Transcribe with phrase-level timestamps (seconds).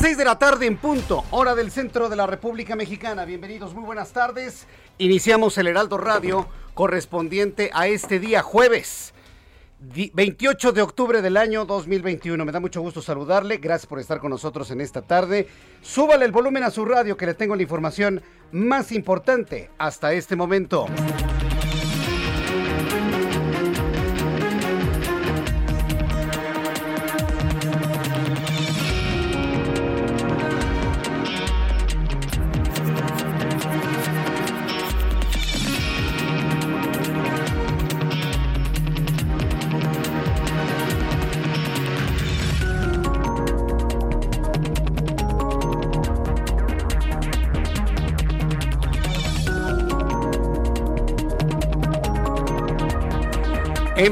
[0.00, 3.26] Las 6 de la tarde en punto, hora del centro de la República Mexicana.
[3.26, 4.66] Bienvenidos, muy buenas tardes.
[4.96, 9.12] Iniciamos el Heraldo Radio correspondiente a este día jueves.
[9.78, 12.42] 28 de octubre del año 2021.
[12.46, 13.58] Me da mucho gusto saludarle.
[13.58, 15.48] Gracias por estar con nosotros en esta tarde.
[15.82, 20.34] Súbale el volumen a su radio que le tengo la información más importante hasta este
[20.34, 20.86] momento.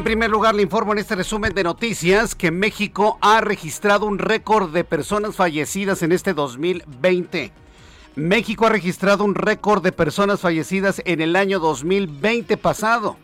[0.08, 4.72] Primer lugar, le informo en este resumen de noticias que México ha registrado un récord
[4.72, 7.52] de personas fallecidas en este 2020.
[8.14, 13.18] México ha registrado un récord de personas fallecidas en el año 2020 pasado.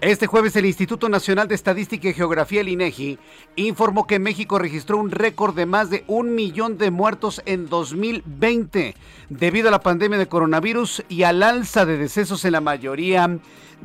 [0.00, 3.16] Este jueves el Instituto Nacional de Estadística y Geografía, el INEGI,
[3.54, 8.96] informó que México registró un récord de más de un millón de muertos en 2020
[9.28, 13.38] debido a la pandemia de coronavirus y al alza de decesos en la mayoría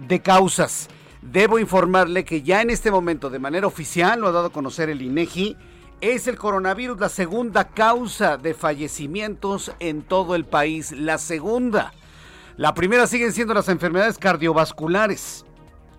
[0.08, 0.90] de causas.
[1.22, 4.90] Debo informarle que ya en este momento, de manera oficial, lo ha dado a conocer
[4.90, 5.58] el INEGI,
[6.02, 10.94] es el coronavirus la segunda causa de fallecimientos en todo el país.
[10.94, 11.94] La segunda.
[12.56, 15.46] La primera siguen siendo las enfermedades cardiovasculares.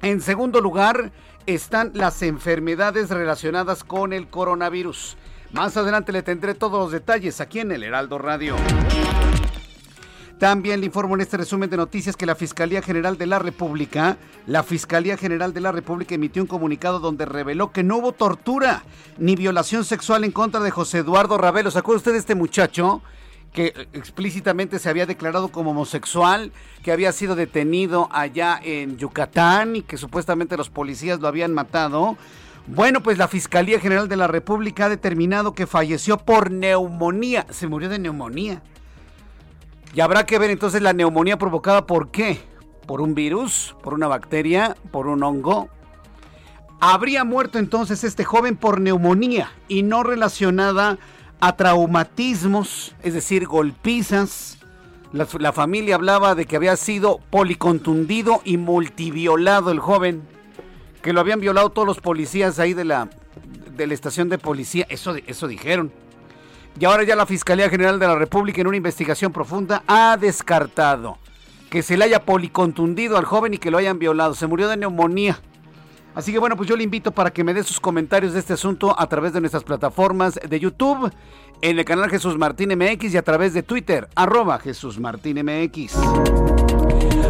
[0.01, 1.13] En segundo lugar
[1.47, 5.19] están las enfermedades relacionadas con el coronavirus.
[5.53, 8.57] Más adelante le tendré todos los detalles aquí en el Heraldo Radio.
[10.41, 14.17] También le informo en este resumen de noticias que la Fiscalía General de la República,
[14.47, 18.83] la Fiscalía General de la República emitió un comunicado donde reveló que no hubo tortura
[19.19, 21.71] ni violación sexual en contra de José Eduardo Ravelo.
[21.71, 23.03] ¿Se acuerda usted de este muchacho?
[23.53, 26.53] que explícitamente se había declarado como homosexual,
[26.85, 32.17] que había sido detenido allá en Yucatán y que supuestamente los policías lo habían matado.
[32.69, 37.45] Bueno, pues la Fiscalía General de la República ha determinado que falleció por neumonía.
[37.51, 38.63] Se murió de neumonía.
[39.95, 42.41] Y habrá que ver entonces la neumonía provocada por qué.
[42.87, 43.75] ¿Por un virus?
[43.83, 44.77] ¿Por una bacteria?
[44.91, 45.69] ¿Por un hongo?
[46.81, 50.99] Habría muerto entonces este joven por neumonía y no relacionada
[51.41, 54.59] a traumatismos, es decir, golpizas.
[55.13, 60.23] La, familia hablaba de que había sido policontundido y multiviolado el joven,
[61.03, 63.11] que lo habían violado todos los policías ahí de la,
[63.77, 64.87] de la estación de policía.
[64.89, 65.93] Eso, eso dijeron.
[66.79, 71.19] Y ahora ya la Fiscalía General de la República en una investigación profunda ha descartado
[71.71, 74.35] que se le haya policontundido al joven y que lo hayan violado.
[74.35, 75.39] Se murió de neumonía.
[76.15, 78.55] Así que bueno, pues yo le invito para que me dé sus comentarios de este
[78.55, 81.13] asunto a través de nuestras plataformas de YouTube,
[81.63, 85.95] en el canal Jesús Martín MX y a través de Twitter, arroba Jesús Martín MX.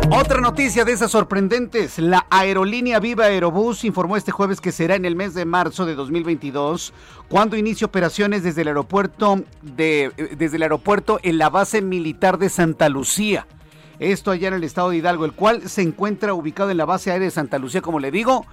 [0.08, 5.04] Otra noticia de esas sorprendentes, la aerolínea Viva Aerobús informó este jueves que será en
[5.04, 6.92] el mes de marzo de 2022
[7.28, 12.48] cuando inicie operaciones desde el aeropuerto de, desde el aeropuerto en la base militar de
[12.48, 13.46] Santa Lucía.
[13.98, 17.10] Esto allá en el estado de Hidalgo, el cual se encuentra ubicado en la base
[17.10, 18.46] aérea de Santa Lucía, como le digo,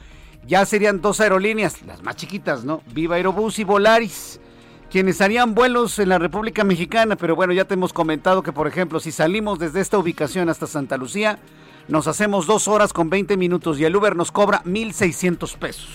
[0.46, 2.82] ya serían dos aerolíneas, las más chiquitas, ¿no?
[2.94, 4.40] Viva Aerobús y Volaris
[4.90, 8.68] quienes harían vuelos en la República Mexicana, pero bueno, ya te hemos comentado que, por
[8.68, 11.40] ejemplo, si salimos desde esta ubicación hasta Santa Lucía,
[11.88, 15.90] nos hacemos dos horas con 20 minutos y el Uber nos cobra 1.600 pesos.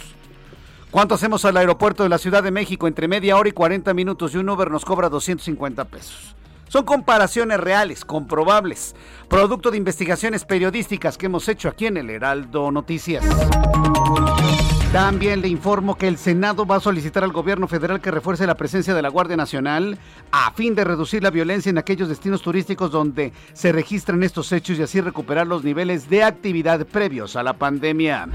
[0.90, 2.86] ¿Cuánto hacemos al aeropuerto de la Ciudad de México?
[2.86, 6.36] Entre media hora y 40 minutos y un Uber nos cobra 250 pesos.
[6.68, 8.94] Son comparaciones reales, comprobables,
[9.28, 13.24] producto de investigaciones periodísticas que hemos hecho aquí en el Heraldo Noticias.
[14.92, 18.56] También le informo que el Senado va a solicitar al gobierno federal que refuerce la
[18.56, 19.96] presencia de la Guardia Nacional
[20.32, 24.78] a fin de reducir la violencia en aquellos destinos turísticos donde se registran estos hechos
[24.78, 28.28] y así recuperar los niveles de actividad previos a la pandemia.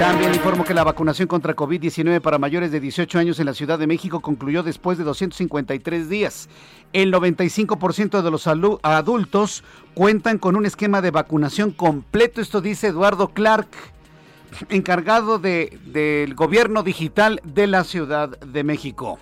[0.00, 3.78] También informo que la vacunación contra COVID-19 para mayores de 18 años en la Ciudad
[3.78, 6.48] de México concluyó después de 253 días.
[6.92, 9.62] El 95% de los adultos
[9.94, 13.68] cuentan con un esquema de vacunación completo, esto dice Eduardo Clark
[14.68, 19.18] encargado de, del gobierno digital de la Ciudad de México.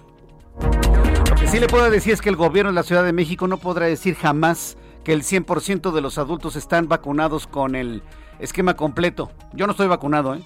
[1.29, 3.47] Lo que sí le puedo decir es que el gobierno de la Ciudad de México
[3.49, 8.03] no podrá decir jamás que el 100% de los adultos están vacunados con el
[8.39, 9.31] esquema completo.
[9.53, 10.43] Yo no estoy vacunado, ¿eh?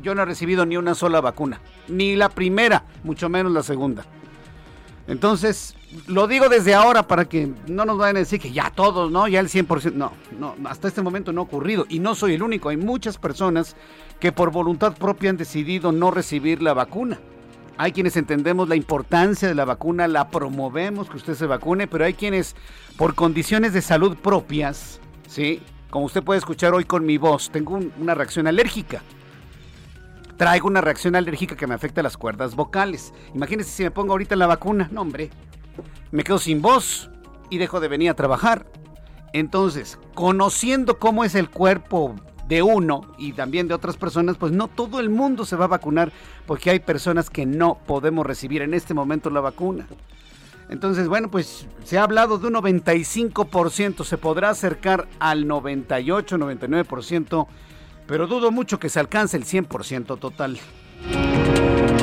[0.00, 4.04] Yo no he recibido ni una sola vacuna, ni la primera, mucho menos la segunda.
[5.08, 5.74] Entonces,
[6.06, 9.26] lo digo desde ahora para que no nos vayan a decir que ya todos, ¿no?
[9.26, 9.94] Ya el 100%.
[9.94, 11.86] No, no, hasta este momento no ha ocurrido.
[11.88, 12.68] Y no soy el único.
[12.68, 13.74] Hay muchas personas
[14.20, 17.18] que por voluntad propia han decidido no recibir la vacuna.
[17.78, 22.04] Hay quienes entendemos la importancia de la vacuna, la promovemos que usted se vacune, pero
[22.04, 22.54] hay quienes
[22.98, 25.62] por condiciones de salud propias, ¿sí?
[25.88, 29.00] Como usted puede escuchar hoy con mi voz, tengo una reacción alérgica
[30.38, 33.12] traigo una reacción alérgica que me afecta las cuerdas vocales.
[33.34, 34.88] Imagínense si me pongo ahorita la vacuna.
[34.90, 35.30] No, hombre.
[36.10, 37.10] Me quedo sin voz
[37.50, 38.64] y dejo de venir a trabajar.
[39.34, 42.14] Entonces, conociendo cómo es el cuerpo
[42.46, 45.68] de uno y también de otras personas, pues no todo el mundo se va a
[45.68, 46.12] vacunar
[46.46, 49.86] porque hay personas que no podemos recibir en este momento la vacuna.
[50.70, 57.46] Entonces, bueno, pues se ha hablado de un 95%, se podrá acercar al 98, 99%
[58.08, 60.58] pero dudo mucho que se alcance el 100% total.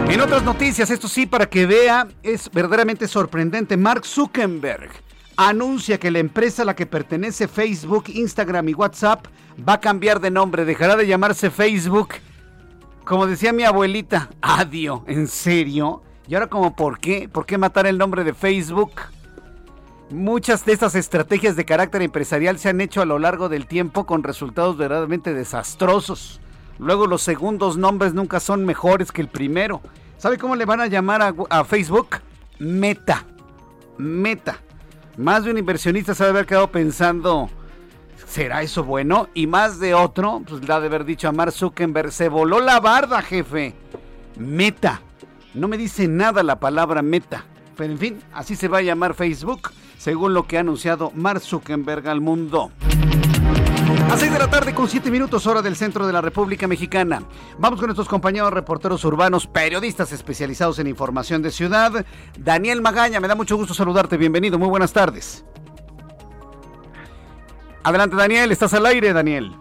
[0.08, 3.76] En otras noticias, esto sí, para que vea, es verdaderamente sorprendente.
[3.76, 4.92] Mark Zuckerberg
[5.36, 9.26] anuncia que la empresa a la que pertenece Facebook, Instagram y WhatsApp
[9.68, 12.10] va a cambiar de nombre, dejará de llamarse Facebook.
[13.04, 16.04] Como decía mi abuelita, adiós, ¿en serio?
[16.28, 17.28] ¿Y ahora como por qué?
[17.28, 18.92] ¿Por qué matar el nombre de Facebook?
[20.12, 24.06] Muchas de estas estrategias de carácter empresarial se han hecho a lo largo del tiempo
[24.06, 26.40] con resultados verdaderamente desastrosos.
[26.78, 29.82] Luego los segundos nombres nunca son mejores que el primero.
[30.20, 32.18] ¿Sabe cómo le van a llamar a, Facebook?
[32.60, 33.26] Meta.
[33.98, 34.60] Meta.
[35.18, 37.50] Más de un inversionista se debe haber quedado pensando,
[38.28, 39.30] ¿será eso bueno?
[39.34, 42.80] Y más de otro, pues la de haber dicho a Mark Zuckerberg, se voló la
[42.80, 43.74] barda, jefe.
[44.38, 45.02] Meta.
[45.56, 47.46] No me dice nada la palabra meta.
[47.76, 51.42] Pero en fin, así se va a llamar Facebook según lo que ha anunciado Mark
[51.42, 52.72] Zuckerberg al mundo.
[54.12, 57.24] A 6 de la tarde con 7 minutos hora del centro de la República Mexicana.
[57.58, 62.06] Vamos con nuestros compañeros reporteros urbanos, periodistas especializados en información de ciudad.
[62.38, 64.18] Daniel Magaña, me da mucho gusto saludarte.
[64.18, 65.44] Bienvenido, muy buenas tardes.
[67.84, 69.56] Adelante Daniel, estás al aire Daniel.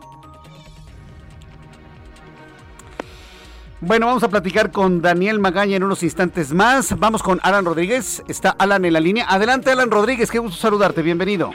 [3.87, 6.99] Bueno, vamos a platicar con Daniel Magaña en unos instantes más.
[6.99, 8.23] Vamos con Alan Rodríguez.
[8.29, 9.27] Está Alan en la línea.
[9.29, 10.31] Adelante, Alan Rodríguez.
[10.31, 11.03] Qué gusto saludarte.
[11.03, 11.51] Bienvenido.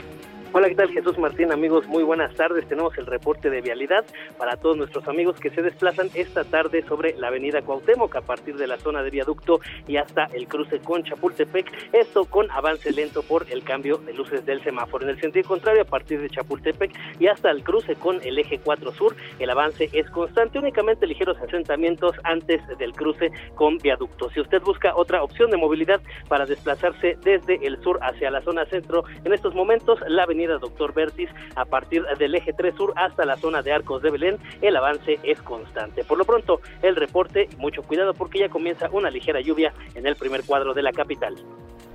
[0.52, 1.52] Hola, ¿qué tal Jesús Martín?
[1.52, 2.66] Amigos, muy buenas tardes.
[2.66, 4.04] Tenemos el reporte de vialidad
[4.36, 8.56] para todos nuestros amigos que se desplazan esta tarde sobre la avenida Cuauhtémoc a partir
[8.56, 11.70] de la zona de viaducto y hasta el cruce con Chapultepec.
[11.92, 15.04] Esto con avance lento por el cambio de luces del semáforo.
[15.04, 18.58] En el sentido contrario, a partir de Chapultepec y hasta el cruce con el eje
[18.58, 20.58] 4 sur, el avance es constante.
[20.58, 24.28] Únicamente ligeros asentamientos antes del cruce con viaducto.
[24.30, 28.66] Si usted busca otra opción de movilidad para desplazarse desde el sur hacia la zona
[28.66, 33.24] centro, en estos momentos la avenida Doctor Bertis a partir del eje 3 sur hasta
[33.24, 36.04] la zona de Arcos de Belén, el avance es constante.
[36.04, 40.16] Por lo pronto, el reporte, mucho cuidado porque ya comienza una ligera lluvia en el
[40.16, 41.36] primer cuadro de la capital.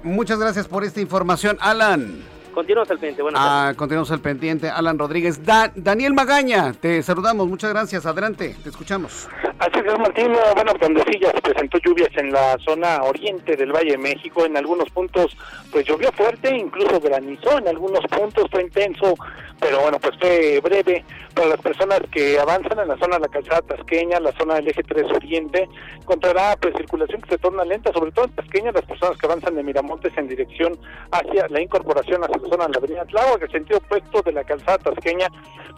[0.04, 2.35] Muchas gracias por esta información, Alan.
[2.56, 3.22] Continuamos al pendiente.
[3.22, 4.70] Buenas ah, continuamos al pendiente.
[4.70, 5.42] Alan Rodríguez.
[5.76, 7.50] Daniel Magaña, te saludamos.
[7.50, 8.06] Muchas gracias.
[8.06, 9.28] Adelante, te escuchamos.
[9.60, 10.32] Así es, Martín.
[10.56, 14.46] Bueno, donde sí ya se presentó lluvias en la zona oriente del Valle de México.
[14.46, 15.36] En algunos puntos,
[15.70, 19.16] pues llovió fuerte, incluso granizó en algunos puntos, fue intenso,
[19.60, 21.04] pero bueno, pues fue breve.
[21.34, 24.70] Para las personas que avanzan en la zona de la calzada tasqueña, la zona del
[24.70, 28.86] eje 3 oriente, encontrará pues circulación que se torna lenta, sobre todo en tasqueña, las
[28.86, 30.80] personas que avanzan de Miramontes en dirección
[31.12, 34.78] hacia la incorporación hacia zona de la avenida Tláhuac, el sentido opuesto de la calzada
[34.78, 35.28] tasqueña,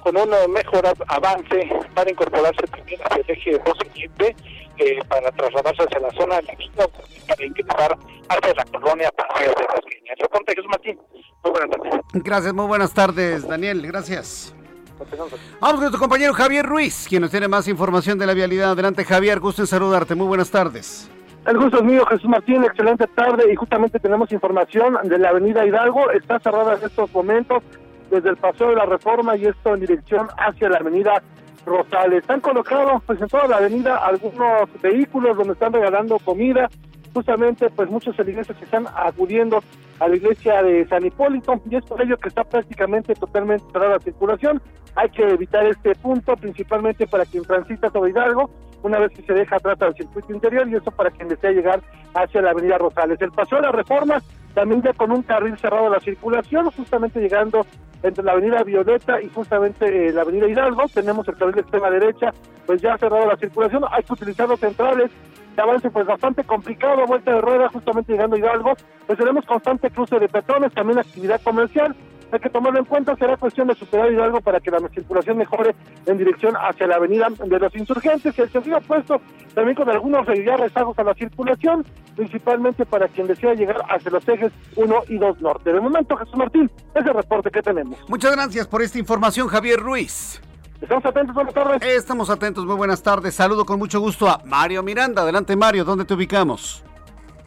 [0.02, 4.36] con un mejor avance para incorporarse también hacia el eje 2 oriente,
[4.78, 6.88] eh, para trasladarse hacia la zona de la
[7.28, 7.98] para ingresar
[8.30, 10.14] hacia la colonia Paseo de Tasqueña.
[10.20, 11.00] Yo Jesús Martín.
[11.44, 12.02] Muy buenas tardes.
[12.14, 13.86] Gracias, muy buenas tardes, Daniel.
[13.86, 14.54] Gracias.
[15.00, 18.72] Vamos con nuestro compañero Javier Ruiz, quien nos tiene más información de la vialidad.
[18.72, 20.16] Adelante, Javier, gusto en saludarte.
[20.16, 21.10] Muy buenas tardes.
[21.48, 22.66] El gusto es mío, Jesús Martín.
[22.66, 26.12] Excelente tarde y justamente tenemos información de la avenida Hidalgo.
[26.12, 27.64] Está cerrada en estos momentos
[28.12, 31.24] desde el Paseo de la Reforma y esto en dirección hacia la avenida
[31.66, 32.20] Rosales.
[32.20, 36.68] Están colocados pues en toda la avenida algunos vehículos donde están regalando comida.
[37.14, 39.64] Justamente pues muchos feligreses que están acudiendo
[40.00, 43.98] a la iglesia de San Hipólito y es por ello que está prácticamente totalmente cerrada
[43.98, 44.62] la circulación.
[44.96, 48.50] Hay que evitar este punto principalmente para quien transita sobre Hidalgo
[48.84, 51.82] una vez que se deja atrás al circuito interior y eso para quien desea llegar
[52.14, 53.20] hacia la avenida Rosales.
[53.22, 54.22] El paseo de la reforma
[54.58, 57.64] también ya con un carril cerrado la circulación, justamente llegando
[58.02, 61.92] entre la avenida Violeta y justamente eh, la avenida Hidalgo, tenemos el carril de extrema
[61.92, 62.34] derecha,
[62.66, 65.12] pues ya cerrado la circulación, hay que utilizar los centrales,
[65.56, 68.74] de avance pues bastante complicado, vuelta de rueda justamente llegando a Hidalgo,
[69.06, 71.96] pues tenemos constante cruce de peatones, también actividad comercial,
[72.32, 75.76] hay que tomarlo en cuenta, será cuestión de superar Hidalgo para que la circulación mejore
[76.06, 79.22] en dirección hacia la avenida de los insurgentes y el sentido opuesto,
[79.54, 84.28] también con algunos ya rezagos a la circulación, principalmente para quien desea llegar hacia los
[84.28, 85.72] ejes 1 y 2 norte.
[85.72, 87.98] De momento, Jesús Martín, es el reporte que tenemos.
[88.10, 90.42] Muchas gracias por esta información, Javier Ruiz.
[90.82, 91.82] Estamos atentos, buenas tardes.
[91.82, 93.34] Estamos atentos, muy buenas tardes.
[93.34, 95.24] Saludo con mucho gusto a Mario Miranda.
[95.24, 96.84] Adelante, Mario, ¿dónde te ubicamos?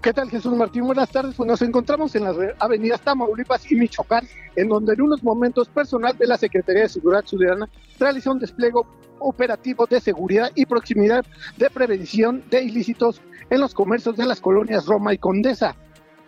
[0.02, 0.86] ¿Qué tal Jesús Martín?
[0.86, 1.34] Buenas tardes.
[1.34, 4.26] Pues nos encontramos en las avenidas Tamaulipas y Michoacán,
[4.56, 8.80] en donde en unos momentos personal de la Secretaría de Seguridad Ciudadana realizó un despliegue
[9.18, 11.22] operativo de seguridad y proximidad
[11.58, 15.76] de prevención de ilícitos en los comercios de las colonias Roma y Condesa.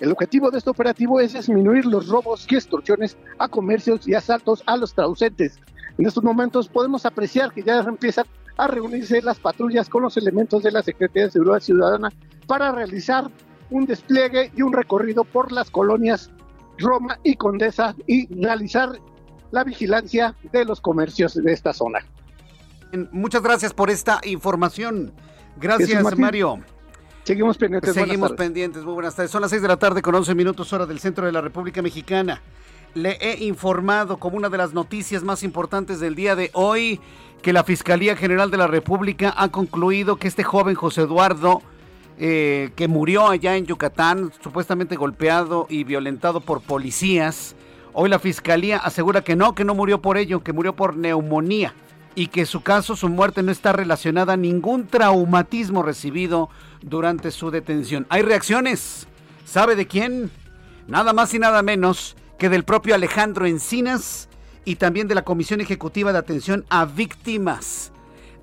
[0.01, 4.63] El objetivo de este operativo es disminuir los robos y extorsiones a comercios y asaltos
[4.67, 5.59] a los traducentes.
[5.97, 8.27] En estos momentos podemos apreciar que ya empiezan
[8.59, 12.11] a reunirse las patrullas con los elementos de la Secretaría de Seguridad Ciudadana
[12.47, 13.31] para realizar
[13.73, 16.31] un despliegue y un recorrido por las colonias
[16.79, 18.91] Roma y Condesa y realizar
[19.51, 22.01] la vigilancia de los comercios de esta zona.
[23.11, 25.13] Muchas gracias por esta información.
[25.57, 26.61] Gracias, Mario.
[27.25, 27.95] Seguimos pendientes.
[27.95, 28.85] Seguimos pendientes.
[28.85, 29.31] Muy buenas tardes.
[29.31, 31.81] Son las 6 de la tarde con 11 minutos hora del centro de la República
[31.81, 32.43] Mexicana.
[32.95, 37.01] Le he informado como una de las noticias más importantes del día de hoy
[37.41, 41.63] que la Fiscalía General de la República ha concluido que este joven José Eduardo
[42.19, 47.57] eh, que murió allá en Yucatán, supuestamente golpeado y violentado por policías.
[47.93, 51.75] Hoy la fiscalía asegura que no, que no murió por ello, que murió por neumonía
[52.15, 56.51] y que su caso, su muerte no está relacionada a ningún traumatismo recibido
[56.83, 58.07] durante su detención.
[58.09, 59.07] Hay reacciones.
[59.45, 60.31] ¿Sabe de quién?
[60.87, 64.29] Nada más y nada menos que del propio Alejandro Encinas
[64.65, 67.93] y también de la Comisión Ejecutiva de Atención a Víctimas.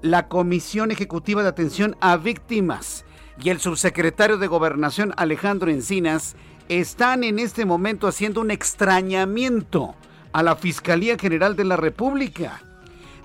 [0.01, 3.05] La Comisión Ejecutiva de Atención a Víctimas
[3.41, 6.35] y el subsecretario de Gobernación Alejandro Encinas
[6.67, 9.95] están en este momento haciendo un extrañamiento
[10.33, 12.61] a la Fiscalía General de la República.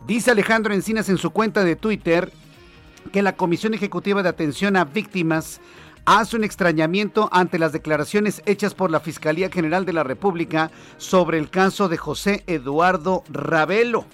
[0.07, 2.33] Dice Alejandro Encinas en su cuenta de Twitter
[3.13, 5.61] que la Comisión Ejecutiva de Atención a Víctimas
[6.07, 11.39] hace un extrañamiento ante las declaraciones hechas por la Fiscalía General de la República sobre
[11.39, 14.07] el caso de José Eduardo Ravelo.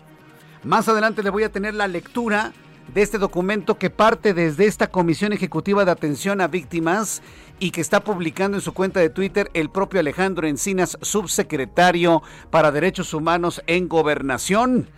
[0.65, 2.53] Más adelante le voy a tener la lectura
[2.95, 7.23] de este documento que parte desde esta Comisión Ejecutiva de Atención a Víctimas
[7.59, 12.73] y que está publicando en su cuenta de Twitter el propio Alejandro Encinas, subsecretario para
[12.73, 14.89] Derechos Humanos en Gobernación.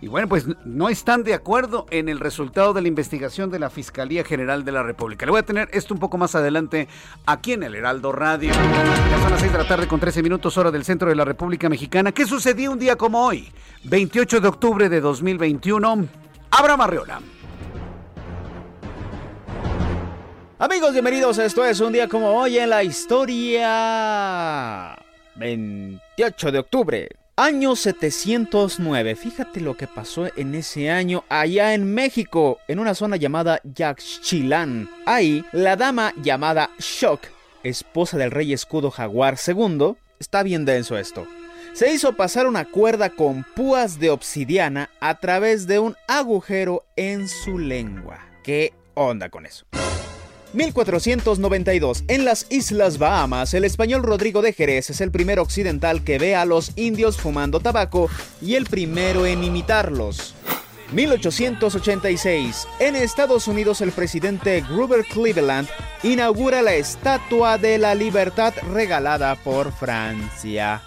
[0.00, 3.70] Y bueno, pues no están de acuerdo en el resultado de la investigación de la
[3.70, 5.24] Fiscalía General de la República.
[5.24, 6.86] Le voy a tener esto un poco más adelante
[7.24, 8.50] aquí en el Heraldo Radio.
[8.50, 11.24] Ya son las 6 de la tarde con 13 minutos hora del centro de la
[11.24, 12.12] República Mexicana.
[12.12, 13.50] ¿Qué sucedió un día como hoy?
[13.84, 16.08] 28 de octubre de 2021.
[16.50, 17.20] Abra Marriola.
[20.58, 21.36] Amigos, bienvenidos.
[21.36, 23.66] Esto es un día como hoy en la historia.
[25.34, 27.10] 28 de octubre.
[27.36, 29.16] Año 709.
[29.16, 34.88] Fíjate lo que pasó en ese año allá en México, en una zona llamada Yaxchilán.
[35.04, 37.24] Ahí, la dama llamada Shock,
[37.62, 41.26] esposa del rey escudo jaguar II, está bien denso esto.
[41.74, 47.28] Se hizo pasar una cuerda con púas de obsidiana a través de un agujero en
[47.28, 48.26] su lengua.
[48.42, 49.66] ¿Qué onda con eso?
[50.56, 52.04] 1492.
[52.08, 56.34] En las Islas Bahamas, el español Rodrigo de Jerez es el primer occidental que ve
[56.34, 58.08] a los indios fumando tabaco
[58.40, 60.34] y el primero en imitarlos.
[60.92, 62.66] 1886.
[62.80, 65.68] En Estados Unidos el presidente Grover Cleveland
[66.02, 70.82] inaugura la Estatua de la Libertad regalada por Francia.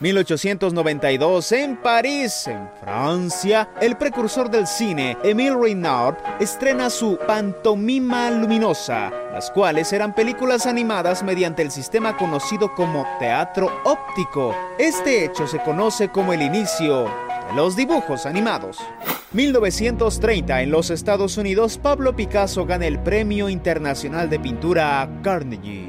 [0.00, 9.10] 1892, en París, en Francia, el precursor del cine, Émile Reynaud, estrena su Pantomima Luminosa,
[9.32, 14.54] las cuales eran películas animadas mediante el sistema conocido como teatro óptico.
[14.78, 18.78] Este hecho se conoce como el inicio los dibujos animados.
[19.32, 25.88] 1930 en los Estados Unidos, Pablo Picasso gana el Premio Internacional de Pintura Carnegie.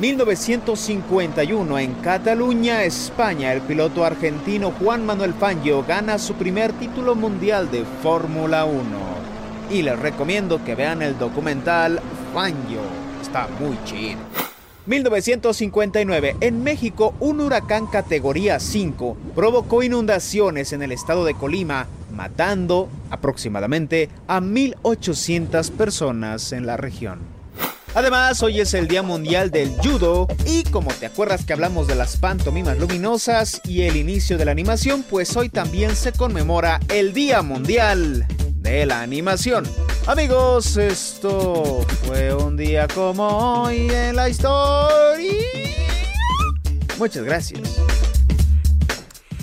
[0.00, 7.70] 1951 en Cataluña, España, el piloto argentino Juan Manuel Fangio gana su primer título mundial
[7.70, 8.82] de Fórmula 1.
[9.70, 12.00] Y les recomiendo que vean el documental
[12.34, 12.80] Fangio,
[13.22, 14.49] está muy chido.
[14.90, 22.88] 1959, en México, un huracán categoría 5 provocó inundaciones en el estado de Colima, matando
[23.08, 27.20] aproximadamente a 1.800 personas en la región.
[27.94, 31.94] Además, hoy es el Día Mundial del Judo y como te acuerdas que hablamos de
[31.94, 37.12] las pantomimas luminosas y el inicio de la animación, pues hoy también se conmemora el
[37.12, 38.26] Día Mundial
[38.60, 39.64] de la Animación.
[40.06, 43.26] Amigos, esto fue un día como
[43.62, 45.34] hoy en la historia.
[46.98, 47.60] Muchas gracias.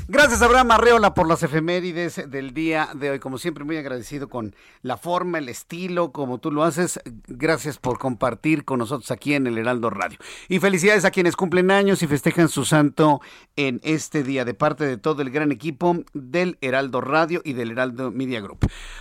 [0.09, 3.19] Gracias Abraham Arreola por las efemérides del día de hoy.
[3.19, 7.01] Como siempre, muy agradecido con la forma, el estilo, como tú lo haces.
[7.27, 10.17] Gracias por compartir con nosotros aquí en el Heraldo Radio.
[10.47, 13.19] Y felicidades a quienes cumplen años y festejan su santo
[13.57, 17.71] en este día de parte de todo el gran equipo del Heraldo Radio y del
[17.71, 18.59] Heraldo Media Group.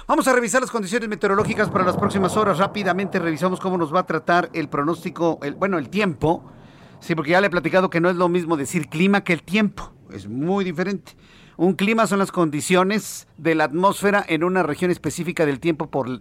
[0.08, 2.58] Vamos a revisar las condiciones meteorológicas para las próximas horas.
[2.58, 6.50] Rápidamente revisamos cómo nos va a tratar el pronóstico, el, bueno, el tiempo.
[6.98, 9.44] Sí, porque ya le he platicado que no es lo mismo decir clima que el
[9.44, 11.12] tiempo es muy diferente.
[11.56, 16.20] Un clima son las condiciones de la atmósfera en una región específica del tiempo por,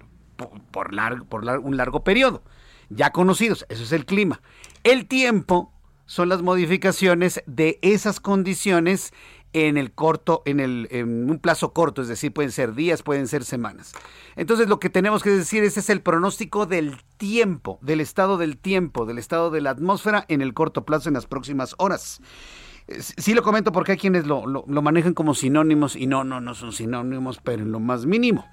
[0.72, 2.44] por, largo, por un largo periodo.
[2.90, 4.42] Ya conocidos, eso es el clima.
[4.84, 5.74] El tiempo
[6.06, 9.12] son las modificaciones de esas condiciones
[9.56, 13.28] en el corto, en, el, en un plazo corto, es decir, pueden ser días, pueden
[13.30, 13.94] ser semanas.
[14.36, 18.58] Entonces lo que tenemos que decir ese es el pronóstico del tiempo, del estado del
[18.58, 22.22] tiempo, del estado de la atmósfera en el corto plazo en las próximas horas.
[22.88, 26.72] Sí lo comento porque hay quienes lo, manejan como sinónimos y no, no, no son
[26.72, 28.46] sinónimos, pero en lo más mínimo.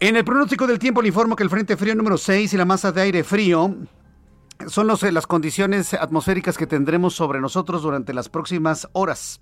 [0.00, 2.64] En el pronóstico del tiempo le informo que el Frente Frío número 6 y la
[2.64, 3.76] masa de aire frío
[4.66, 9.40] son las condiciones atmosféricas que tendremos sobre nosotros durante las próximas horas.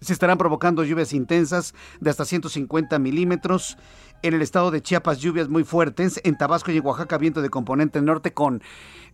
[0.00, 3.78] Se estarán provocando lluvias intensas de hasta 150 milímetros.
[4.24, 6.18] En el estado de Chiapas, lluvias muy fuertes.
[6.24, 8.62] En Tabasco y en Oaxaca, viento de componente norte con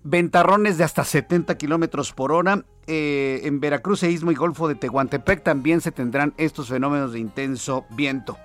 [0.05, 2.65] ventarrones de hasta 70 kilómetros por hora.
[2.87, 7.87] Eh, en Veracruz, Istmo y Golfo de Tehuantepec también se tendrán estos fenómenos de intenso
[7.91, 8.39] viento.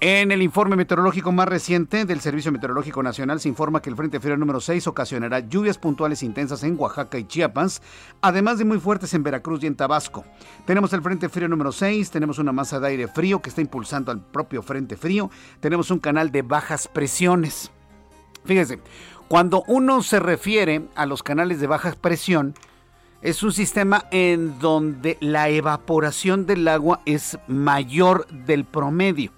[0.00, 4.20] En el informe meteorológico más reciente del Servicio Meteorológico Nacional se informa que el Frente
[4.20, 7.80] Frío número 6 ocasionará lluvias puntuales intensas en Oaxaca y Chiapas,
[8.20, 10.24] además de muy fuertes en Veracruz y en Tabasco.
[10.66, 14.12] Tenemos el Frente Frío número 6, tenemos una masa de aire frío que está impulsando
[14.12, 15.30] al propio Frente Frío,
[15.60, 17.70] tenemos un canal de bajas presiones.
[18.44, 18.80] Fíjese,
[19.28, 22.54] cuando uno se refiere a los canales de baja presión,
[23.22, 29.32] es un sistema en donde la evaporación del agua es mayor del promedio.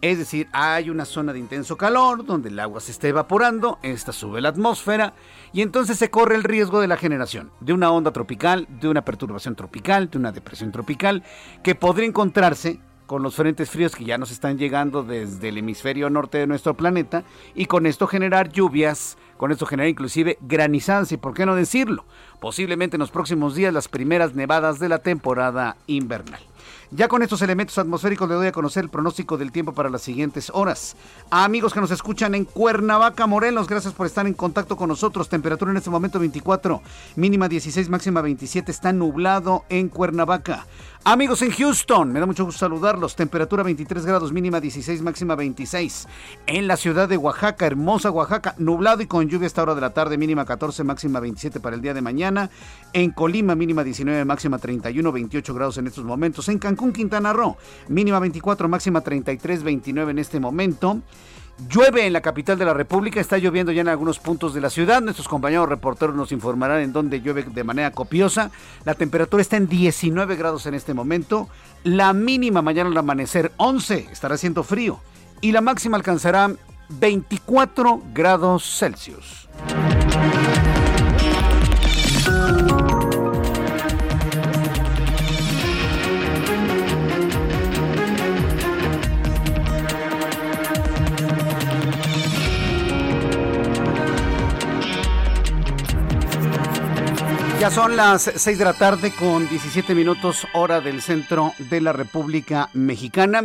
[0.00, 4.12] Es decir, hay una zona de intenso calor donde el agua se está evaporando, esta
[4.12, 5.14] sube la atmósfera
[5.52, 9.04] y entonces se corre el riesgo de la generación de una onda tropical, de una
[9.04, 11.24] perturbación tropical, de una depresión tropical,
[11.64, 16.10] que podría encontrarse con los frentes fríos que ya nos están llegando desde el hemisferio
[16.10, 17.24] norte de nuestro planeta
[17.56, 22.04] y con esto generar lluvias, con esto generar inclusive granizadas y por qué no decirlo,
[22.38, 26.40] posiblemente en los próximos días las primeras nevadas de la temporada invernal.
[26.90, 30.00] Ya con estos elementos atmosféricos le doy a conocer el pronóstico del tiempo para las
[30.00, 30.96] siguientes horas.
[31.28, 35.28] Amigos que nos escuchan en Cuernavaca, Morelos, gracias por estar en contacto con nosotros.
[35.28, 36.80] Temperatura en este momento 24,
[37.16, 38.72] mínima 16, máxima 27.
[38.72, 40.66] Está nublado en Cuernavaca.
[41.10, 43.16] Amigos en Houston, me da mucho gusto saludarlos.
[43.16, 46.06] Temperatura 23 grados, mínima 16, máxima 26.
[46.46, 49.80] En la ciudad de Oaxaca, hermosa Oaxaca, nublado y con lluvia a esta hora de
[49.80, 52.50] la tarde, mínima 14, máxima 27 para el día de mañana.
[52.92, 56.46] En Colima, mínima 19, máxima 31, 28 grados en estos momentos.
[56.50, 57.56] En Cancún, Quintana Roo,
[57.88, 61.00] mínima 24, máxima 33, 29 en este momento.
[61.66, 64.70] Llueve en la capital de la República, está lloviendo ya en algunos puntos de la
[64.70, 65.02] ciudad.
[65.02, 68.52] Nuestros compañeros reporteros nos informarán en dónde llueve de manera copiosa.
[68.84, 71.48] La temperatura está en 19 grados en este momento.
[71.82, 75.00] La mínima mañana al amanecer 11, estará haciendo frío.
[75.40, 76.52] Y la máxima alcanzará
[76.90, 79.48] 24 grados Celsius.
[97.60, 101.92] Ya son las 6 de la tarde con 17 minutos hora del centro de la
[101.92, 103.42] República Mexicana.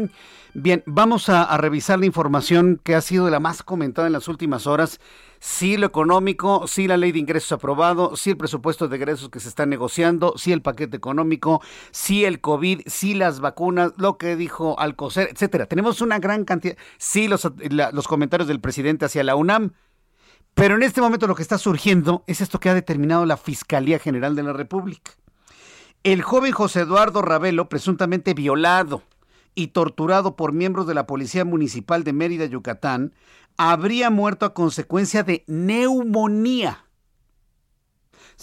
[0.54, 4.68] Bien, vamos a, revisar la información que ha sido la más comentada en las últimas
[4.68, 5.00] horas.
[5.40, 9.40] Sí lo económico, sí la ley de ingresos aprobado, sí el presupuesto de egresos que
[9.40, 14.36] se está negociando, sí el paquete económico, sí el COVID, sí las vacunas, lo que
[14.36, 15.66] dijo Alcocer, etcétera.
[15.66, 17.50] Tenemos una gran cantidad, sí los,
[17.92, 19.74] los comentarios del presidente hacia la UNAM.
[20.54, 24.00] Pero en este momento lo que está surgiendo es esto que ha determinado la Fiscalía
[24.00, 25.12] General de la República.
[26.04, 29.04] El joven José Eduardo Ravelo, presuntamente violado
[29.56, 33.14] y torturado por miembros de la Policía Municipal de Mérida, Yucatán,
[33.58, 36.83] habría muerto a consecuencia de neumonía.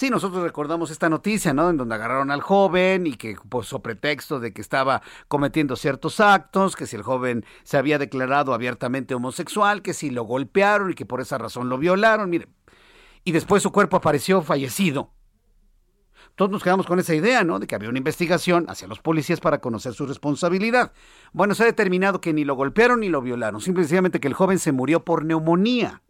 [0.00, 1.68] Sí, nosotros recordamos esta noticia, ¿no?
[1.68, 6.74] En donde agarraron al joven y que puso pretexto de que estaba cometiendo ciertos actos,
[6.74, 11.04] que si el joven se había declarado abiertamente homosexual, que si lo golpearon y que
[11.04, 12.48] por esa razón lo violaron, mire.
[13.24, 15.12] Y después su cuerpo apareció fallecido.
[16.34, 17.58] Todos nos quedamos con esa idea, ¿no?
[17.58, 20.94] De que había una investigación hacia los policías para conocer su responsabilidad.
[21.34, 24.60] Bueno, se ha determinado que ni lo golpearon ni lo violaron, simplemente que el joven
[24.60, 26.00] se murió por neumonía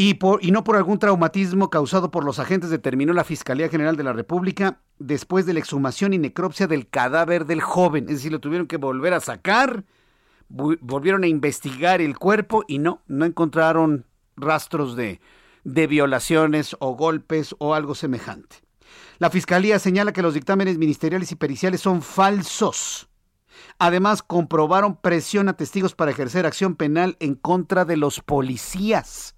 [0.00, 4.14] y, no por algún traumatismo causado por los agentes, determinó la Fiscalía General de la
[4.14, 8.04] República después de la exhumación y necropsia del cadáver del joven.
[8.04, 9.84] Es decir, lo tuvieron que volver a sacar,
[10.48, 15.20] volvieron a investigar el cuerpo y no, no encontraron rastros de
[15.86, 18.56] violaciones o golpes o algo semejante.
[19.18, 23.10] La Fiscalía señala que los dictámenes ministeriales y periciales son falsos.
[23.78, 29.34] Además, comprobaron presión a testigos para ejercer acción penal en contra de los policías.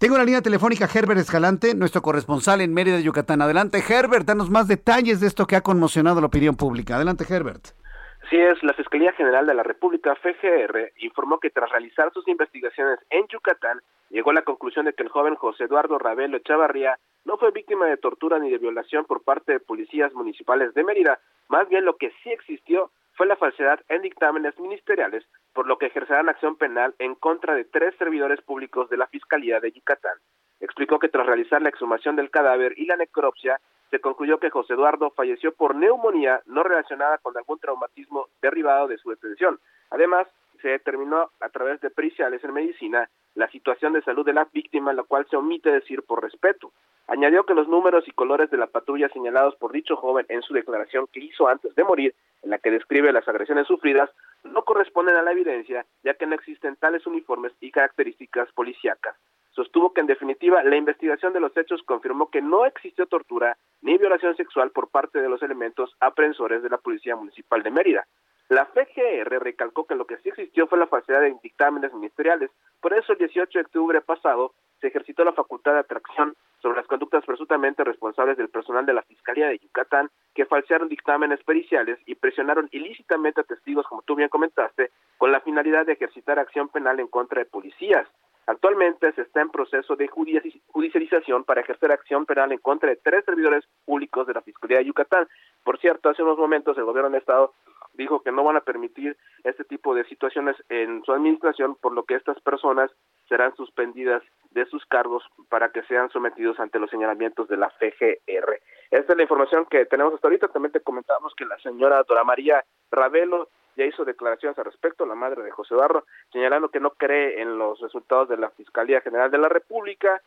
[0.00, 3.42] Tengo la línea telefónica Herbert Escalante, nuestro corresponsal en Mérida, Yucatán.
[3.42, 6.96] Adelante, Herbert, danos más detalles de esto que ha conmocionado la opinión pública.
[6.96, 7.76] Adelante, Herbert.
[8.24, 12.98] Así es, la Fiscalía General de la República, FGR, informó que tras realizar sus investigaciones
[13.10, 17.36] en Yucatán, llegó a la conclusión de que el joven José Eduardo Ravelo Echavarría no
[17.36, 21.18] fue víctima de tortura ni de violación por parte de policías municipales de Mérida.
[21.48, 25.86] Más bien lo que sí existió fue la falsedad en dictámenes ministeriales, por lo que
[25.86, 30.18] ejercerán acción penal en contra de tres servidores públicos de la Fiscalía de Yucatán.
[30.60, 34.74] Explicó que tras realizar la exhumación del cadáver y la necropsia, se concluyó que José
[34.74, 39.58] Eduardo falleció por neumonía no relacionada con algún traumatismo derivado de su detención.
[39.90, 40.28] Además,
[40.60, 44.92] se determinó a través de periciales en medicina la situación de salud de la víctima,
[44.92, 46.72] la cual se omite decir por respeto.
[47.06, 50.54] Añadió que los números y colores de la patrulla señalados por dicho joven en su
[50.54, 54.10] declaración que hizo antes de morir, en la que describe las agresiones sufridas,
[54.44, 59.16] no corresponden a la evidencia, ya que no existen tales uniformes y características policíacas.
[59.50, 63.98] Sostuvo que en definitiva la investigación de los hechos confirmó que no existió tortura ni
[63.98, 68.06] violación sexual por parte de los elementos aprensores de la Policía Municipal de Mérida.
[68.50, 72.92] La FGR recalcó que lo que sí existió fue la falsedad de dictámenes ministeriales, por
[72.92, 77.24] eso el 18 de octubre pasado se ejercitó la facultad de atracción sobre las conductas
[77.24, 82.68] presuntamente responsables del personal de la Fiscalía de Yucatán que falsearon dictámenes periciales y presionaron
[82.72, 87.06] ilícitamente a testigos, como tú bien comentaste, con la finalidad de ejercitar acción penal en
[87.06, 88.08] contra de policías.
[88.46, 93.24] Actualmente se está en proceso de judicialización para ejercer acción penal en contra de tres
[93.24, 95.28] servidores públicos de la Fiscalía de Yucatán.
[95.62, 97.54] Por cierto, hace unos momentos el gobierno del Estado
[98.00, 102.04] dijo que no van a permitir este tipo de situaciones en su administración, por lo
[102.04, 102.90] que estas personas
[103.28, 108.60] serán suspendidas de sus cargos para que sean sometidos ante los señalamientos de la FGR.
[108.90, 110.48] Esta es la información que tenemos hasta ahorita.
[110.48, 115.14] También te comentábamos que la señora Dora María Ravelo ya hizo declaraciones al respecto, la
[115.14, 119.30] madre de José Barro, señalando que no cree en los resultados de la Fiscalía General
[119.30, 120.20] de la República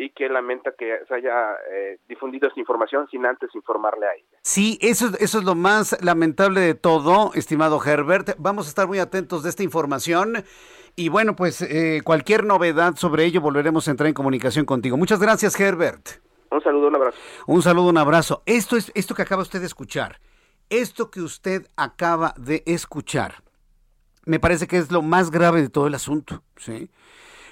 [0.00, 4.38] y que lamenta que se haya eh, difundido esta información sin antes informarle a ella.
[4.42, 8.34] Sí, eso, eso es lo más lamentable de todo, estimado Herbert.
[8.38, 10.44] Vamos a estar muy atentos de esta información
[10.96, 14.96] y bueno, pues eh, cualquier novedad sobre ello volveremos a entrar en comunicación contigo.
[14.96, 16.08] Muchas gracias, Herbert.
[16.50, 17.18] Un saludo, un abrazo.
[17.46, 18.42] Un saludo, un abrazo.
[18.46, 20.18] Esto es esto que acaba usted de escuchar
[20.70, 23.42] esto que usted acaba de escuchar,
[24.24, 26.90] me parece que es lo más grave de todo el asunto, ¿sí?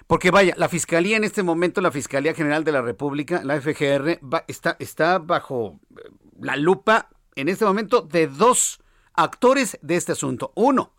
[0.09, 4.19] Porque vaya, la Fiscalía en este momento, la Fiscalía General de la República, la FGR,
[4.49, 8.81] está, está bajo eh, la lupa en este momento de dos
[9.13, 10.51] actores de este asunto.
[10.57, 10.95] Uno,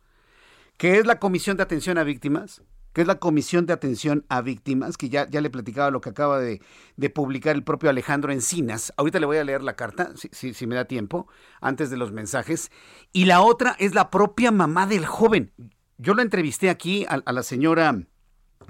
[0.77, 2.61] que es la Comisión de Atención a Víctimas,
[2.93, 6.09] que es la Comisión de Atención a Víctimas, que ya, ya le platicaba lo que
[6.09, 6.61] acaba de,
[7.09, 8.93] publicar el propio Alejandro Encinas.
[8.95, 11.27] Ahorita le voy a leer la carta, si, si, me da tiempo,
[11.61, 12.71] antes de los mensajes.
[13.11, 15.51] Y la otra es la propia mamá del joven.
[15.97, 18.03] Yo la entrevisté aquí a, la señora,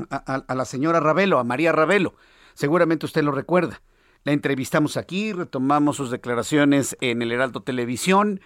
[0.10, 2.16] a, la señora Ravelo, a María Ravelo.
[2.54, 3.82] Seguramente usted lo recuerda.
[4.24, 8.42] La entrevistamos aquí, retomamos sus declaraciones en el Heraldo Televisión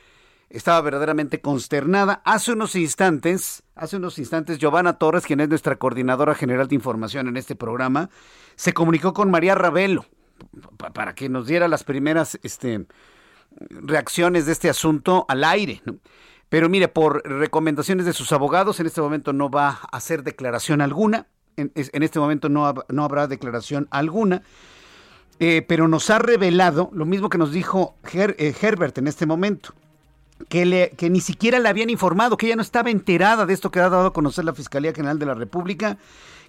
[0.53, 2.21] estaba verdaderamente consternada.
[2.25, 7.27] Hace unos instantes, hace unos instantes, Giovanna Torres, quien es nuestra coordinadora general de información
[7.27, 8.11] en este programa,
[8.55, 10.05] se comunicó con María Ravelo,
[10.93, 12.85] para que nos diera las primeras este,
[13.59, 15.81] reacciones de este asunto al aire.
[16.53, 20.81] Pero mire, por recomendaciones de sus abogados, en este momento no va a hacer declaración
[20.81, 21.25] alguna.
[21.57, 24.43] En, este momento no, no, habrá declaración alguna.
[25.39, 29.73] Eh, pero nos ha revelado lo mismo que nos dijo eh, Herbert en este momento.
[30.47, 33.71] Que, le, que, ni siquiera le habían informado, que ella no estaba enterada de esto
[33.71, 35.97] que ha dado a conocer la Fiscalía General de la República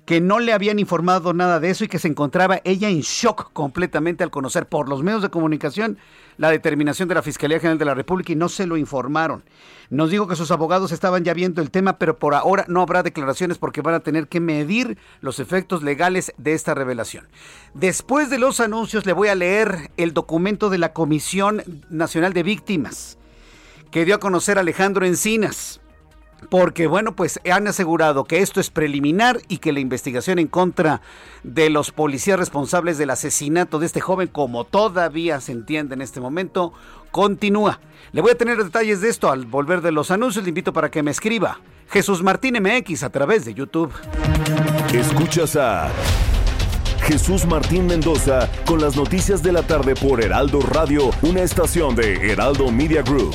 [0.05, 3.55] que no le habían informado nada de eso y que se encontraba ella en shock
[3.55, 5.97] completamente al conocer por los medios de comunicación
[6.37, 9.45] la determinación de la Fiscalía General de la República y no se lo informaron.
[9.91, 13.03] Nos dijo que sus abogados estaban ya viendo el tema, pero por ahora no habrá
[13.03, 17.29] declaraciones porque van a tener que medir los efectos legales de esta revelación.
[17.75, 22.43] Después de los anuncios le voy a leer el documento de la Comisión Nacional de
[22.43, 23.19] Víctimas
[23.91, 25.81] que dio a conocer Alejandro Encinas
[26.49, 31.01] porque bueno, pues han asegurado que esto es preliminar y que la investigación en contra
[31.43, 36.21] de los policías responsables del asesinato de este joven, como todavía se entiende en este
[36.21, 36.73] momento,
[37.11, 37.81] continúa.
[38.13, 40.91] Le voy a tener detalles de esto al volver de los anuncios, le invito para
[40.91, 43.93] que me escriba Jesús Martín MX a través de YouTube.
[44.93, 45.91] Escuchas a
[47.03, 52.33] Jesús Martín Mendoza con las noticias de la tarde por Heraldo Radio, una estación de
[52.33, 53.35] Heraldo Media Group.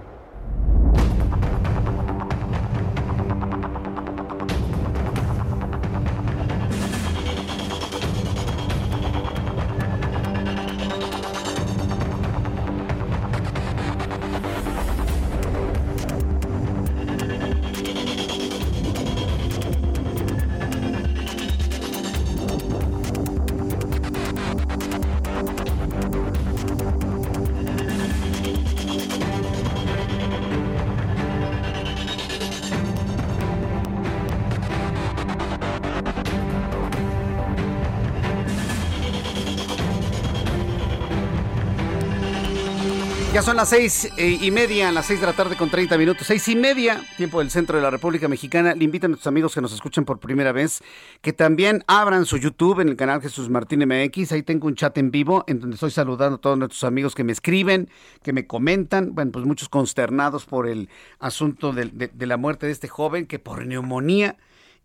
[43.51, 46.47] Son las seis eh, y media, las seis de la tarde con 30 minutos, seis
[46.47, 48.73] y media, tiempo del centro de la República Mexicana.
[48.75, 50.81] Le invito a nuestros amigos que nos escuchen por primera vez
[51.19, 54.31] que también abran su YouTube en el canal Jesús Martín MX.
[54.31, 57.25] Ahí tengo un chat en vivo en donde estoy saludando a todos nuestros amigos que
[57.25, 57.89] me escriben,
[58.23, 59.13] que me comentan.
[59.15, 60.87] Bueno, pues muchos consternados por el
[61.19, 64.37] asunto de, la muerte de este joven que por neumonía.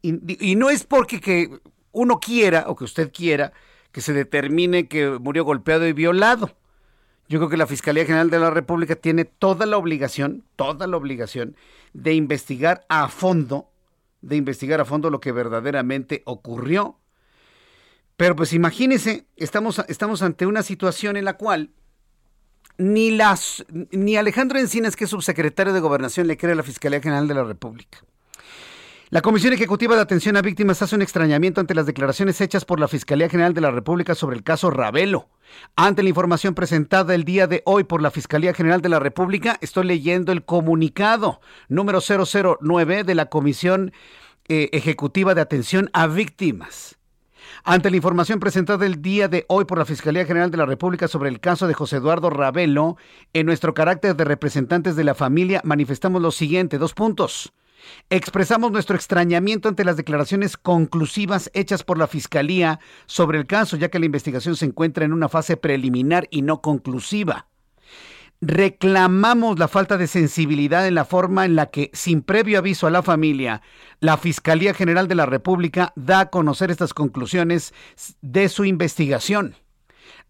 [0.03, 1.51] Y, y no es porque que
[1.93, 3.53] uno quiera o que usted quiera
[3.93, 6.51] que se determine que murió golpeado y violado
[7.29, 10.97] yo creo que la Fiscalía General de la República tiene toda la obligación, toda la
[10.97, 11.57] obligación
[11.93, 13.69] de investigar a fondo,
[14.21, 16.99] de investigar a fondo lo que verdaderamente ocurrió.
[18.17, 21.71] Pero pues imagínense, estamos, estamos ante una situación en la cual
[22.79, 27.01] ni, las, ni Alejandro Encinas, que es subsecretario de Gobernación, le cree a la Fiscalía
[27.01, 27.99] General de la República.
[29.09, 32.81] La Comisión Ejecutiva de Atención a Víctimas hace un extrañamiento ante las declaraciones hechas por
[32.81, 35.29] la Fiscalía General de la República sobre el caso Ravelo.
[35.77, 39.59] Ante la información presentada el día de hoy por la Fiscalía General de la República,
[39.61, 43.93] estoy leyendo el comunicado número 009 de la Comisión
[44.49, 46.99] eh, Ejecutiva de Atención a Víctimas.
[47.63, 51.07] Ante la información presentada el día de hoy por la Fiscalía General de la República
[51.07, 52.97] sobre el caso de José Eduardo Ravelo,
[53.33, 57.53] en nuestro carácter de representantes de la familia manifestamos lo siguiente, dos puntos.
[58.11, 63.89] Expresamos nuestro extrañamiento ante las declaraciones conclusivas hechas por la Fiscalía sobre el caso, ya
[63.89, 67.47] que la investigación se encuentra en una fase preliminar y no conclusiva.
[68.43, 72.91] Reclamamos la falta de sensibilidad en la forma en la que, sin previo aviso a
[72.91, 73.63] la familia,
[73.99, 77.73] la Fiscalía General de la República da a conocer estas conclusiones
[78.21, 79.57] de su investigación.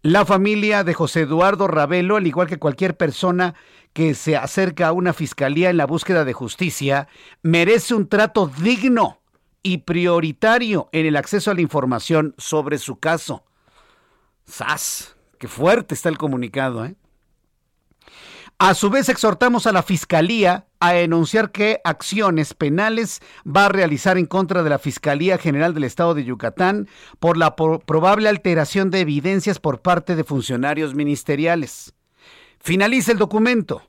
[0.03, 3.55] La familia de José Eduardo Ravelo, al igual que cualquier persona
[3.97, 7.07] que se acerca a una fiscalía en la búsqueda de justicia
[7.41, 9.21] merece un trato digno
[9.63, 13.43] y prioritario en el acceso a la información sobre su caso.
[14.45, 15.15] ¡Sas!
[15.39, 16.85] ¡Qué fuerte está el comunicado!
[16.85, 16.95] ¿eh?
[18.59, 24.19] A su vez, exhortamos a la Fiscalía a enunciar qué acciones penales va a realizar
[24.19, 26.87] en contra de la Fiscalía General del Estado de Yucatán
[27.19, 31.95] por la probable alteración de evidencias por parte de funcionarios ministeriales.
[32.67, 33.81] Finaliza el documento.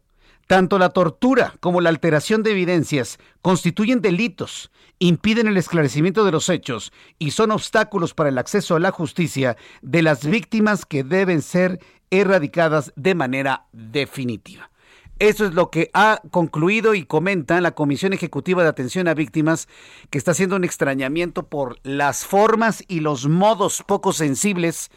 [0.47, 6.49] Tanto la tortura como la alteración de evidencias constituyen delitos, impiden el esclarecimiento de los
[6.49, 11.43] hechos y son obstáculos para el acceso a la justicia de las víctimas que deben
[11.43, 14.71] ser erradicadas de manera definitiva.
[15.19, 19.67] Eso es lo que ha concluido y comenta la Comisión Ejecutiva de Atención a Víctimas,
[20.09, 24.93] que está haciendo un extrañamiento por las formas y los modos poco sensibles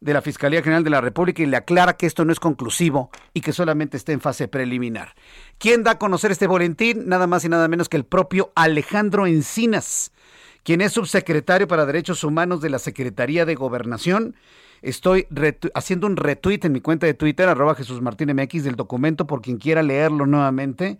[0.00, 3.10] de la Fiscalía General de la República y le aclara que esto no es conclusivo
[3.34, 5.14] y que solamente está en fase preliminar.
[5.58, 7.06] ¿Quién da a conocer este boletín?
[7.06, 10.12] Nada más y nada menos que el propio Alejandro Encinas,
[10.62, 14.36] quien es subsecretario para Derechos Humanos de la Secretaría de Gobernación.
[14.80, 15.26] Estoy
[15.74, 19.42] haciendo un retweet en mi cuenta de Twitter, arroba Jesús Martín MX, del documento por
[19.42, 20.98] quien quiera leerlo nuevamente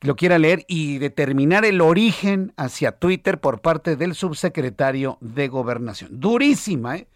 [0.00, 6.20] lo quiera leer y determinar el origen hacia Twitter por parte del subsecretario de Gobernación.
[6.20, 7.08] Durísima, ¿eh?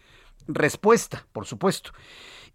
[0.49, 1.91] Respuesta, por supuesto.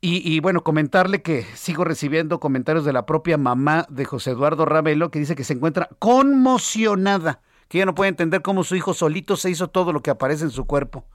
[0.07, 5.11] Y, bueno, comentarle que sigo recibiendo comentarios de la propia mamá de José Eduardo Ravelo
[5.11, 9.39] que dice que se encuentra conmocionada, que ella no puede entender cómo su hijo solito
[9.39, 11.07] se hizo todo lo que aparece en su cuerpo,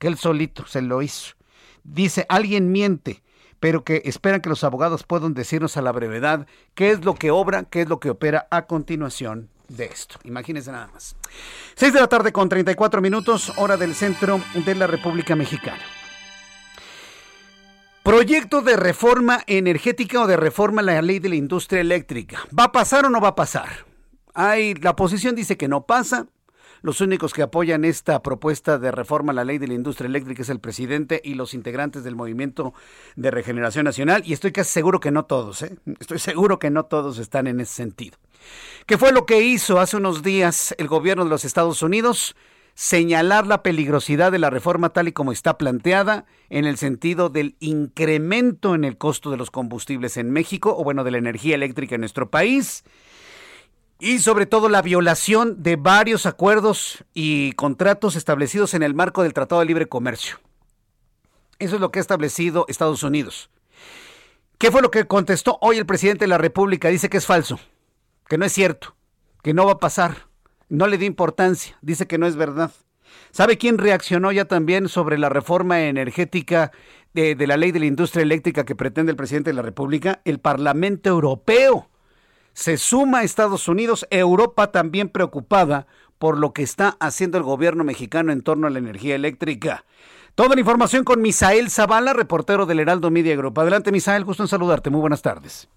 [0.00, 1.36] que él solito se lo hizo.
[1.84, 3.22] Dice, alguien miente,
[3.60, 7.30] pero que esperan que los abogados puedan decirnos a la brevedad qué es lo que
[7.30, 10.18] obra, qué es lo que opera a continuación de esto.
[10.24, 11.14] Imagínense nada más.
[11.76, 15.80] 6 de la tarde con 34 minutos, hora del centro de la República Mexicana.
[18.02, 22.40] Proyecto de reforma energética o de reforma a la ley de la industria eléctrica.
[22.58, 23.86] ¿Va a pasar o no va a pasar?
[24.34, 26.26] Hay, la oposición dice que no pasa.
[26.80, 30.42] Los únicos que apoyan esta propuesta de reforma a la ley de la industria eléctrica
[30.42, 32.74] es el presidente y los integrantes del Movimiento
[33.14, 34.24] de Regeneración Nacional.
[34.26, 35.76] Y estoy casi seguro que no todos, ¿eh?
[36.00, 38.18] estoy seguro que no todos están en ese sentido.
[38.86, 42.34] ¿Qué fue lo que hizo hace unos días el gobierno de los Estados Unidos?
[42.74, 47.56] Señalar la peligrosidad de la reforma tal y como está planteada en el sentido del
[47.60, 51.94] incremento en el costo de los combustibles en México o bueno de la energía eléctrica
[51.94, 52.84] en nuestro país
[53.98, 59.32] y sobre todo la violación de varios acuerdos y contratos establecidos en el marco del
[59.32, 60.40] Tratado de Libre Comercio.
[61.60, 63.48] Eso es lo que ha establecido Estados Unidos.
[64.58, 66.88] ¿Qué fue lo que contestó hoy el presidente de la República?
[66.88, 67.60] Dice que es falso,
[68.26, 68.96] que no es cierto,
[69.42, 70.26] que no va a pasar
[70.72, 72.70] no le dio importancia, dice que no es verdad.
[73.30, 76.72] ¿Sabe quién reaccionó ya también sobre la reforma energética
[77.12, 80.22] de, la ley de la industria eléctrica que pretende el presidente de la República?
[80.24, 81.90] El Parlamento Europeo.
[82.54, 85.86] Se suma a Estados Unidos, Europa también preocupada
[86.18, 89.84] por lo que está haciendo el gobierno mexicano en torno a la energía eléctrica.
[90.34, 93.58] Toda la información con Misael Zavala, reportero del Heraldo Media Group.
[93.60, 94.88] Adelante, Misael, gusto en saludarte.
[94.88, 95.68] Muy buenas tardes.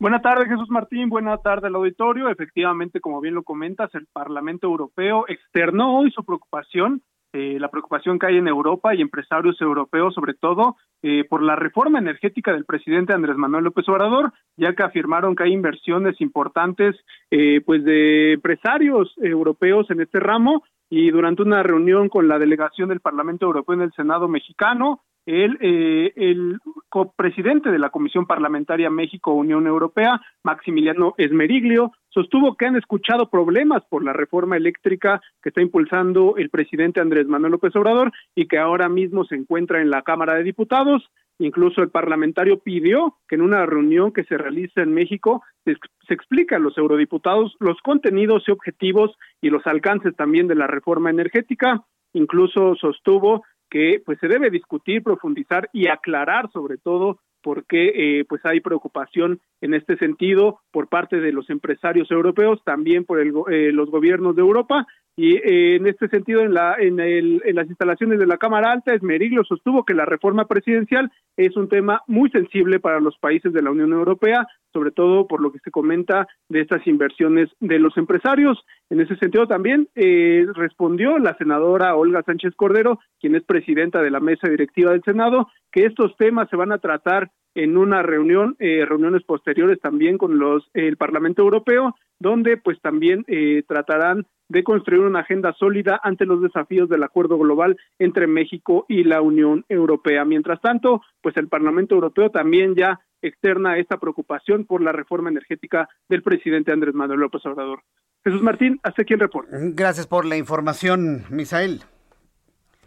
[0.00, 1.08] Buenas tardes, Jesús Martín.
[1.08, 2.28] Buenas tardes al auditorio.
[2.28, 8.16] Efectivamente, como bien lo comentas, el Parlamento Europeo externó hoy su preocupación, eh, la preocupación
[8.16, 12.64] que hay en Europa y empresarios europeos, sobre todo, eh, por la reforma energética del
[12.64, 16.94] presidente Andrés Manuel López Obrador, ya que afirmaron que hay inversiones importantes,
[17.32, 20.62] eh, pues, de empresarios europeos en este ramo.
[20.90, 25.58] Y durante una reunión con la delegación del Parlamento Europeo en el Senado mexicano, el,
[25.60, 26.58] eh, el
[26.90, 34.14] de la Comisión Parlamentaria México-Unión Europea, Maximiliano Esmeriglio, sostuvo que han escuchado problemas por la
[34.14, 39.24] reforma eléctrica que está impulsando el presidente Andrés Manuel López Obrador y que ahora mismo
[39.24, 41.10] se encuentra en la Cámara de Diputados.
[41.38, 46.14] Incluso el parlamentario pidió que en una reunión que se realiza en México se, se
[46.14, 51.10] explique a los eurodiputados los contenidos y objetivos y los alcances también de la reforma
[51.10, 51.84] energética.
[52.14, 58.24] Incluso sostuvo que pues se debe discutir, profundizar y aclarar sobre todo por qué eh,
[58.28, 63.32] pues hay preocupación en este sentido por parte de los empresarios europeos, también por el,
[63.50, 64.86] eh, los gobiernos de Europa
[65.18, 68.70] y eh, en este sentido, en, la, en, el, en, las instalaciones de la Cámara
[68.70, 73.52] Alta, Esmeriglo sostuvo que la reforma presidencial es un tema muy sensible para los países
[73.52, 77.80] de la Unión Europea, sobre todo por lo que se comenta de estas inversiones de
[77.80, 78.64] los empresarios.
[78.90, 84.12] En ese sentido también eh, respondió la senadora Olga Sánchez Cordero, quien es presidenta de
[84.12, 88.54] la mesa directiva del Senado, que estos temas se van a tratar en una reunión,
[88.60, 94.62] eh, reuniones posteriores también con los el Parlamento Europeo, donde pues también eh, tratarán de
[94.62, 99.64] construir una agenda sólida ante los desafíos del acuerdo global entre México y la Unión
[99.68, 100.24] Europea.
[100.24, 105.88] Mientras tanto, pues el Parlamento Europeo también ya externa esta preocupación por la reforma energética
[106.08, 107.82] del presidente Andrés Manuel López Obrador.
[108.24, 109.50] Jesús Martín, hasta aquí el reporte.
[109.74, 111.80] Gracias por la información, Misael.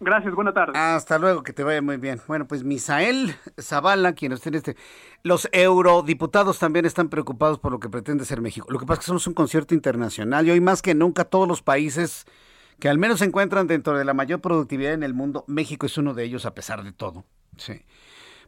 [0.03, 0.73] Gracias, buena tarde.
[0.75, 2.19] Hasta luego, que te vaya muy bien.
[2.27, 4.75] Bueno, pues Misael Zavala, quien está en este...
[5.21, 8.65] Los eurodiputados también están preocupados por lo que pretende ser México.
[8.71, 11.47] Lo que pasa es que somos un concierto internacional y hoy más que nunca todos
[11.47, 12.25] los países
[12.79, 15.95] que al menos se encuentran dentro de la mayor productividad en el mundo, México es
[15.99, 17.23] uno de ellos a pesar de todo.
[17.57, 17.85] Sí.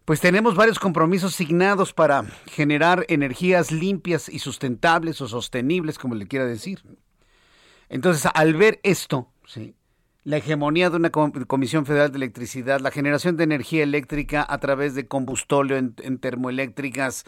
[0.06, 6.28] Pues tenemos varios compromisos signados para generar energías limpias y sustentables o sostenibles, como le
[6.28, 6.82] quiera decir.
[7.90, 9.76] Entonces, al ver esto, sí,
[10.24, 14.96] la hegemonía de una Comisión Federal de Electricidad, la generación de energía eléctrica a través
[14.96, 17.26] de combustóleo en, termoeléctricas,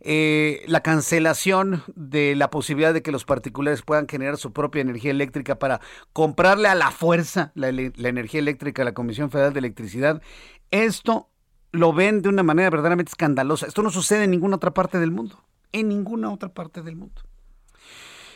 [0.00, 5.10] eh, la cancelación de la posibilidad de que los particulares puedan generar su propia energía
[5.10, 5.80] eléctrica para
[6.14, 10.22] comprarle a la fuerza la, la energía eléctrica a la Comisión Federal de Electricidad,
[10.70, 11.28] esto
[11.70, 13.66] lo ven de una manera verdaderamente escandalosa.
[13.66, 17.20] Esto no sucede en ninguna otra parte del mundo, en ninguna otra parte del mundo.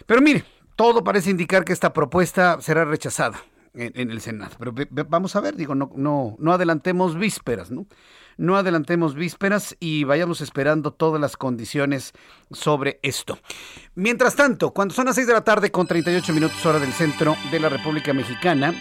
[0.04, 0.44] Pero mire,
[0.76, 3.42] todo parece indicar que esta propuesta será rechazada
[3.74, 4.56] en, el Senado.
[4.58, 4.74] Pero
[5.08, 7.86] vamos a ver, digo, no, no, no adelantemos vísperas, ¿no?
[8.36, 12.12] No adelantemos vísperas y vayamos esperando todas las condiciones
[12.50, 13.38] sobre esto.
[13.94, 17.36] Mientras tanto, cuando son las 6 de la tarde con 38 minutos hora del centro
[17.50, 18.74] de la República Mexicana,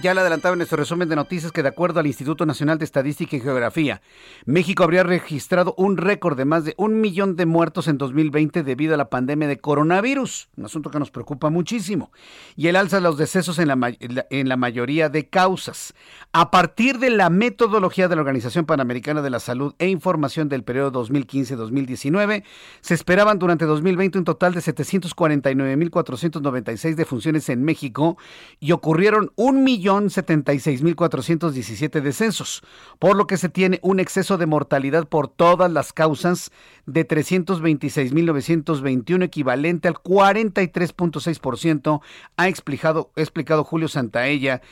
[0.00, 2.84] ya le adelantaba en nuestro resumen de noticias que de acuerdo al Instituto Nacional de
[2.84, 4.00] Estadística y Geografía,
[4.44, 8.94] México habría registrado un récord de más de un millón de muertos en 2020 debido
[8.94, 12.12] a la pandemia de coronavirus, un asunto que nos preocupa muchísimo,
[12.56, 15.94] y el alza de los decesos en la, en la mayoría de causas.
[16.32, 20.64] A partir de la metodología de la Organización Panamericana de la Salud e información del
[20.64, 22.44] periodo 2015-2019,
[22.80, 28.18] se esperaban durante 2020 un total de 749.496 defunciones en México
[28.60, 32.62] y ocurrieron un millón 1.076.417 descensos,
[32.98, 36.50] por lo que se tiene un exceso de mortalidad por todas las causas
[36.86, 42.00] de 326.921, equivalente al 43.6%,
[42.36, 44.62] ha explicado, explicado Julio Santaella,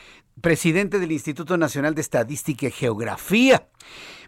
[0.41, 3.69] presidente del Instituto Nacional de Estadística y Geografía.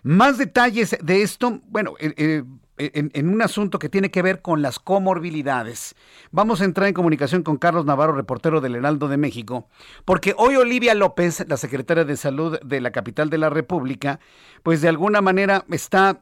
[0.03, 2.45] Más detalles de esto, bueno, eh, eh,
[2.79, 5.95] en, un asunto que tiene que ver con las comorbilidades.
[6.31, 9.68] Vamos a entrar en comunicación con Carlos Navarro, reportero del Heraldo de México,
[10.05, 14.20] porque hoy Olivia López, la secretaria de Salud de la capital de la República,
[14.62, 16.20] pues de alguna manera está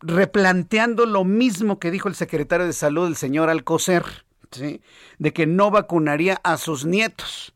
[0.00, 4.04] replanteando lo mismo que dijo el secretario de Salud, el señor Alcocer,
[4.50, 4.82] ¿sí?
[5.18, 7.54] de que no vacunaría a sus nietos.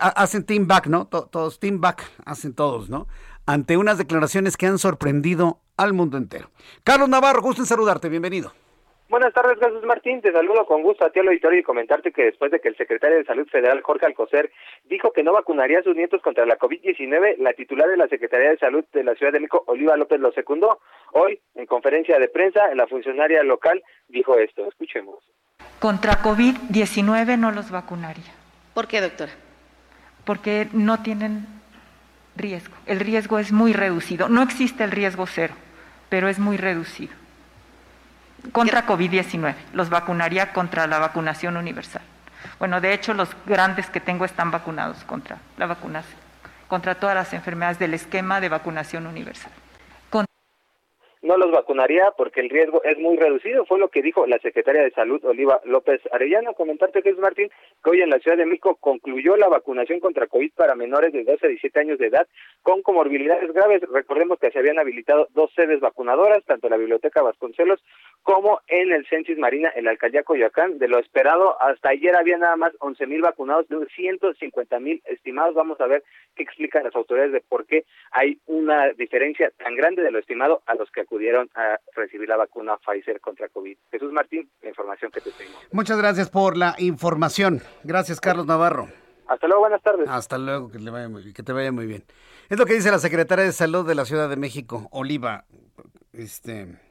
[0.00, 1.06] hacen team back, ¿no?
[1.06, 3.06] Todos, team back, hacen todos, ¿no?
[3.48, 6.50] Ante unas declaraciones que han sorprendido al mundo entero.
[6.84, 8.52] Carlos Navarro, gusto en saludarte, bienvenido.
[9.08, 10.20] Buenas tardes, Jesús Martín.
[10.20, 12.76] Te saludo con gusto a ti al auditorio y comentarte que después de que el
[12.76, 14.52] secretario de Salud Federal, Jorge Alcocer,
[14.84, 18.50] dijo que no vacunaría a sus nietos contra la COVID-19, la titular de la Secretaría
[18.50, 20.80] de Salud de la Ciudad de México, Oliva López, lo secundó.
[21.12, 24.68] Hoy, en conferencia de prensa, la funcionaria local dijo esto.
[24.68, 25.24] Escuchemos.
[25.78, 28.34] Contra COVID-19 no los vacunaría.
[28.74, 29.32] ¿Por qué, doctora?
[30.26, 31.57] Porque no tienen
[32.38, 32.74] riesgo.
[32.86, 34.28] El riesgo es muy reducido.
[34.28, 35.54] No existe el riesgo cero
[36.08, 37.12] pero es muy reducido.
[38.52, 42.02] Contra COVID-19, los vacunaría contra la vacunación universal.
[42.58, 46.18] Bueno, de hecho, los grandes que tengo están vacunados contra la vacunación,
[46.68, 49.52] contra todas las enfermedades del esquema de vacunación universal
[51.22, 54.82] no los vacunaría porque el riesgo es muy reducido, fue lo que dijo la secretaria
[54.82, 56.54] de Salud, Oliva López Arellano.
[56.54, 57.50] Comentarte, Jesús Martín,
[57.82, 61.24] que hoy en la Ciudad de México concluyó la vacunación contra COVID para menores de
[61.24, 62.26] 12 a 17 años de edad
[62.62, 63.82] con comorbilidades graves.
[63.92, 67.82] Recordemos que se habían habilitado dos sedes vacunadoras, tanto la Biblioteca Vasconcelos
[68.22, 70.78] como en el Censis Marina, en la Alcaldía Coyoacán.
[70.78, 75.54] De lo esperado, hasta ayer había nada más 11 mil vacunados, de 150 mil estimados.
[75.54, 76.04] Vamos a ver
[76.34, 80.62] qué explican las autoridades de por qué hay una diferencia tan grande de lo estimado
[80.66, 83.76] a los que acudieron a recibir la vacuna Pfizer contra COVID.
[83.90, 85.58] Jesús Martín, la información que te tengo.
[85.72, 87.60] Muchas gracias por la información.
[87.84, 88.88] Gracias, Carlos Navarro.
[89.26, 90.08] Hasta luego, buenas tardes.
[90.08, 92.04] Hasta luego, que, le vaya muy bien, que te vaya muy bien.
[92.48, 95.44] Es lo que dice la secretaria de Salud de la Ciudad de México, Oliva.
[96.12, 96.87] Este.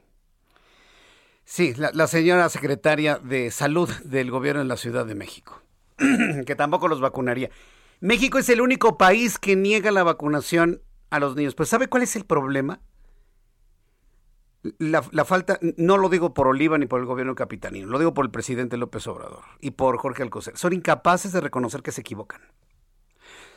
[1.50, 5.62] Sí, la, la señora secretaria de Salud del gobierno de la Ciudad de México,
[6.46, 7.48] que tampoco los vacunaría.
[8.00, 11.54] México es el único país que niega la vacunación a los niños.
[11.54, 12.80] Pues ¿sabe cuál es el problema?
[14.78, 18.26] La, falta, no lo digo por Oliva ni por el gobierno capitanino, lo digo por
[18.26, 20.54] el presidente López Obrador y por Jorge Alcocer.
[20.58, 22.42] Son incapaces de reconocer que se equivocan.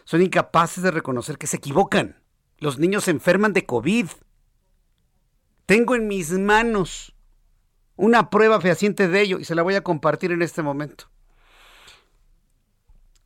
[0.05, 2.23] Son incapaces de reconocer que se equivocan.
[2.57, 4.07] Los niños se enferman de COVID.
[5.65, 7.13] Tengo en mis manos
[8.01, 11.05] una prueba fehaciente de ello y se la voy a compartir en este momento.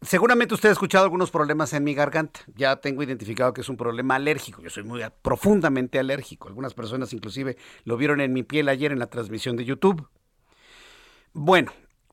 [0.01, 2.41] Seguramente usted ha escuchado algunos problemas en mi garganta.
[2.55, 4.61] Ya tengo identificado que es un problema alérgico.
[4.61, 6.49] Yo soy muy profundamente alérgico.
[6.49, 7.55] Algunas personas inclusive
[7.85, 10.09] lo vieron en mi piel ayer en la transmisión de YouTube.
[11.31, 11.71] Bueno,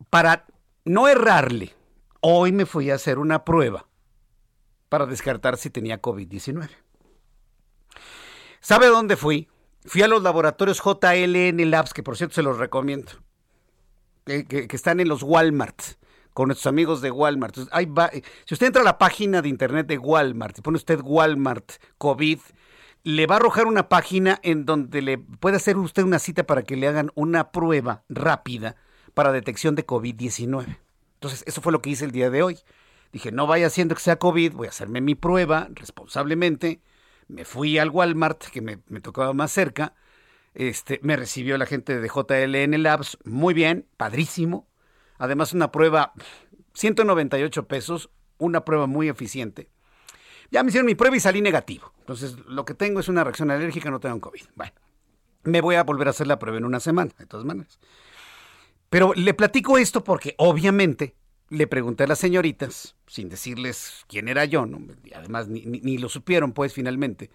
[0.09, 0.47] para
[0.85, 1.75] no errarle,
[2.21, 3.89] hoy me fui a hacer una prueba
[4.89, 6.71] para descartar si tenía COVID-19.
[8.61, 9.49] ¿Sabe dónde fui?
[9.85, 13.13] Fui a los laboratorios JLN Labs, que por cierto se los recomiendo,
[14.25, 15.81] que, están en los Walmart,
[16.33, 17.57] con nuestros amigos de Walmart.
[17.57, 22.39] si usted entra a la página de internet de Walmart y pone usted Walmart COVID,
[23.05, 26.63] le va a arrojar una página en donde le puede hacer usted una cita para
[26.63, 28.77] que le hagan una prueba rápida
[29.15, 30.79] para detección de COVID-19.
[31.15, 32.59] Entonces, eso fue lo que hice el día de hoy.
[33.13, 36.81] Dije, no vaya haciendo que sea COVID, voy a hacerme mi prueba responsablemente
[37.29, 39.95] me fui al Walmart, que me, tocaba más cerca.
[40.55, 44.69] Este, me recibió la gente de JLN Labs, muy bien, padrísimo.
[45.19, 46.13] Además, una prueba,
[46.75, 49.71] 198 pesos, una prueba muy eficiente.
[50.51, 51.93] Ya me hicieron mi prueba y salí negativo.
[52.01, 54.43] Entonces, lo que tengo es una reacción alérgica, no tengo COVID.
[54.55, 54.73] Bueno,
[55.45, 57.79] me voy a volver a hacer la prueba en una semana, de todas maneras.
[58.91, 61.17] Pero le platico esto porque, obviamente,
[61.53, 64.67] le pregunté a las señoritas, sin decirles quién era yo,
[65.05, 67.31] y además ni, lo supieron pues finalmente,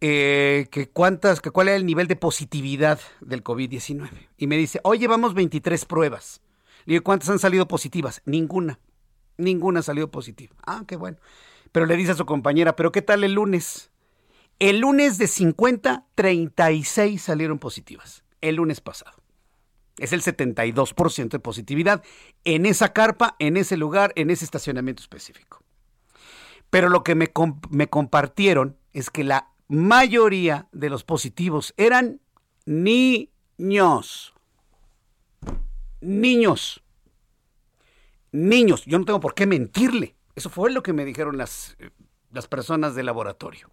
[0.00, 4.10] eh, que cuántas, que cuál era el nivel de positividad del COVID-19.
[4.38, 6.40] Y me dice, hoy llevamos 23 pruebas.
[6.84, 8.22] Le digo, ¿cuántas han salido positivas?
[8.24, 8.80] Ninguna.
[9.36, 10.56] Ninguna ha salido positiva.
[10.66, 11.18] Ah, qué bueno.
[11.70, 13.92] Pero le dice a su compañera, ¿pero qué tal el lunes?
[14.58, 18.24] El lunes de 50, 36 salieron positivas.
[18.40, 19.21] El lunes pasado.
[19.98, 22.02] Es el 72% de positividad
[22.44, 25.62] en esa carpa, en ese lugar, en ese estacionamiento específico.
[26.70, 27.28] Pero lo que me,
[27.88, 32.20] compartieron es que la mayoría de los positivos eran
[32.64, 34.32] niños.
[36.00, 36.82] Niños.
[38.32, 38.84] Niños.
[38.86, 40.16] Yo no tengo por qué mentirle.
[40.34, 41.90] Eso fue lo que me dijeron las, eh,
[42.30, 43.70] las personas del laboratorio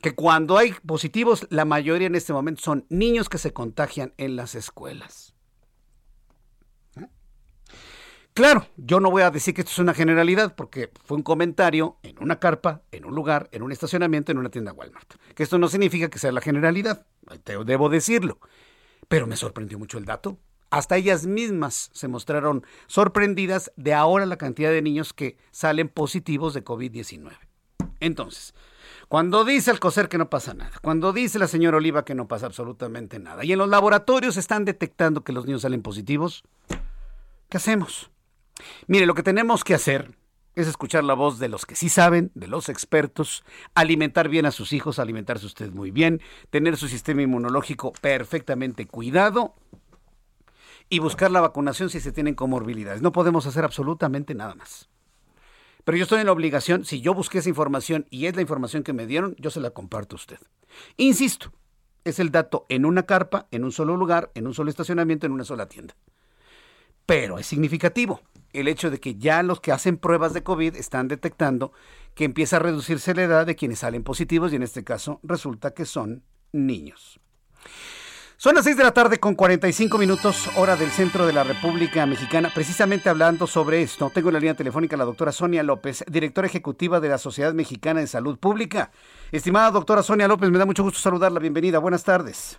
[0.00, 4.36] que cuando hay positivos, la mayoría en este momento son niños que se contagian en
[4.36, 5.34] las escuelas.
[6.96, 7.06] ¿Eh?
[8.32, 11.98] Claro, yo no voy a decir que esto es una generalidad porque fue un comentario
[12.02, 15.14] en una carpa, en un lugar, en un estacionamiento, en una tienda Walmart.
[15.34, 17.06] Que esto no significa que sea la generalidad,
[17.44, 18.38] debo decirlo.
[19.08, 20.38] Pero me sorprendió mucho el dato.
[20.70, 26.54] Hasta ellas mismas se mostraron sorprendidas de ahora la cantidad de niños que salen positivos
[26.54, 27.32] de COVID-19.
[27.98, 28.54] Entonces,
[29.10, 32.28] cuando dice el COSER que no pasa nada, cuando dice la señora Oliva que no
[32.28, 36.44] pasa absolutamente nada, y en los laboratorios están detectando que los niños salen positivos,
[37.48, 38.12] ¿qué hacemos?
[38.86, 40.16] Mire, lo que tenemos que hacer
[40.54, 43.42] es escuchar la voz de los que sí saben, de los expertos,
[43.74, 49.56] alimentar bien a sus hijos, alimentarse usted muy bien, tener su sistema inmunológico perfectamente cuidado
[50.88, 53.02] y buscar la vacunación si se tienen comorbilidades.
[53.02, 54.88] No podemos hacer absolutamente nada más.
[55.84, 58.82] Pero yo estoy en la obligación, si yo busqué esa información y es la información
[58.82, 60.38] que me dieron, yo se la comparto a usted.
[60.96, 61.52] Insisto,
[62.04, 65.32] es el dato en una carpa, en un solo lugar, en un solo estacionamiento, en
[65.32, 65.94] una sola tienda.
[67.06, 68.20] Pero es significativo
[68.52, 71.72] el hecho de que ya los que hacen pruebas de COVID están detectando
[72.14, 75.72] que empieza a reducirse la edad de quienes salen positivos y en este caso resulta
[75.72, 77.20] que son niños.
[78.42, 82.06] Son las 6 de la tarde con 45 minutos, hora del centro de la República
[82.06, 82.48] Mexicana.
[82.54, 86.46] Precisamente hablando sobre esto, tengo en la línea telefónica a la doctora Sonia López, directora
[86.46, 88.92] ejecutiva de la Sociedad Mexicana de Salud Pública.
[89.30, 91.38] Estimada doctora Sonia López, me da mucho gusto saludarla.
[91.38, 91.80] Bienvenida.
[91.80, 92.58] Buenas tardes.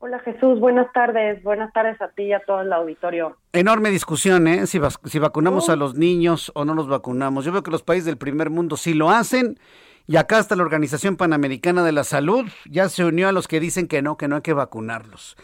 [0.00, 1.42] Hola Jesús, buenas tardes.
[1.42, 3.38] Buenas tardes a ti y a todo el auditorio.
[3.54, 4.66] Enorme discusión, ¿eh?
[4.66, 7.46] Si, si vacunamos a los niños o no los vacunamos.
[7.46, 9.58] Yo veo que los países del primer mundo sí lo hacen
[10.06, 13.60] y acá hasta la Organización Panamericana de la Salud ya se unió a los que
[13.60, 15.36] dicen que no, que no hay que vacunarlos.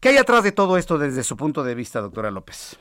[0.00, 2.78] ¿Qué hay atrás de todo esto desde su punto de vista, doctora López?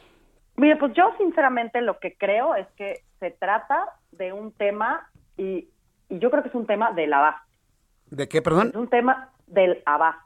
[0.55, 3.77] Mire, pues yo sinceramente lo que creo es que se trata
[4.11, 5.69] de un tema y,
[6.09, 7.45] yo creo que es un tema del abasto.
[8.09, 8.69] ¿De qué, perdón?
[8.69, 10.23] Es un tema del abasto.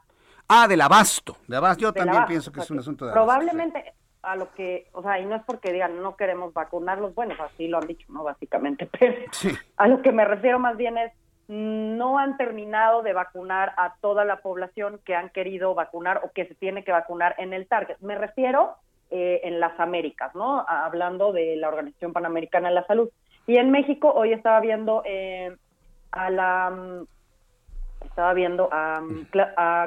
[0.48, 1.36] Ah, del abasto.
[1.48, 1.82] De abasto.
[1.82, 5.26] Yo también pienso que es un asunto de Probablemente a lo que, o sea, y
[5.26, 8.22] no es porque digan no queremos vacunarlos, bueno, así lo han dicho, ¿no?
[8.22, 9.16] Básicamente, pero
[9.76, 11.12] a lo que me refiero más bien es
[11.48, 16.46] no han terminado de vacunar a toda la población que han querido vacunar o que
[16.46, 17.96] se tiene que vacunar en el target.
[18.00, 18.76] Me refiero
[19.10, 20.64] eh, en las Américas, ¿no?
[20.66, 23.10] Hablando de la Organización Panamericana de la Salud.
[23.46, 25.54] Y en México hoy estaba viendo eh,
[26.12, 27.04] a la
[28.12, 29.00] estaba viendo a,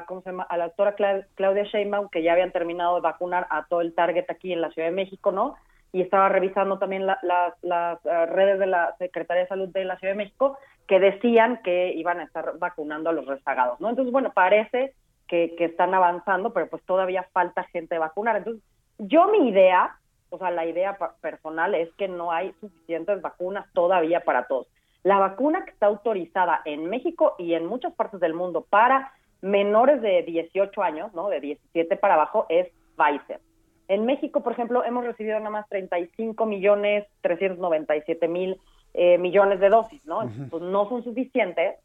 [0.08, 0.48] ¿cómo se llama?
[0.50, 0.96] a la doctora
[1.36, 4.72] Claudia Sheinbaum, que ya habían terminado de vacunar a todo el target aquí en la
[4.72, 5.56] Ciudad de México, ¿no?
[5.92, 7.20] Y estaba revisando también las
[7.64, 10.58] eh, redes de la Secretaría de Salud de la Ciudad de México,
[10.88, 13.90] que decían que iban a estar vacunando a los rezagados, ¿no?
[13.90, 14.96] Entonces, bueno, parece
[15.28, 18.38] que, que están avanzando, pero pues todavía falta gente de vacunar.
[18.38, 18.64] Entonces,
[18.98, 19.98] yo mi idea,
[20.32, 24.68] o sea, la idea personal es que no hay suficientes vacunas todavía para todos.
[25.06, 30.02] La vacuna que está autorizada en México y en muchas partes del mundo para menores
[30.02, 31.30] de 18 años, ¿no?
[31.30, 33.40] De 17 para abajo es Pfizer.
[33.88, 38.60] En México, por ejemplo, hemos recibido nada más 35 millones 397 mil
[38.96, 40.22] eh, millones de dosis, ¿no?
[40.50, 41.76] Pues no son suficientes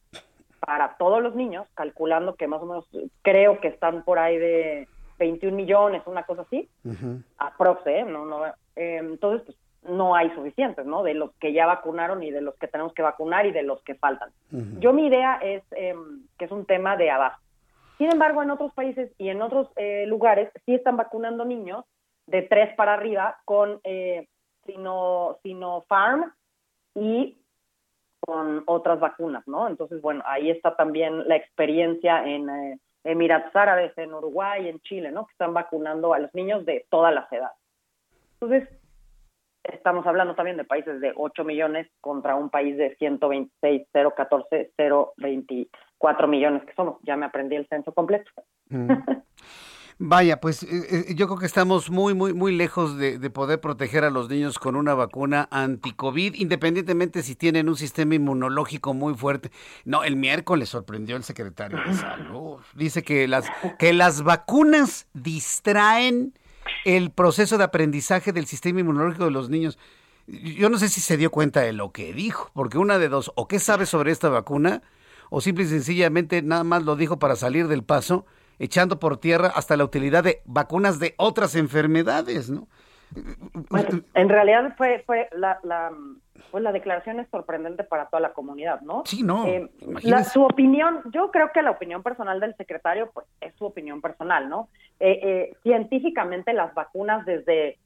[0.58, 2.86] para todos los niños, calculando que más o menos
[3.20, 6.70] creo que están por ahí de 21 millones, una cosa así,
[7.36, 8.02] aprox, ¿eh?
[8.02, 11.02] No, no, eh, entonces, pues no hay suficientes, ¿no?
[11.02, 13.82] De los que ya vacunaron y de los que tenemos que vacunar y de los
[13.82, 14.30] que faltan.
[14.78, 17.40] Yo mi idea es em, que es un tema de abajo.
[17.98, 21.84] Sin embargo, en otros países y en otros eh, lugares sí están vacunando niños
[22.26, 24.28] de tres para arriba con eh,
[24.66, 26.32] Sino, Sinopharm
[26.94, 27.38] y
[28.20, 29.66] con otras vacunas, ¿no?
[29.66, 35.10] Entonces, bueno, ahí está también la experiencia en eh, Emiratos Árabes, en Uruguay, en Chile,
[35.10, 35.26] ¿no?
[35.26, 37.56] Que están vacunando a los niños de todas las edades.
[38.40, 38.79] Entonces,
[39.64, 46.28] estamos hablando también de países de 8 millones contra un país de 126, 014, 024
[46.28, 46.98] millones que somos.
[47.02, 48.30] Ya me aprendí el censo completo.
[48.68, 48.90] Mm.
[50.02, 50.68] Vaya, pues eh,
[51.10, 54.58] eh, yo creo que estamos muy, muy, muy lejos de, poder proteger a los niños
[54.58, 59.50] con una vacuna anti-COVID, independientemente si tienen un sistema inmunológico muy fuerte.
[59.84, 62.60] No, el miércoles sorprendió el secretario de Salud.
[62.74, 63.44] Dice que las,
[63.78, 66.32] que las vacunas distraen
[66.84, 69.78] el proceso de aprendizaje del sistema inmunológico de los niños.
[70.26, 73.32] Yo no sé si se dio cuenta de lo que dijo, porque una de dos,
[73.34, 74.82] o qué sabe sobre esta vacuna,
[75.30, 78.26] o simple y sencillamente nada más lo dijo para salir del paso
[78.58, 82.68] echando por tierra hasta la utilidad de vacunas de otras enfermedades, ¿no?
[84.14, 85.92] En realidad fue, fue la, la,
[86.50, 89.02] pues la declaración es sorprendente para toda la comunidad, ¿no?
[89.04, 89.46] Sí, no.
[89.46, 89.68] Eh,
[90.24, 94.48] su opinión, yo creo que la opinión personal del secretario, pues es su opinión personal,
[94.48, 94.68] ¿no?
[94.98, 97.78] Eh, eh, científicamente las vacunas desde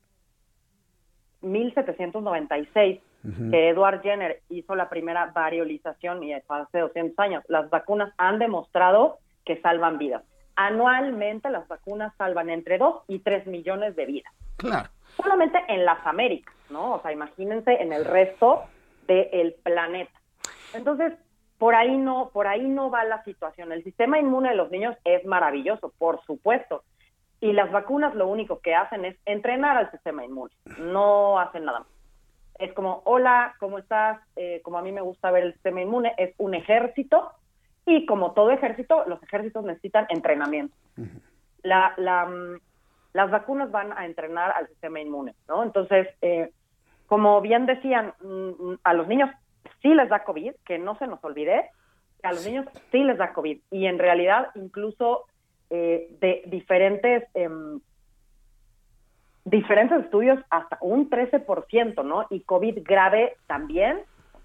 [1.43, 3.01] 1796,
[3.51, 9.19] que Edward Jenner hizo la primera variolización y hace 200 años, las vacunas han demostrado
[9.47, 10.23] que salvan vidas
[10.57, 14.33] anualmente las vacunas salvan entre 2 y 3 millones de vidas.
[14.57, 14.89] Claro.
[15.17, 16.95] Solamente en las Américas, ¿no?
[16.95, 18.65] O sea, imagínense en el resto
[19.07, 20.13] del planeta.
[20.75, 21.13] Entonces,
[21.59, 23.73] por ahí no, por ahí no va la situación.
[23.73, 26.83] El sistema inmune de los niños es maravilloso, por supuesto.
[27.41, 30.53] Y las vacunas lo único que hacen es entrenar al sistema inmune.
[30.79, 31.89] No hacen nada más.
[32.59, 34.21] Es como, hola, ¿cómo estás?
[34.37, 37.33] Eh, como a mí me gusta ver el sistema inmune, es un ejército
[37.87, 40.75] y como todo ejército, los ejércitos necesitan entrenamiento.
[41.63, 42.61] la, la, mm,
[43.15, 45.63] las vacunas van a entrenar al sistema inmune, ¿no?
[45.63, 46.51] Entonces, eh,
[47.07, 49.31] como bien decían, mm, a los niños
[49.81, 51.71] sí les da COVID, que no se nos olvide,
[52.23, 53.61] a los niños sí les da COVID.
[53.71, 55.25] Y en realidad, incluso
[55.71, 57.25] eh, de diferentes...
[57.35, 57.81] Em,
[59.47, 62.27] diferentes estudios hasta un 13%, ¿no?
[62.31, 64.01] Y COVID grave también,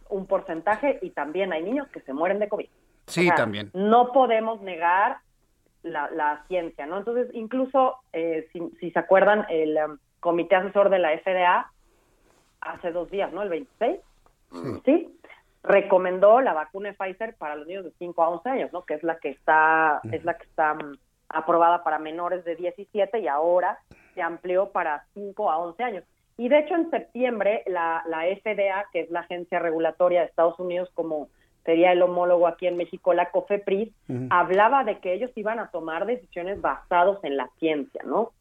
[0.09, 2.67] un porcentaje, y también hay niños que se mueren de COVID.
[3.07, 3.72] Sí, también.
[3.74, 5.20] No podemos negar
[5.84, 6.97] la, ciencia, ¿no?
[6.97, 11.71] Entonces, incluso, eh, si, se acuerdan, el um, comité asesor de la FDA
[12.61, 13.41] hace dos días, ¿no?
[13.41, 13.99] El 26,
[14.86, 15.19] sí.
[15.63, 18.84] recomendó la vacuna de Pfizer para los niños de 5 a 11 años, ¿no?
[18.84, 20.97] Que es la que está, es la que está um,
[21.30, 23.80] aprobada para menores de 17 y ahora
[24.15, 26.03] se amplió para 5 a 11 años.
[26.38, 30.57] Y de hecho, en septiembre, la, la FDA, que es la agencia regulatoria de Estados
[30.57, 31.27] Unidos como
[31.66, 33.89] sería el homólogo aquí en México, la COFEPRIS,
[34.30, 38.32] hablaba de que ellos iban a tomar decisiones basados en la ciencia, ¿no?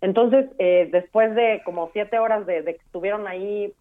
[0.00, 3.72] Entonces, eh, después de como siete horas de, que estuvieron ahí,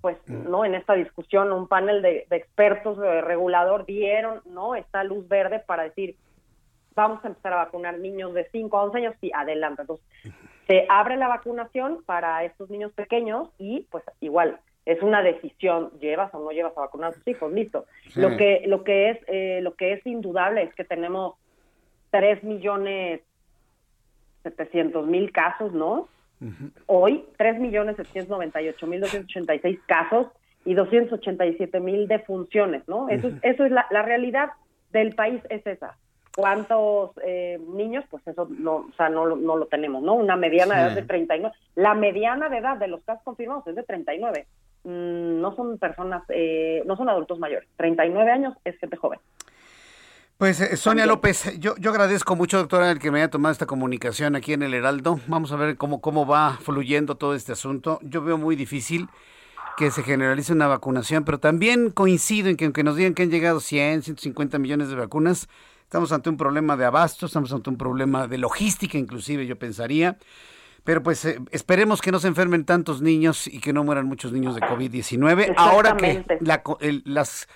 [0.00, 0.64] pues, ¿no?
[0.64, 4.74] En esta discusión, un panel de, expertos de regulador dieron, ¿no?
[4.74, 6.16] Esta luz verde para decir,
[6.94, 9.82] vamos a empezar a vacunar niños de 5 a 11 años, y adelante.
[9.82, 10.06] Entonces,
[10.66, 16.32] se abre la vacunación para estos niños pequeños y, pues, igual, es una decisión, llevas
[16.34, 17.86] o no llevas a vacunar a tus hijos, listo.
[18.16, 21.34] Lo que lo que es eh, lo que es indudable es que tenemos
[22.10, 23.20] 3 millones
[24.42, 26.08] 700 mil casos, ¿no?
[26.86, 30.28] Hoy 3 millones 798 mil 286 casos
[30.64, 33.08] y 287 mil defunciones, ¿no?
[33.10, 34.50] Eso es, eso es la, la realidad
[34.92, 35.96] del país es esa.
[36.34, 38.04] ¿Cuántos eh, niños?
[38.08, 40.14] Pues eso no, o sea, no, no lo tenemos, ¿no?
[40.14, 41.54] Una mediana de edad de 39.
[41.74, 44.46] La mediana de edad de los casos confirmados es de 39.
[44.84, 47.68] Mm, no son personas, eh, no son adultos mayores.
[47.76, 49.20] 39 años es gente joven.
[50.38, 53.66] Pues eh, Sonia López, yo, yo agradezco mucho, doctora, el que me haya tomado esta
[53.66, 55.20] comunicación aquí en el Heraldo.
[55.26, 57.98] Vamos a ver cómo, cómo va fluyendo todo este asunto.
[58.02, 59.08] Yo veo muy difícil
[59.76, 63.30] que se generalice una vacunación, pero también coincido en que aunque nos digan que han
[63.30, 65.48] llegado 100, 150 millones de vacunas,
[65.82, 70.16] estamos ante un problema de abasto, estamos ante un problema de logística inclusive, yo pensaría.
[70.84, 74.32] Pero pues eh, esperemos que no se enfermen tantos niños y que no mueran muchos
[74.32, 75.54] niños de COVID-19.
[75.56, 76.24] Ahora que
[77.04, 77.48] las,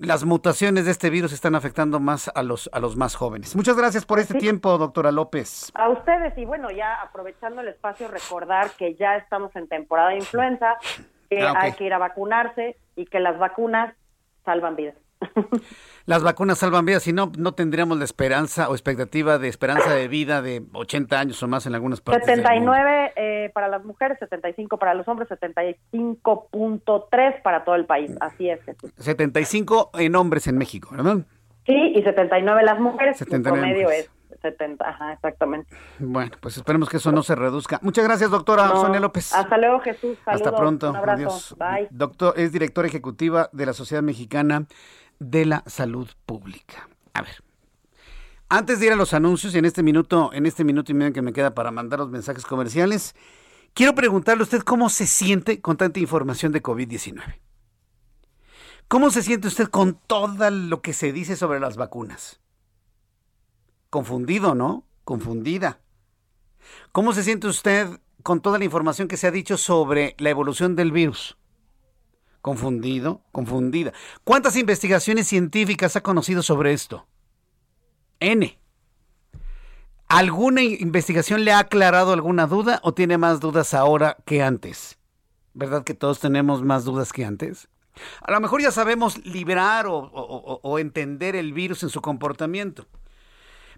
[0.00, 3.54] las mutaciones de este virus están afectando más a los, a los más jóvenes.
[3.56, 5.70] Muchas gracias por este tiempo, doctora López.
[5.74, 10.16] A ustedes y bueno, ya aprovechando el espacio, recordar que ya estamos en temporada de
[10.16, 10.76] influenza.
[11.28, 13.94] que ah, hay que ir a vacunarse y que las vacunas
[14.44, 14.96] salvan vidas.
[16.06, 20.08] Las vacunas salvan vidas, si no, no tendríamos la esperanza o expectativa de esperanza de
[20.08, 22.24] vida de 80 años o más en algunas partes.
[22.26, 28.12] 79 eh, para las mujeres, 75 para los hombres, 75.3 para todo el país.
[28.20, 28.60] Así es.
[28.96, 31.18] 75 en hombres en México, ¿verdad?
[31.66, 33.18] Sí, y 79 las mujeres.
[33.18, 34.10] 79 promedio es
[34.40, 35.68] 70, ajá, exactamente.
[35.98, 37.78] Bueno, pues esperemos que eso no se reduzca.
[37.82, 39.34] Muchas gracias, doctora Sonia López.
[39.34, 40.18] Hasta luego, Jesús.
[40.24, 40.90] Hasta pronto.
[40.90, 41.56] Un abrazo.
[41.56, 41.88] Bye.
[41.90, 44.66] Doctor, es directora ejecutiva de la Sociedad Mexicana
[45.20, 46.88] de la Salud Pública.
[47.14, 47.44] A ver.
[48.48, 51.22] Antes de ir a los anuncios, en este minuto, en este minuto y medio que
[51.22, 53.14] me queda para mandar los mensajes comerciales,
[53.74, 57.38] quiero preguntarle a usted cómo se siente con tanta información de COVID-19.
[58.88, 62.40] ¿Cómo se siente usted con todo lo que se dice sobre las vacunas?
[63.88, 64.84] Confundido, ¿no?
[65.04, 65.78] Confundida.
[66.90, 70.74] ¿Cómo se siente usted con toda la información que se ha dicho sobre la evolución
[70.74, 71.36] del virus?
[72.40, 73.92] Confundido, confundida.
[74.24, 77.06] ¿Cuántas investigaciones científicas ha conocido sobre esto?
[78.18, 78.58] N.
[80.08, 84.98] ¿Alguna investigación le ha aclarado alguna duda o tiene más dudas ahora que antes?
[85.54, 87.68] ¿Verdad que todos tenemos más dudas que antes?
[88.22, 92.86] A lo mejor ya sabemos liberar o, entender el virus en su comportamiento.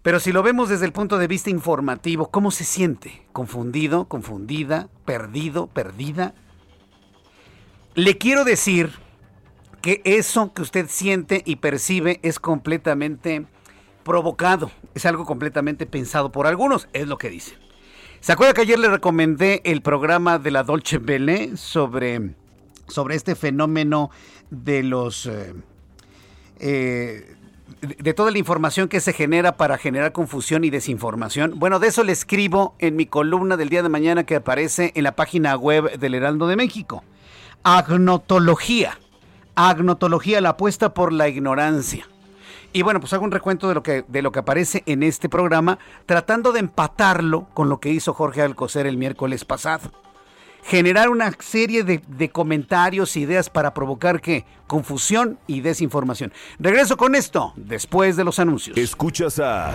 [0.03, 3.27] Pero si lo vemos desde el punto de vista informativo, ¿cómo se siente?
[3.33, 6.35] ¿Confundido, confundida, perdido, perdida?
[7.95, 8.91] Le quiero decir
[9.83, 13.45] que eso que usted siente y percibe es completamente
[14.03, 17.59] provocado, es algo completamente pensado por algunos, es lo que dice.
[18.21, 22.35] ¿Se acuerda que ayer le recomendé el programa de la Dolce Belle sobre,
[22.89, 24.11] sobre este fenómeno
[24.51, 25.27] de los...
[25.27, 25.53] Eh,
[26.61, 27.37] eh,
[27.81, 31.59] de toda la información que se genera para generar confusión y desinformación.
[31.59, 35.03] Bueno, de eso le escribo en mi columna del día de mañana que aparece en
[35.03, 37.03] la página web del Heraldo de México
[37.63, 38.99] agnotología.
[39.55, 42.07] Agnotología, la apuesta por la ignorancia.
[42.73, 45.29] Y bueno, pues hago un recuento de lo que, de lo que aparece en este
[45.29, 49.93] programa, tratando de empatarlo con lo que hizo Jorge Alcocer el miércoles pasado.
[50.65, 56.33] Generar una serie de, de comentarios, ideas para provocar que confusión y desinformación.
[56.59, 58.79] Regreso con esto después de los anuncios.
[58.79, 59.75] Escuchas a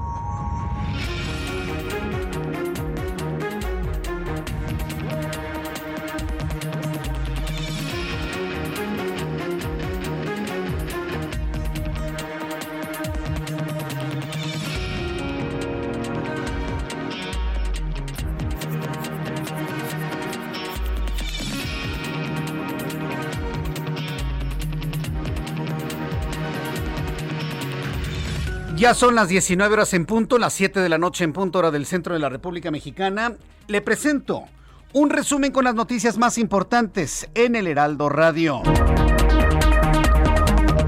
[28.81, 31.69] Ya son las 19 horas en punto, las 7 de la noche en punto hora
[31.69, 33.35] del centro de la República Mexicana.
[33.67, 34.45] Le presento
[34.93, 38.63] un resumen con las noticias más importantes en el Heraldo Radio.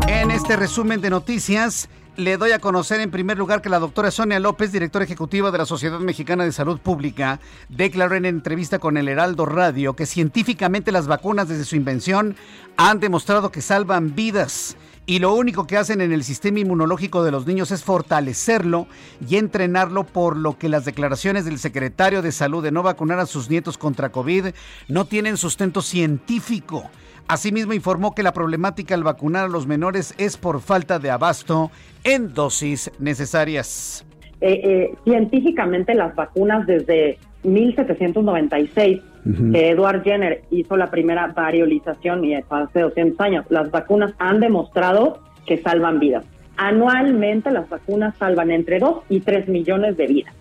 [0.07, 4.09] En este resumen de noticias, le doy a conocer en primer lugar que la doctora
[4.09, 7.39] Sonia López, directora ejecutiva de la Sociedad Mexicana de Salud Pública,
[7.69, 12.35] declaró en entrevista con el Heraldo Radio que científicamente las vacunas desde su invención
[12.75, 17.31] han demostrado que salvan vidas y lo único que hacen en el sistema inmunológico de
[17.31, 18.87] los niños es fortalecerlo
[19.27, 23.25] y entrenarlo, por lo que las declaraciones del secretario de salud de no vacunar a
[23.25, 24.47] sus nietos contra COVID
[24.87, 26.89] no tienen sustento científico.
[27.27, 31.71] Asimismo informó que la problemática al vacunar a los menores es por falta de abasto
[32.03, 34.05] en dosis necesarias.
[34.41, 42.35] Eh, eh, científicamente las vacunas desde 1796 que Edward Jenner hizo la primera variolización y
[42.35, 43.45] hace 200 años.
[43.49, 46.25] Las vacunas han demostrado que salvan vidas.
[46.57, 50.33] Anualmente las vacunas salvan entre 2 y 3 millones de vidas.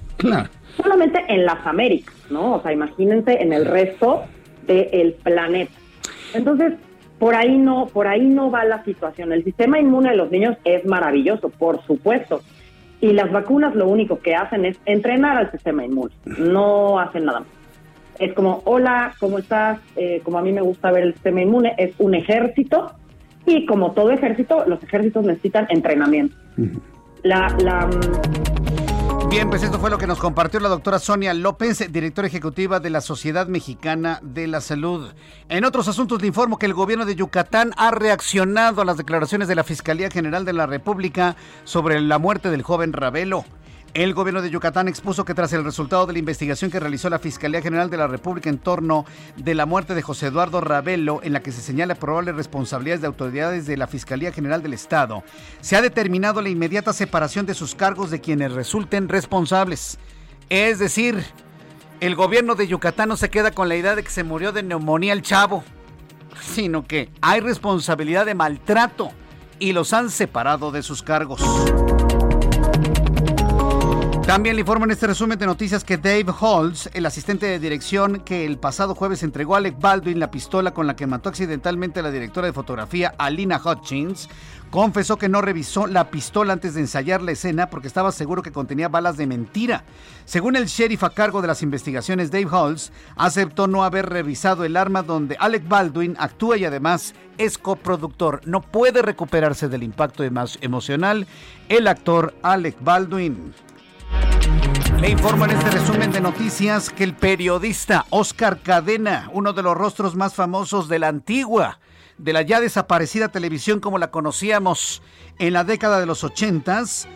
[0.76, 2.54] Solamente en las Américas, ¿no?
[2.54, 4.22] O sea, imagínense en el resto
[4.66, 5.72] del planeta.
[6.34, 6.74] Entonces,
[7.18, 9.32] por ahí no, por ahí no va la situación.
[9.32, 12.42] El sistema inmune de los niños es maravilloso, por supuesto.
[13.00, 16.12] Y las vacunas lo único que hacen es entrenar al sistema inmune.
[16.24, 17.61] No hacen nada más
[18.24, 19.80] es como, hola, ¿cómo estás?
[19.96, 22.92] Eh, como a mí me gusta ver el sistema inmune, es un ejército
[23.46, 26.36] y como todo ejército, los ejércitos necesitan entrenamiento.
[27.24, 27.88] La, la,
[29.32, 32.90] Bien, pues esto fue lo que nos compartió la doctora Sonia López, directora ejecutiva de
[32.90, 35.10] la Sociedad Mexicana de la Salud.
[35.48, 39.48] En otros asuntos le informo que el gobierno de Yucatán ha reaccionado a las declaraciones
[39.48, 43.46] de la Fiscalía General de la República sobre la muerte del joven Ravelo.
[43.94, 47.18] El gobierno de Yucatán expuso que tras el resultado de la investigación que realizó la
[47.18, 49.04] Fiscalía General de la República en torno
[49.36, 53.08] de la muerte de José Eduardo Ravelo, en la que se señala probables responsabilidades de
[53.08, 55.22] autoridades de la Fiscalía General del Estado,
[55.60, 59.98] se ha determinado la inmediata separación de sus cargos de quienes resulten responsables.
[60.48, 61.22] Es decir,
[62.00, 64.62] el gobierno de Yucatán no se queda con la idea de que se murió de
[64.62, 65.64] neumonía el chavo,
[66.40, 69.10] sino que hay responsabilidad de maltrato
[69.58, 71.42] y los han separado de sus cargos.
[74.26, 78.20] También le informo en este resumen de noticias que Dave Holtz, el asistente de dirección
[78.20, 82.00] que el pasado jueves entregó a Alec Baldwin la pistola con la que mató accidentalmente
[82.00, 84.28] a la directora de fotografía Alina Hutchins,
[84.70, 88.52] confesó que no revisó la pistola antes de ensayar la escena porque estaba seguro que
[88.52, 89.84] contenía balas de mentira.
[90.24, 94.76] Según el sheriff a cargo de las investigaciones, Dave Holtz aceptó no haber revisado el
[94.76, 98.40] arma donde Alec Baldwin actúa y además es coproductor.
[98.46, 101.26] No puede recuperarse del impacto emocional
[101.68, 103.52] el actor Alec Baldwin.
[105.02, 109.76] Le informo en este resumen de noticias que el periodista Oscar Cadena, uno de los
[109.76, 111.80] rostros más famosos de la antigua,
[112.18, 115.02] de la ya desaparecida televisión como la conocíamos
[115.40, 117.08] en la década de los ochentas,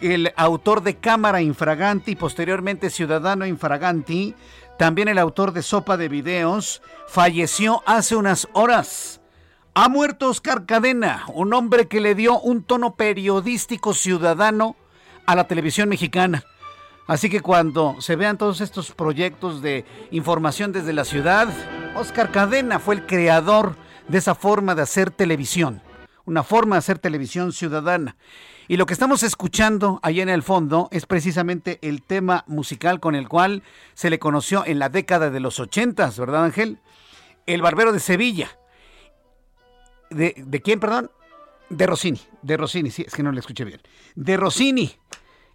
[0.00, 4.34] el autor de Cámara Infraganti y posteriormente Ciudadano Infraganti,
[4.78, 9.20] también el autor de Sopa de Videos, falleció hace unas horas.
[9.74, 14.76] Ha muerto Oscar Cadena, un hombre que le dio un tono periodístico ciudadano
[15.26, 16.42] a la televisión mexicana.
[17.06, 21.48] Así que cuando se vean todos estos proyectos de información desde la ciudad,
[21.94, 23.76] Oscar Cadena fue el creador
[24.08, 25.82] de esa forma de hacer televisión,
[26.24, 28.16] una forma de hacer televisión ciudadana.
[28.68, 33.14] Y lo que estamos escuchando ahí en el fondo es precisamente el tema musical con
[33.14, 36.78] el cual se le conoció en la década de los ochentas, ¿verdad Ángel?
[37.44, 38.58] El Barbero de Sevilla.
[40.08, 41.10] ¿De, ¿De quién, perdón?
[41.68, 43.82] De Rossini, de Rossini, sí, es que no le escuché bien.
[44.14, 44.94] De Rossini.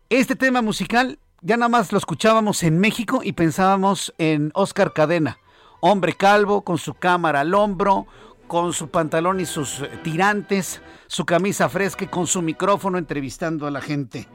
[0.09, 5.39] Este tema musical ya nada más lo escuchábamos en México y pensábamos en Oscar Cadena,
[5.79, 8.07] hombre calvo con su cámara al hombro,
[8.47, 13.71] con su pantalón y sus tirantes, su camisa fresca y con su micrófono entrevistando a
[13.71, 14.27] la gente.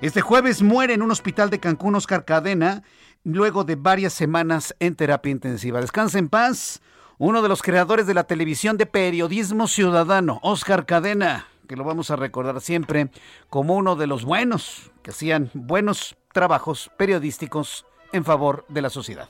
[0.00, 2.82] Este jueves muere en un hospital de Cancún Oscar Cadena
[3.24, 5.80] luego de varias semanas en terapia intensiva.
[5.80, 6.82] Descansa en paz.
[7.18, 12.10] Uno de los creadores de la televisión de periodismo ciudadano, Oscar Cadena, que lo vamos
[12.10, 13.10] a recordar siempre
[13.48, 19.28] como uno de los buenos, que hacían buenos trabajos periodísticos en favor de la sociedad.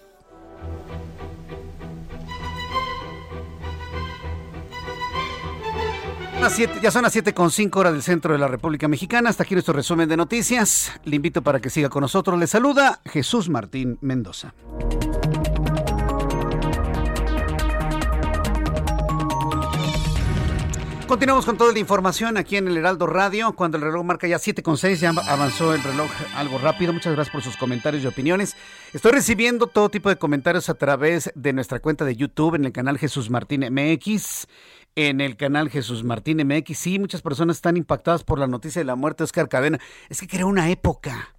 [6.82, 9.30] ya son las 7.5 horas del centro de la República Mexicana.
[9.30, 10.92] Hasta aquí nuestro resumen de noticias.
[11.04, 12.38] Le invito para que siga con nosotros.
[12.38, 14.52] Le saluda Jesús Martín Mendoza.
[21.12, 23.52] Continuamos con toda la información aquí en el Heraldo Radio.
[23.52, 26.94] Cuando el reloj marca ya 7.6, ya avanzó el reloj algo rápido.
[26.94, 28.56] Muchas gracias por sus comentarios y opiniones.
[28.94, 32.72] Estoy recibiendo todo tipo de comentarios a través de nuestra cuenta de YouTube en el
[32.72, 34.46] canal Jesús Martín MX.
[34.96, 36.78] En el canal Jesús Martín MX.
[36.78, 39.80] Sí, muchas personas están impactadas por la noticia de la muerte de Oscar Cadena.
[40.08, 41.34] Es que creó una época.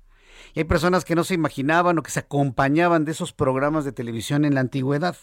[0.54, 3.92] Y hay personas que no se imaginaban o que se acompañaban de esos programas de
[3.92, 5.18] televisión en la antigüedad.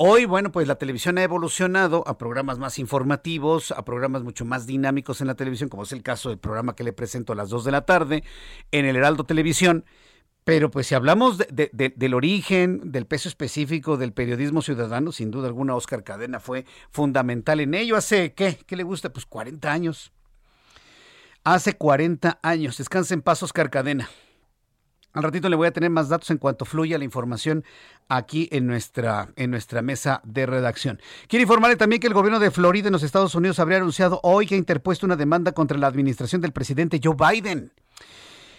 [0.00, 4.64] Hoy, bueno, pues la televisión ha evolucionado a programas más informativos, a programas mucho más
[4.64, 7.48] dinámicos en la televisión, como es el caso del programa que le presento a las
[7.48, 8.22] 2 de la tarde
[8.70, 9.84] en el Heraldo Televisión.
[10.44, 15.74] Pero pues si hablamos del origen, del peso específico del periodismo ciudadano, sin duda alguna
[15.74, 17.96] Oscar Cadena fue fundamental en ello.
[17.96, 18.56] Hace, ¿qué?
[18.68, 19.12] ¿Qué le gusta?
[19.12, 20.12] Pues 40 años.
[21.42, 22.78] Hace 40 años.
[22.78, 24.08] Descansa en paz Oscar Cadena.
[25.18, 27.64] Al ratito le voy a tener más datos en cuanto fluya la información
[28.08, 31.00] aquí en nuestra, en nuestra mesa de redacción.
[31.26, 34.46] Quiero informarle también que el gobierno de Florida en los Estados Unidos habría anunciado hoy
[34.46, 37.72] que ha interpuesto una demanda contra la administración del presidente Joe Biden.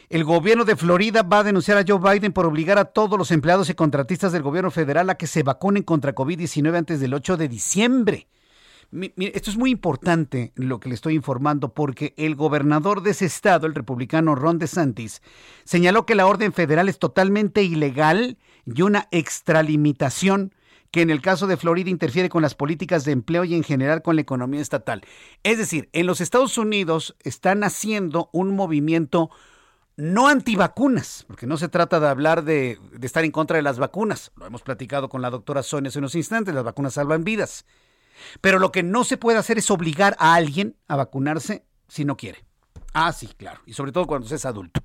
[0.10, 3.32] El gobierno de Florida va a denunciar a Joe Biden por obligar a todos los
[3.32, 7.38] empleados y contratistas del gobierno federal a que se vacunen contra COVID-19 antes del 8
[7.38, 8.28] de diciembre
[8.91, 13.67] esto es muy importante lo que le estoy informando porque el gobernador de ese estado,
[13.67, 15.21] el republicano Ron DeSantis,
[15.63, 20.53] señaló que la orden federal es totalmente ilegal y una extralimitación
[20.91, 24.01] que en el caso de Florida interfiere con las políticas de empleo y en general
[24.01, 25.03] con la economía estatal.
[25.43, 29.29] Es decir, en los Estados Unidos están haciendo un movimiento
[29.97, 33.77] no antivacunas, porque no se trata de hablar de, de, estar en contra de las
[33.77, 34.31] vacunas.
[34.37, 37.65] Lo hemos platicado con la doctora Sonia hace unos instantes, las vacunas salvan vidas.
[38.41, 42.17] Pero lo que no se puede hacer es obligar a alguien a vacunarse si no
[42.17, 42.45] quiere.
[42.93, 43.61] Ah, sí, claro.
[43.65, 44.82] Y sobre todo cuando se es adulto.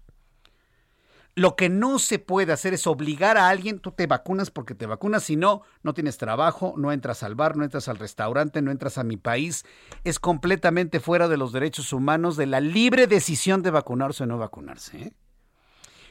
[1.37, 4.87] Lo que no se puede hacer es obligar a alguien, tú te vacunas porque te
[4.87, 8.71] vacunas, si no, no tienes trabajo, no entras al bar, no entras al restaurante, no
[8.71, 9.65] entras a mi país.
[10.05, 14.39] Es completamente fuera de los derechos humanos, de la libre decisión de vacunarse o no
[14.39, 14.97] vacunarse.
[14.97, 15.13] ¿eh?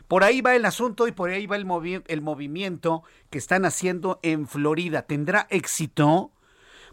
[0.09, 4.19] Por ahí va el asunto y por ahí va el, el movimiento que están haciendo
[4.23, 5.03] en Florida.
[5.03, 6.33] ¿Tendrá éxito?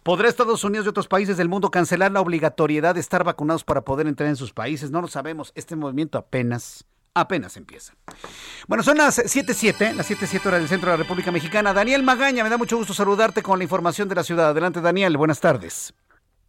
[0.03, 3.83] ¿Podrá Estados Unidos y otros países del mundo cancelar la obligatoriedad de estar vacunados para
[3.83, 4.91] poder entrar en sus países?
[4.91, 5.53] No lo sabemos.
[5.55, 7.93] Este movimiento apenas apenas empieza.
[8.67, 11.75] Bueno, son las 7.7, las 7.7 horas del centro de la República Mexicana.
[11.75, 14.51] Daniel Magaña, me da mucho gusto saludarte con la información de la ciudad.
[14.51, 15.93] Adelante, Daniel, buenas tardes.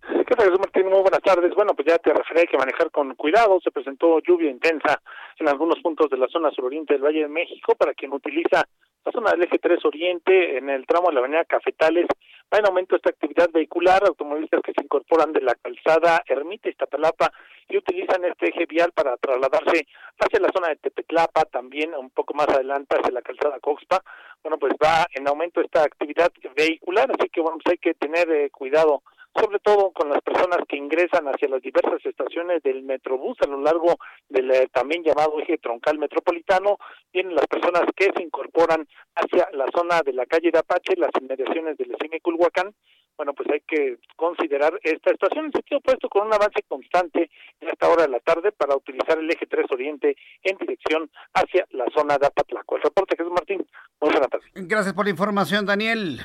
[0.01, 0.85] ¿Qué tal, Martín?
[0.85, 1.53] Muy buenas tardes.
[1.53, 3.59] Bueno, pues ya te referí, que manejar con cuidado.
[3.61, 5.01] Se presentó lluvia intensa
[5.37, 7.75] en algunos puntos de la zona suroriente del Valle de México.
[7.75, 8.63] Para quien utiliza
[9.03, 12.05] la zona del eje 3 Oriente, en el tramo de la avenida Cafetales,
[12.51, 14.03] va en aumento esta actividad vehicular.
[14.05, 17.31] Automovilistas que se incorporan de la calzada Ermita Iztapalapa
[17.69, 19.87] y utilizan este eje vial para trasladarse
[20.19, 24.03] hacia la zona de Tepetlapa, también un poco más adelante hacia la calzada Coxpa.
[24.43, 28.29] Bueno, pues va en aumento esta actividad vehicular, así que bueno, pues hay que tener
[28.31, 29.03] eh, cuidado
[29.35, 33.61] sobre todo con las personas que ingresan hacia las diversas estaciones del Metrobús a lo
[33.61, 33.97] largo
[34.29, 36.77] del eh, también llamado eje troncal metropolitano,
[37.13, 41.11] vienen las personas que se incorporan hacia la zona de la calle de Apache, las
[41.19, 42.73] inmediaciones del CIME Culhuacán,
[43.17, 47.29] bueno, pues hay que considerar esta situación en sentido opuesto con un avance constante
[47.59, 51.67] en esta hora de la tarde para utilizar el eje 3 Oriente en dirección hacia
[51.71, 52.77] la zona de Apatlaco.
[52.77, 53.65] El reporte Jesús Martín,
[53.99, 54.11] muy.
[54.55, 56.21] Gracias por la información, Daniel.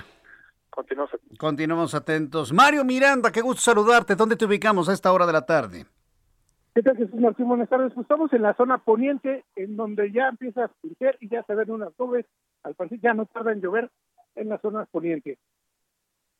[0.77, 1.11] Continuamos.
[1.39, 2.53] Continuamos atentos.
[2.53, 4.15] Mario Miranda, qué gusto saludarte.
[4.15, 5.87] ¿Dónde te ubicamos a esta hora de la tarde?
[6.75, 7.49] ¿Qué tal, Jesús Martín?
[7.49, 7.95] Buenas tardes.
[7.95, 11.55] Pues estamos en la zona poniente, en donde ya empieza a pintar y ya se
[11.55, 12.27] ven unas nubes.
[12.63, 13.91] Al parecer ya no tarda en llover
[14.35, 15.39] en la zona poniente.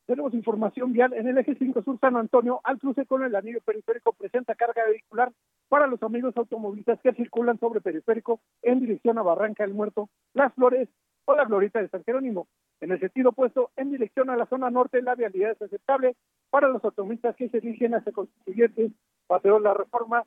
[0.05, 3.61] Tenemos información vial en el eje 5 Sur San Antonio, al cruce con el anillo
[3.65, 5.33] periférico, presenta carga vehicular
[5.71, 10.53] para los amigos automovilistas que circulan sobre periférico en dirección a Barranca del Muerto, Las
[10.53, 10.91] Flores
[11.27, 12.49] o la Glorita de San Jerónimo.
[12.81, 16.17] En el sentido opuesto, en dirección a la zona norte, la vialidad es aceptable
[16.51, 18.93] para los automovilistas que se dirigen hacia Constituyentes,
[19.27, 20.25] Paseo La Reforma,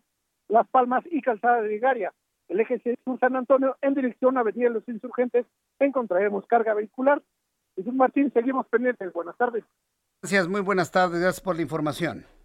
[0.48, 2.14] Las Palmas y Calzada de Vigaria.
[2.48, 5.46] El eje sur San Antonio, en dirección a Avenida de los Insurgentes,
[5.80, 7.22] encontraremos carga vehicular.
[7.76, 9.14] Jesús Martín, seguimos pendientes.
[9.14, 9.64] Buenas tardes.
[10.22, 11.22] Gracias, muy buenas tardes.
[11.22, 12.39] Gracias por la información.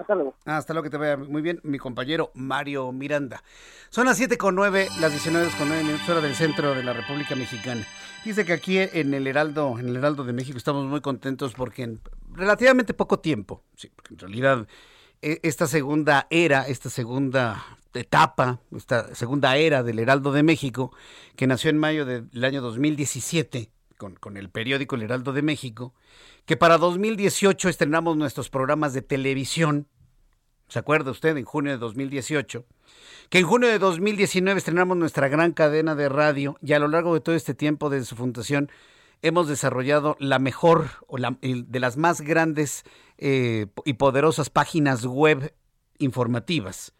[0.00, 0.34] Hasta luego.
[0.46, 3.42] Hasta luego, que te vaya muy bien, mi compañero Mario Miranda.
[3.90, 6.94] Son las 7 con 9, las 19 con 9 minutos, hora del centro de la
[6.94, 7.86] República Mexicana.
[8.24, 11.82] Dice que aquí en el Heraldo, en el Heraldo de México, estamos muy contentos porque
[11.82, 12.00] en
[12.32, 14.66] relativamente poco tiempo, sí, porque en realidad
[15.20, 20.94] e, esta segunda era, esta segunda etapa, esta segunda era del Heraldo de México,
[21.36, 23.70] que nació en mayo del año 2017,
[24.00, 25.92] con, con el periódico El Heraldo de México,
[26.46, 29.88] que para 2018 estrenamos nuestros programas de televisión.
[30.68, 31.36] ¿Se acuerda usted?
[31.36, 32.64] En junio de 2018.
[33.28, 37.12] Que en junio de 2019 estrenamos nuestra gran cadena de radio y a lo largo
[37.12, 38.70] de todo este tiempo desde su fundación
[39.20, 42.84] hemos desarrollado la mejor o la, de las más grandes
[43.18, 45.54] eh, y poderosas páginas web
[45.98, 46.94] informativas.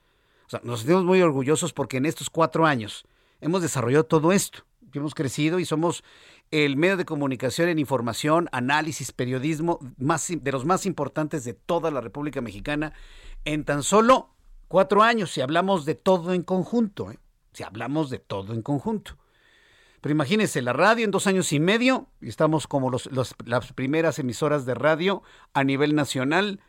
[0.46, 3.06] O sea, nos sentimos muy orgullosos porque en estos cuatro años
[3.40, 4.64] hemos desarrollado todo esto.
[4.92, 6.02] Hemos crecido y somos
[6.50, 12.00] el medio de comunicación en información, análisis, periodismo de los más importantes de toda la
[12.00, 12.92] República Mexicana
[13.44, 14.34] en tan solo
[14.68, 17.18] cuatro años, si hablamos de todo en conjunto, ¿eh?
[17.52, 19.16] si hablamos de todo en conjunto.
[20.00, 24.64] Pero imagínense, la radio en dos años y medio, y estamos como las primeras emisoras
[24.64, 25.22] de radio
[25.52, 26.60] a nivel nacional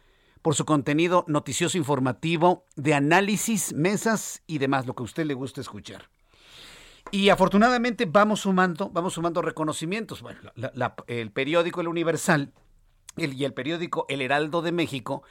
[0.42, 5.34] por su contenido noticioso informativo de análisis, mesas y demás, lo que a usted le
[5.34, 6.10] gusta escuchar.
[7.12, 10.22] Y afortunadamente vamos sumando, vamos sumando reconocimientos.
[10.22, 10.39] Bueno,
[11.07, 12.53] el periódico El Universal
[13.18, 15.24] y el periódico El Heraldo de México,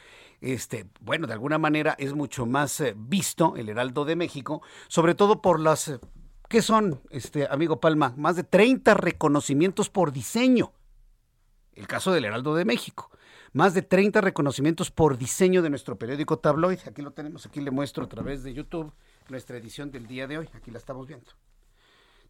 [0.42, 5.14] este, bueno, de alguna manera es mucho más eh, visto el Heraldo de México, sobre
[5.14, 6.00] todo por las, eh,
[6.50, 8.12] ¿qué son, este, amigo Palma?
[8.16, 10.72] Más de 30 reconocimientos por diseño.
[11.72, 13.10] El caso del Heraldo de México.
[13.52, 16.78] Más de 30 reconocimientos por diseño de nuestro periódico tabloid.
[16.86, 18.92] Aquí lo tenemos, aquí le muestro a través de YouTube
[19.28, 20.48] nuestra edición del día de hoy.
[20.54, 21.32] Aquí la estamos viendo.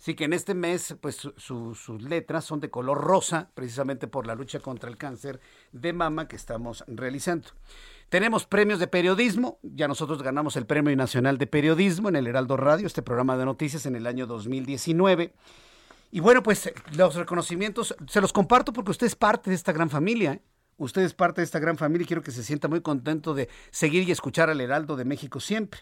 [0.01, 4.35] Sí, que en este mes, pues sus letras son de color rosa, precisamente por la
[4.35, 5.41] lucha contra el cáncer
[5.73, 7.49] de mama que estamos realizando.
[8.09, 12.57] Tenemos premios de periodismo, ya nosotros ganamos el Premio Nacional de Periodismo en el Heraldo
[12.57, 15.35] Radio, este programa de noticias en el año 2019.
[16.13, 19.91] Y bueno, pues los reconocimientos se los comparto porque usted es parte de esta gran
[19.91, 20.33] familia.
[20.33, 20.43] ¿eh?
[20.81, 23.49] Usted es parte de esta gran familia y quiero que se sienta muy contento de
[23.71, 25.81] seguir y escuchar al Heraldo de México siempre.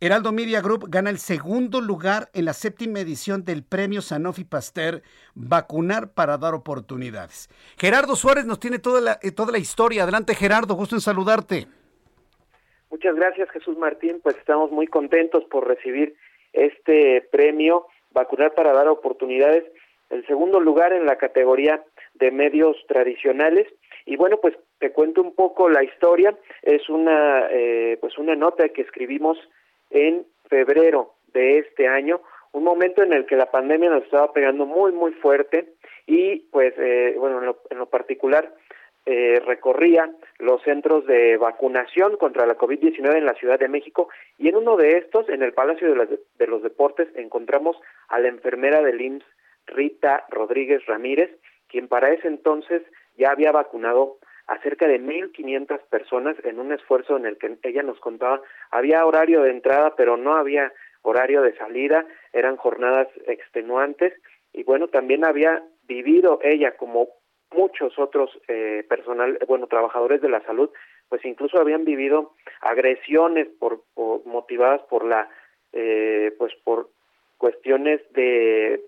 [0.00, 5.02] Heraldo Media Group gana el segundo lugar en la séptima edición del premio Sanofi Pasteur
[5.36, 7.48] Vacunar para dar oportunidades.
[7.78, 10.02] Gerardo Suárez nos tiene toda la, eh, toda la historia.
[10.02, 11.68] Adelante Gerardo, gusto en saludarte.
[12.90, 16.16] Muchas gracias Jesús Martín, pues estamos muy contentos por recibir
[16.52, 19.62] este premio vacunar para dar oportunidades.
[20.10, 21.84] El segundo lugar en la categoría
[22.14, 23.68] de medios tradicionales.
[24.06, 26.36] Y bueno, pues te cuento un poco la historia.
[26.62, 29.38] Es una, eh, pues una nota que escribimos
[29.90, 32.20] en febrero de este año,
[32.52, 35.74] un momento en el que la pandemia nos estaba pegando muy, muy fuerte
[36.06, 38.54] y pues, eh, bueno, en lo, en lo particular,
[39.04, 44.48] eh, recorría los centros de vacunación contra la COVID-19 en la Ciudad de México y
[44.48, 47.76] en uno de estos, en el Palacio de, de los Deportes, encontramos
[48.08, 49.24] a la enfermera del IMSS,
[49.66, 51.30] Rita Rodríguez Ramírez,
[51.68, 52.82] quien para ese entonces
[53.16, 57.82] ya había vacunado a cerca de 1.500 personas en un esfuerzo en el que ella
[57.82, 64.14] nos contaba, había horario de entrada, pero no había horario de salida, eran jornadas extenuantes.
[64.52, 67.08] Y bueno, también había vivido ella como
[67.52, 70.70] muchos otros eh, personal, bueno, trabajadores de la salud,
[71.08, 73.82] pues incluso habían vivido agresiones por,
[74.24, 75.28] motivadas por la,
[75.72, 76.88] eh, pues por
[77.36, 78.80] cuestiones de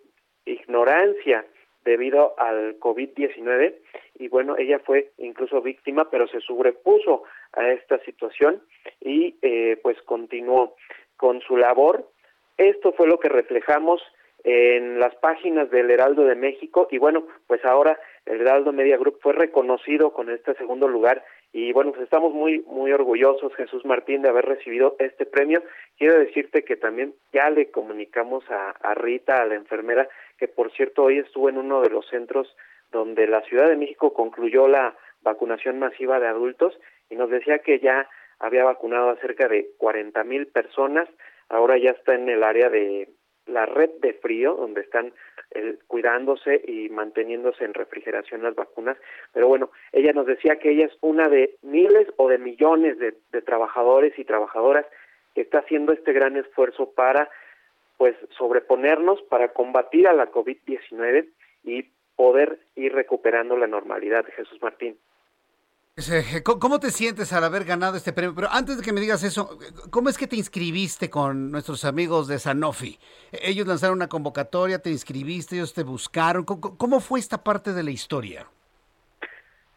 [0.46, 1.44] ignorancia
[1.84, 3.74] debido al COVID-19
[4.18, 8.62] y bueno, ella fue incluso víctima, pero se sobrepuso a esta situación
[9.00, 10.76] y eh, pues continuó
[11.16, 12.08] con su labor.
[12.56, 14.02] Esto fue lo que reflejamos
[14.44, 19.18] en las páginas del Heraldo de México y bueno, pues ahora el Heraldo Media Group
[19.20, 21.24] fue reconocido con este segundo lugar
[21.56, 25.62] y bueno, pues estamos muy muy orgullosos Jesús Martín de haber recibido este premio.
[25.96, 31.04] Quiero decirte que también ya le comunicamos a, Rita, a la enfermera, que por cierto
[31.04, 32.56] hoy estuvo en uno de los centros
[32.90, 36.76] donde la Ciudad de México concluyó la vacunación masiva de adultos
[37.08, 38.08] y nos decía que ya
[38.40, 41.08] había vacunado a cerca de 40 mil personas,
[41.48, 43.10] ahora ya está en el área de
[43.46, 45.12] la red de frío, donde están
[45.50, 48.96] eh, cuidándose y manteniéndose en refrigeración las vacunas.
[49.32, 53.14] Pero bueno, ella nos decía que ella es una de miles o de millones de,
[53.32, 54.86] de trabajadores y trabajadoras
[55.34, 57.28] que está haciendo este gran esfuerzo para
[57.96, 61.28] pues sobreponernos, para combatir a la COVID-19
[61.62, 61.86] y
[62.16, 64.96] poder ir recuperando la normalidad, Jesús Martín.
[66.42, 68.34] ¿Cómo te sientes al haber ganado este premio?
[68.34, 69.56] Pero antes de que me digas eso,
[69.90, 72.98] ¿cómo es que te inscribiste con nuestros amigos de Sanofi?
[73.30, 76.44] Ellos lanzaron una convocatoria, te inscribiste, ellos te buscaron.
[76.44, 78.48] ¿Cómo fue esta parte de la historia?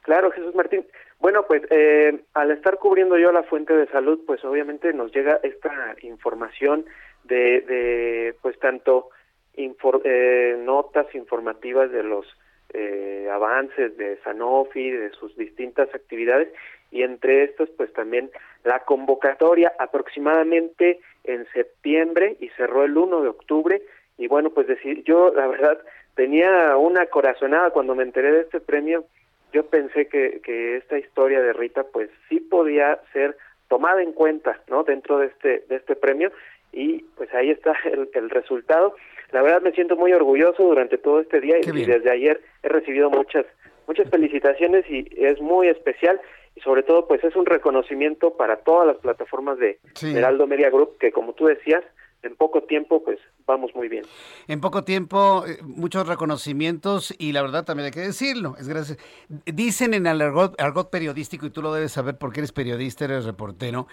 [0.01, 0.87] Claro, Jesús Martín.
[1.19, 5.39] Bueno, pues eh, al estar cubriendo yo la fuente de salud, pues obviamente nos llega
[5.43, 6.85] esta información
[7.25, 9.09] de, de pues tanto
[9.55, 12.25] eh, notas informativas de los
[12.73, 16.49] eh, avances de Sanofi, de sus distintas actividades
[16.91, 18.29] y entre estos pues también
[18.63, 23.81] la convocatoria aproximadamente en septiembre y cerró el 1 de octubre.
[24.17, 25.79] Y bueno pues decir yo la verdad
[26.15, 29.05] tenía una corazonada cuando me enteré de este premio.
[29.53, 33.37] Yo pensé que, que esta historia de Rita pues sí podía ser
[33.69, 36.31] tomada en cuenta no dentro de este de este premio.
[36.73, 38.95] Y pues ahí está el, el resultado
[39.31, 43.09] la verdad me siento muy orgulloso durante todo este día y desde ayer he recibido
[43.09, 43.45] muchas
[43.87, 46.19] muchas felicitaciones y es muy especial
[46.55, 50.97] y sobre todo pues es un reconocimiento para todas las plataformas de Heraldo Media Group
[50.99, 51.83] que como tú decías
[52.23, 54.03] en poco tiempo, pues vamos muy bien.
[54.47, 58.55] En poco tiempo, eh, muchos reconocimientos y la verdad también hay que decirlo.
[58.59, 58.97] Es gracias.
[59.45, 63.25] Dicen en el argot, argot periodístico, y tú lo debes saber porque eres periodista, eres
[63.25, 63.87] reportero,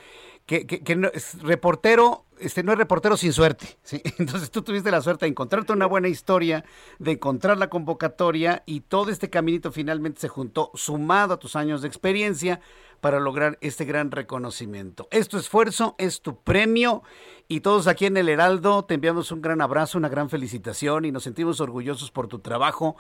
[0.47, 4.01] que, que, no, es reportero este no es reportero sin suerte, ¿sí?
[4.19, 6.65] Entonces tú tuviste la suerte de encontrarte una buena historia,
[6.99, 11.83] de encontrar la convocatoria y todo este caminito finalmente se juntó sumado a tus años
[11.83, 12.61] de experiencia
[13.01, 15.09] para lograr este gran reconocimiento.
[15.11, 17.03] Es tu esfuerzo, es tu premio
[17.49, 21.13] y todos aquí en el Heraldo te enviamos un gran abrazo, una gran felicitación y
[21.13, 22.97] nos sentimos orgullosos por tu trabajo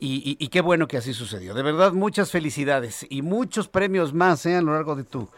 [0.00, 1.54] y, qué bueno que así sucedió.
[1.54, 4.56] De verdad, muchas felicidades y muchos premios más ¿eh?
[4.56, 5.28] a lo largo de tu,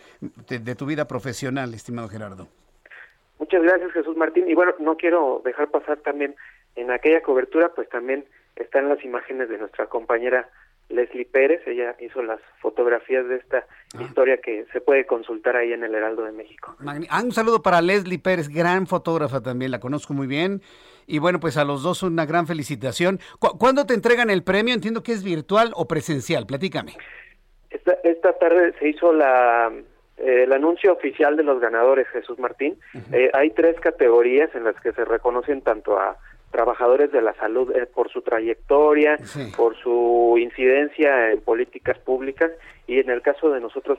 [0.49, 2.49] de tu vida profesional, estimado Gerardo.
[3.39, 4.49] Muchas gracias, Jesús Martín.
[4.49, 6.35] Y bueno, no quiero dejar pasar también
[6.75, 8.25] en aquella cobertura, pues también
[8.57, 10.49] están las imágenes de nuestra compañera
[10.89, 11.61] Leslie Pérez.
[11.67, 14.03] Ella hizo las fotografías de esta ah.
[14.03, 16.75] historia que se puede consultar ahí en el Heraldo de México.
[16.87, 20.63] Ah, un saludo para Leslie Pérez, gran fotógrafa también, la conozco muy bien.
[21.07, 23.21] Y bueno, pues a los dos una gran felicitación.
[23.39, 24.75] ¿Cuándo te entregan el premio?
[24.75, 26.47] Entiendo que es virtual o presencial.
[26.47, 26.95] Platícame.
[27.71, 29.73] Esta, esta tarde se hizo la
[30.19, 32.79] eh, el anuncio oficial de los ganadores, Jesús Martín.
[33.13, 36.17] Eh, hay tres categorías en las que se reconocen tanto a
[36.51, 39.19] trabajadores de la salud eh, por su trayectoria,
[39.57, 42.51] por su incidencia en políticas públicas
[42.87, 43.99] y en el caso de nosotros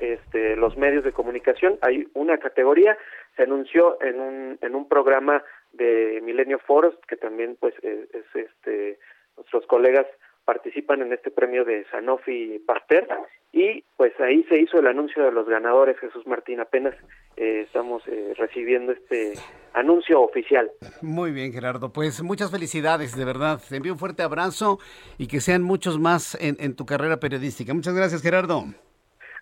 [0.00, 2.96] este, los medios de comunicación hay una categoría
[3.36, 8.98] se anunció en un en un programa de Milenio Foros que también pues es, este
[9.36, 10.06] nuestros colegas
[10.44, 13.06] participan en este premio de Sanofi Pasteur.
[13.52, 16.60] Y pues ahí se hizo el anuncio de los ganadores Jesús Martín.
[16.60, 16.94] Apenas
[17.36, 19.34] eh, estamos eh, recibiendo este
[19.74, 20.70] anuncio oficial.
[21.02, 21.92] Muy bien Gerardo.
[21.92, 23.60] Pues muchas felicidades de verdad.
[23.68, 24.78] Te envío un fuerte abrazo
[25.18, 27.74] y que sean muchos más en, en tu carrera periodística.
[27.74, 28.64] Muchas gracias Gerardo.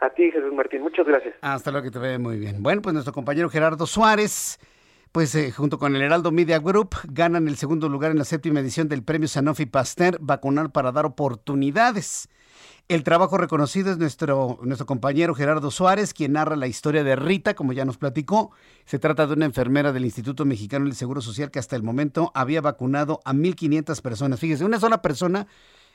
[0.01, 0.83] A ti Jesús Martín.
[0.83, 1.37] Muchas gracias.
[1.41, 2.63] Hasta luego que te vea muy bien.
[2.63, 4.59] Bueno pues nuestro compañero Gerardo Suárez
[5.13, 8.61] pues eh, junto con el Heraldo Media Group ganan el segundo lugar en la séptima
[8.61, 12.29] edición del premio Sanofi Pasteur Vacunar para dar oportunidades.
[12.89, 17.55] El trabajo reconocido es nuestro, nuestro compañero Gerardo Suárez, quien narra la historia de Rita,
[17.55, 18.53] como ya nos platicó.
[18.85, 22.31] Se trata de una enfermera del Instituto Mexicano del Seguro Social que hasta el momento
[22.35, 24.41] había vacunado a 1.500 personas.
[24.41, 25.47] Fíjese, una sola persona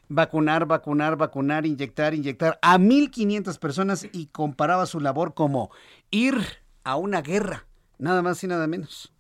[0.10, 5.72] vacunar, vacunar, vacunar, inyectar, inyectar a 1.500 personas y comparaba su labor como
[6.12, 6.36] ir
[6.84, 7.66] a una guerra
[7.98, 9.14] nada más y nada menos.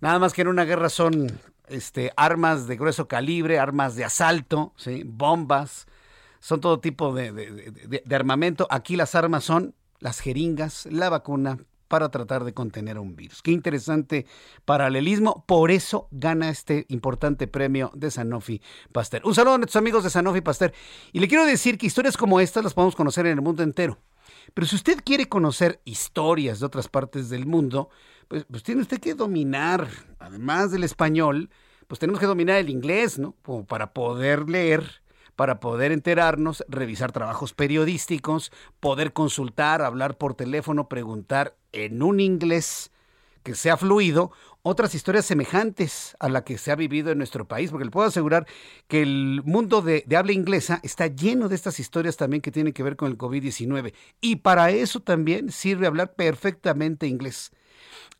[0.00, 4.74] Nada más que en una guerra son este, armas de grueso calibre, armas de asalto,
[5.06, 5.86] bombas,
[6.40, 8.66] son todo tipo de, de, armamento.
[8.70, 11.58] Aquí las armas son las jeringas, la vacuna
[11.88, 13.40] para tratar de contener un virus.
[13.40, 14.26] Qué interesante
[14.64, 15.44] paralelismo.
[15.46, 18.60] Por eso gana este importante premio de Sanofi
[18.92, 19.22] Pasteur.
[19.24, 20.74] Un saludo a nuestros amigos de Sanofi Pasteur.
[21.12, 23.98] Y le quiero decir que historias como estas las podemos conocer en el mundo entero.
[24.52, 27.88] Pero si usted quiere conocer historias de otras partes del mundo,
[28.28, 29.88] pues, pues, tiene usted que dominar,
[30.18, 31.50] además del español,
[31.86, 33.34] pues tenemos que dominar el inglés, ¿no?
[33.42, 35.02] Como para poder leer,
[35.36, 42.90] para poder enterarnos, revisar trabajos periodísticos, poder consultar, hablar por teléfono, preguntar en un inglés
[43.42, 44.32] que sea fluido
[44.66, 48.08] otras historias semejantes a la que se ha vivido en nuestro país, porque le puedo
[48.08, 48.46] asegurar
[48.88, 52.82] que el mundo de, habla inglesa está lleno de estas historias también que tienen que
[52.82, 53.92] ver con el COVID-19.
[54.22, 57.52] Y para eso también sirve hablar perfectamente inglés.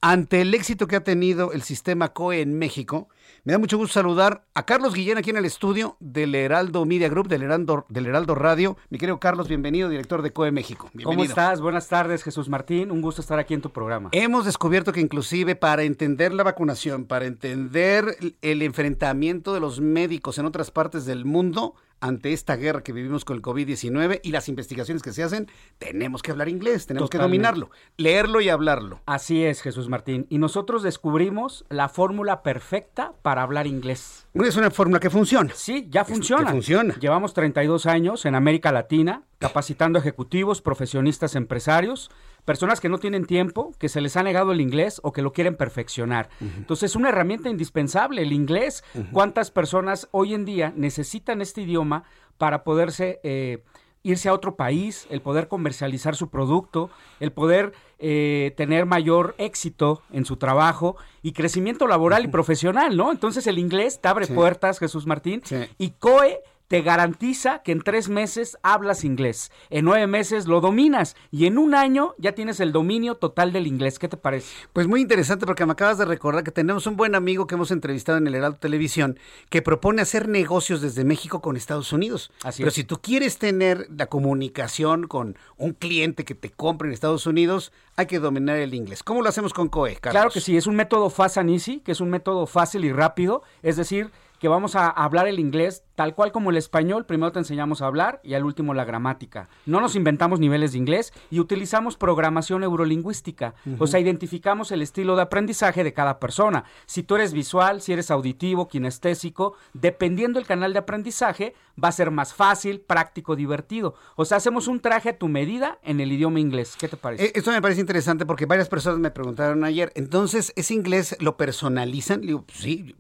[0.01, 3.09] Ante el éxito que ha tenido el sistema COE en México,
[3.45, 7.09] me da mucho gusto saludar a Carlos Guillén aquí en el estudio del Heraldo Media
[7.09, 8.77] Group, del Heraldo, del Heraldo Radio.
[8.91, 10.91] Mi querido Carlos, bienvenido, director de COE México.
[11.03, 11.61] ¿Cómo estás?
[11.61, 12.91] Buenas tardes, Jesús Martín.
[12.91, 14.11] Un gusto estar aquí en tu programa.
[14.13, 20.39] Hemos descubierto que inclusive para entender la vacunación, para entender el enfrentamiento de los médicos
[20.39, 21.75] en otras partes del mundo,
[22.05, 26.23] ante esta guerra que vivimos con el COVID-19 y las investigaciones que se hacen, tenemos
[26.23, 29.01] que hablar inglés, tenemos que dominarlo, leerlo y hablarlo.
[29.07, 30.27] Así es, Jesús Martín.
[30.29, 34.27] Y nosotros descubrimos la fórmula perfecta para hablar inglés.
[34.35, 35.55] Es una fórmula que funciona.
[35.55, 36.51] Sí, ya funciona.
[36.51, 36.95] funciona.
[36.97, 42.11] Llevamos 32 años en América Latina capacitando ejecutivos, profesionistas, empresarios,
[42.45, 45.33] personas que no tienen tiempo, que se les ha negado el inglés o que lo
[45.33, 46.29] quieren perfeccionar.
[46.41, 48.85] Entonces es una herramienta indispensable el inglés.
[49.13, 52.05] ¿Cuántas personas hoy en día necesitan este idioma
[52.39, 53.21] para poderse...
[53.23, 53.63] Eh,
[54.07, 56.91] irse a otro país, el poder comercializar su producto,
[57.21, 63.11] el poder eh, tener mayor éxito en su trabajo y crecimiento laboral y profesional, ¿no?
[63.11, 65.43] Entonces el inglés te abre puertas, Jesús Martín,
[65.79, 71.17] y COE te garantiza que en tres meses hablas inglés, en nueve meses lo dominas
[71.31, 73.99] y en un año ya tienes el dominio total del inglés.
[73.99, 74.49] ¿Qué te parece?
[74.73, 77.71] Pues muy interesante porque me acabas de recordar que tenemos un buen amigo que hemos
[77.71, 79.19] entrevistado en el Heraldo Televisión
[79.51, 82.31] que propone hacer negocios desde México con Estados Unidos.
[82.43, 86.95] Así Pero si tú quieres tener la comunicación con un cliente que te compre en
[86.95, 89.03] Estados Unidos, hay que dominar el inglés.
[89.03, 90.21] ¿Cómo lo hacemos con COE, Carlos?
[90.21, 92.93] Claro que sí, es un método fast and easy, que es un método fácil y
[92.93, 97.33] rápido, es decir, que vamos a hablar el inglés tal cual como el español, primero
[97.33, 99.49] te enseñamos a hablar y al último la gramática.
[99.67, 105.17] No nos inventamos niveles de inglés y utilizamos programación neurolingüística, o sea, identificamos el estilo
[105.17, 106.65] de aprendizaje de cada persona.
[106.87, 111.93] Si tú eres visual, si eres auditivo, kinestésico, dependiendo del canal de aprendizaje, va a
[111.93, 113.95] ser más fácil, práctico, divertido.
[114.17, 116.77] O sea, hacemos un traje a tu medida en el idioma inglés.
[116.79, 117.27] ¿Qué te parece?
[117.27, 121.37] Eh, esto me parece interesante porque varias personas me preguntaron ayer, entonces, ¿ese inglés lo
[121.37, 122.21] personalizan?
[122.21, 122.95] Le digo, pues sí,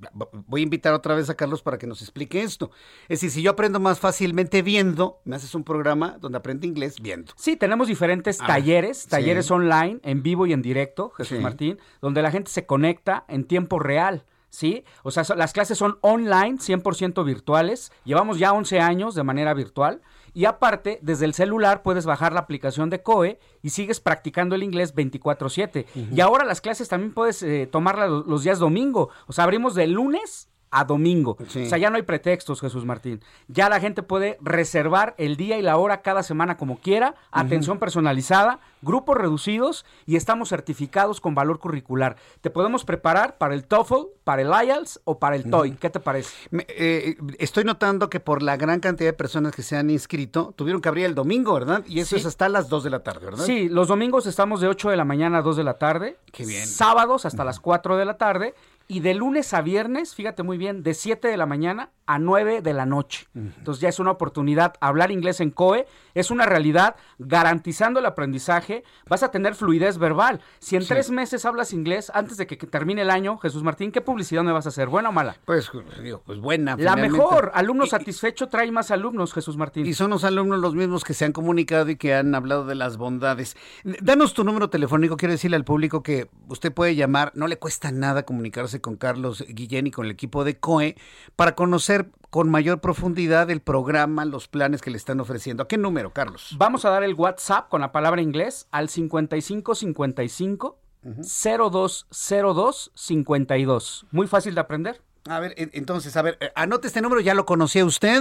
[0.46, 2.70] voy a invitar otra vez a Carlos para que nos explique esto.
[3.04, 6.96] Es decir, si yo aprendo más fácilmente viendo, me haces un programa donde aprende inglés
[7.00, 7.32] viendo.
[7.36, 12.30] Sí, tenemos diferentes talleres, talleres online, en vivo y en directo, Jesús Martín, donde la
[12.30, 14.24] gente se conecta en tiempo real.
[14.54, 14.84] ¿Sí?
[15.02, 17.92] O sea, las clases son online, 100% virtuales.
[18.04, 20.00] Llevamos ya 11 años de manera virtual.
[20.32, 24.64] Y aparte, desde el celular puedes bajar la aplicación de COE y sigues practicando el
[24.64, 25.86] inglés 24/7.
[26.12, 29.10] Y ahora las clases también puedes eh, tomarlas los días domingo.
[29.26, 31.36] O sea, abrimos de lunes a domingo.
[31.40, 33.20] O sea, ya no hay pretextos, Jesús Martín.
[33.46, 37.78] Ya la gente puede reservar el día y la hora cada semana como quiera, atención
[37.78, 42.16] personalizada, grupos reducidos y estamos certificados con valor curricular.
[42.40, 45.78] Te podemos preparar para el TOEFL, para el IELTS o para el TOEIC.
[45.78, 46.34] ¿Qué te parece?
[46.50, 50.82] Eh, estoy notando que por la gran cantidad de personas que se han inscrito, tuvieron
[50.82, 51.84] que abrir el domingo, ¿verdad?
[51.86, 53.44] Y eso es hasta las 2 de la tarde, ¿verdad?
[53.44, 56.16] Sí, los domingos estamos de 8 de la mañana a 2 de la tarde.
[56.32, 56.66] Qué bien.
[56.66, 58.54] Sábados hasta las 4 de la tarde
[58.88, 62.60] y de lunes a viernes, fíjate muy bien, de 7 de la mañana a 9
[62.62, 63.26] de la noche.
[63.34, 64.74] Entonces ya es una oportunidad.
[64.80, 68.84] Hablar inglés en COE es una realidad garantizando el aprendizaje.
[69.08, 70.40] Vas a tener fluidez verbal.
[70.58, 74.00] Si en tres meses hablas inglés, antes de que, termine el año, Jesús Martín, ¿qué
[74.00, 74.88] publicidad me vas a hacer?
[74.88, 75.36] ¿Buena o mala?
[75.44, 75.70] Pues,
[76.02, 76.76] digo, pues buena.
[76.76, 77.52] La mejor.
[77.54, 79.86] Alumno satisfecho trae más alumnos, Jesús Martín.
[79.86, 82.74] Y son los alumnos los mismos que se han comunicado y que han hablado de
[82.74, 83.56] las bondades.
[83.84, 85.16] Danos tu número telefónico.
[85.16, 87.32] Quiero decirle al público que usted puede llamar.
[87.34, 90.96] No le cuesta nada comunicarse con Carlos Guillén y con el equipo de COE
[91.36, 91.93] para conocer
[92.30, 95.62] con mayor profundidad el programa, los planes que le están ofreciendo.
[95.62, 96.54] ¿A qué número, Carlos?
[96.58, 104.06] Vamos a dar el WhatsApp con la palabra inglés al 5555 0202 52.
[104.10, 105.00] Muy fácil de aprender.
[105.26, 108.20] A ver, entonces, a ver, eh, anote este número, ya lo conocía usted.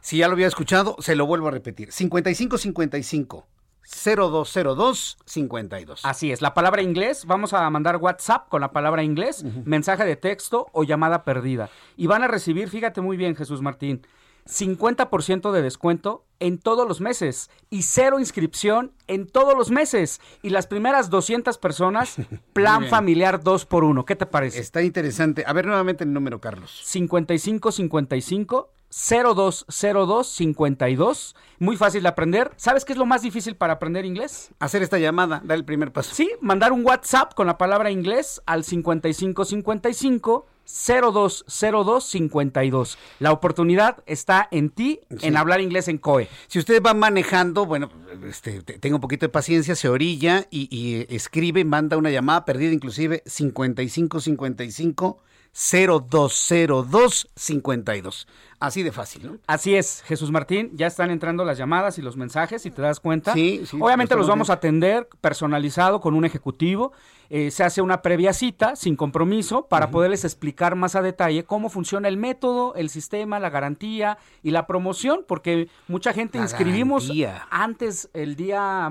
[0.00, 1.90] Si ya lo había escuchado, se lo vuelvo a repetir.
[1.90, 3.46] 5555
[3.88, 6.00] 020252.
[6.02, 10.16] Así es, la palabra inglés, vamos a mandar WhatsApp con la palabra inglés, mensaje de
[10.16, 11.70] texto o llamada perdida.
[11.96, 14.02] Y van a recibir, fíjate muy bien Jesús Martín,
[14.48, 20.20] 50% de descuento en todos los meses y cero inscripción en todos los meses.
[20.42, 22.16] Y las primeras 200 personas,
[22.52, 24.60] plan familiar 2 por 1 ¿Qué te parece?
[24.60, 25.44] Está interesante.
[25.46, 26.80] A ver nuevamente el número, Carlos.
[26.84, 31.34] 5555 020252.
[31.58, 32.52] Muy fácil de aprender.
[32.56, 34.50] ¿Sabes qué es lo más difícil para aprender inglés?
[34.58, 36.12] Hacer esta llamada, dar el primer paso.
[36.14, 42.98] Sí, mandar un WhatsApp con la palabra inglés al 5555 020252.
[43.20, 46.28] La oportunidad está en ti en hablar inglés en COE.
[46.46, 47.90] Si usted va manejando, bueno,
[48.26, 52.72] este, tenga un poquito de paciencia, se orilla y, y escribe, manda una llamada perdida,
[52.72, 55.22] inclusive 5555
[55.54, 58.26] 020252.
[58.60, 59.38] Así de fácil, ¿no?
[59.46, 60.72] Así es, Jesús Martín.
[60.74, 63.32] Ya están entrando las llamadas y los mensajes, si te das cuenta.
[63.32, 63.78] Sí, sí.
[63.80, 66.92] Obviamente los vamos a atender personalizado con un ejecutivo.
[67.30, 71.68] Eh, se hace una previa cita sin compromiso para poderles explicar más a detalle cómo
[71.68, 77.12] funciona el método, el sistema, la garantía y la promoción, porque mucha gente inscribimos
[77.50, 78.90] antes el día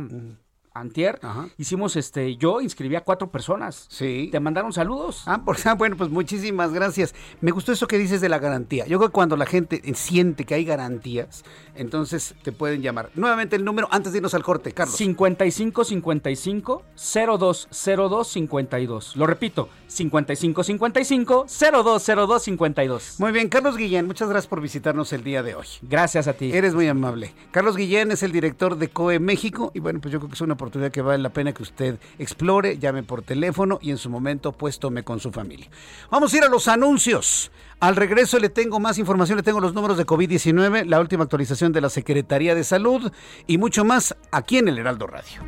[0.79, 1.19] antier,
[1.57, 3.87] hicimos este, yo inscribí a cuatro personas.
[3.89, 4.29] Sí.
[4.31, 5.23] Te mandaron saludos.
[5.25, 7.13] Ah, por, ah, bueno, pues muchísimas gracias.
[7.41, 8.85] Me gustó eso que dices de la garantía.
[8.87, 11.43] Yo creo que cuando la gente siente que hay garantías,
[11.75, 13.09] entonces te pueden llamar.
[13.15, 14.95] Nuevamente el número antes de irnos al corte, Carlos.
[14.95, 19.15] 5555 0202 52.
[19.15, 23.15] Lo repito, 5555 0202 52.
[23.19, 25.67] Muy bien, Carlos Guillén, muchas gracias por visitarnos el día de hoy.
[25.81, 26.51] Gracias a ti.
[26.53, 27.33] Eres muy amable.
[27.51, 30.41] Carlos Guillén es el director de COE México y bueno, pues yo creo que es
[30.41, 33.97] una oportunidad oportunidad que vale la pena que usted explore, llame por teléfono y en
[33.97, 35.69] su momento pues tome con su familia.
[36.11, 37.51] Vamos a ir a los anuncios.
[37.79, 41.71] Al regreso le tengo más información, le tengo los números de COVID-19, la última actualización
[41.71, 43.11] de la Secretaría de Salud
[43.45, 45.41] y mucho más aquí en el Heraldo Radio.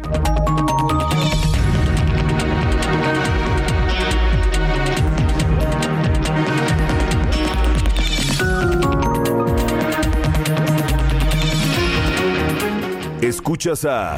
[13.21, 14.17] Escuchas a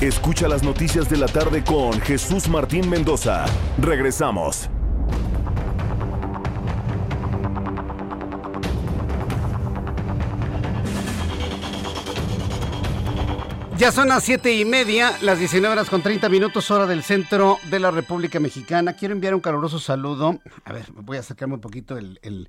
[0.00, 3.46] Escucha las noticias de la tarde con Jesús Martín Mendoza.
[3.78, 4.68] Regresamos.
[13.76, 17.58] Ya son las siete y media, las 19 horas con 30 minutos, hora del centro
[17.70, 18.92] de la República Mexicana.
[18.92, 20.38] Quiero enviar un caluroso saludo.
[20.64, 22.48] A ver, voy a sacarme un poquito el, el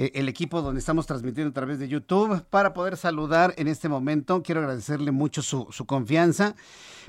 [0.00, 3.88] eh, el equipo donde estamos transmitiendo a través de YouTube para poder saludar en este
[3.88, 4.44] momento.
[4.44, 6.54] Quiero agradecerle mucho su, confianza.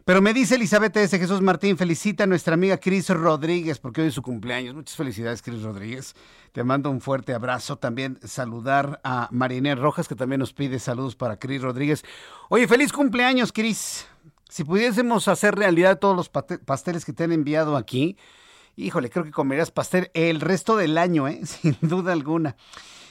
[0.05, 1.19] Pero me dice Elizabeth S.
[1.19, 4.73] Jesús Martín, felicita a nuestra amiga Cris Rodríguez porque hoy es su cumpleaños.
[4.73, 6.15] Muchas felicidades, Cris Rodríguez.
[6.51, 7.77] Te mando un fuerte abrazo.
[7.77, 12.03] También saludar a Marinés Rojas, que también nos pide saludos para Cris Rodríguez.
[12.49, 14.07] Oye, feliz cumpleaños, Cris.
[14.49, 18.17] Si pudiésemos hacer realidad todos los pasteles que te han enviado aquí,
[18.85, 21.41] híjole, creo que comerías pastel el resto del año, ¿eh?
[21.45, 22.55] sin duda alguna.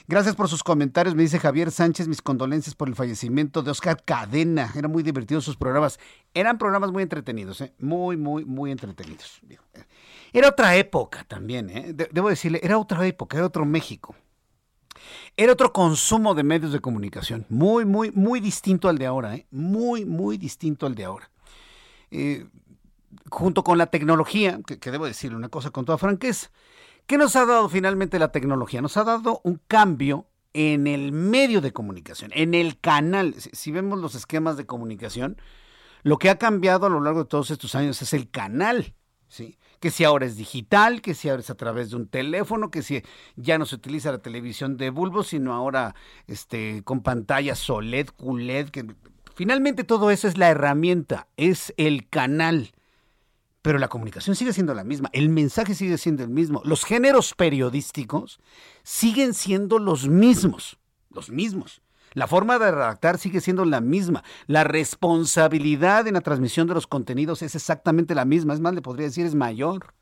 [0.06, 4.02] Gracias por sus comentarios, me dice Javier Sánchez, mis condolencias por el fallecimiento de Oscar
[4.02, 4.72] Cadena.
[4.74, 6.00] Eran muy divertidos sus programas.
[6.32, 7.74] Eran programas muy entretenidos, ¿eh?
[7.78, 9.42] muy, muy, muy entretenidos.
[10.32, 11.94] Era otra época también, ¿eh?
[12.10, 14.16] debo decirle, era otra época, era otro México.
[15.36, 19.46] Era otro consumo de medios de comunicación, muy, muy, muy distinto al de ahora, ¿eh?
[19.50, 21.30] muy, muy distinto al de ahora.
[22.10, 22.46] Eh,
[23.30, 26.51] junto con la tecnología, que, debo decir una cosa con toda franqueza,
[27.09, 28.82] ¿Qué nos ha dado finalmente la tecnología?
[28.82, 33.35] Nos ha dado un cambio en el medio de comunicación, en el canal.
[33.39, 35.40] Si vemos los esquemas de comunicación,
[36.02, 38.94] lo que ha cambiado a lo largo de todos estos años es el canal,
[39.26, 39.59] ¿sí?
[39.80, 42.82] Que si ahora es digital, que si ahora es a través de un teléfono, que
[42.82, 43.02] si
[43.36, 45.94] ya no se utiliza la televisión de bulbo, sino ahora
[46.26, 48.86] este, con pantallas OLED, QLED, que
[49.35, 52.72] finalmente todo eso es la herramienta, es el canal.
[53.68, 57.34] Pero la comunicación sigue siendo la misma, el mensaje sigue siendo el mismo, los géneros
[57.34, 58.40] periodísticos
[58.82, 60.78] siguen siendo los mismos,
[61.10, 61.82] los mismos.
[62.14, 64.24] La forma de redactar sigue siendo la misma.
[64.46, 68.54] La responsabilidad en la transmisión de los contenidos es exactamente la misma.
[68.54, 69.92] Es más, le podría decir, es mayor.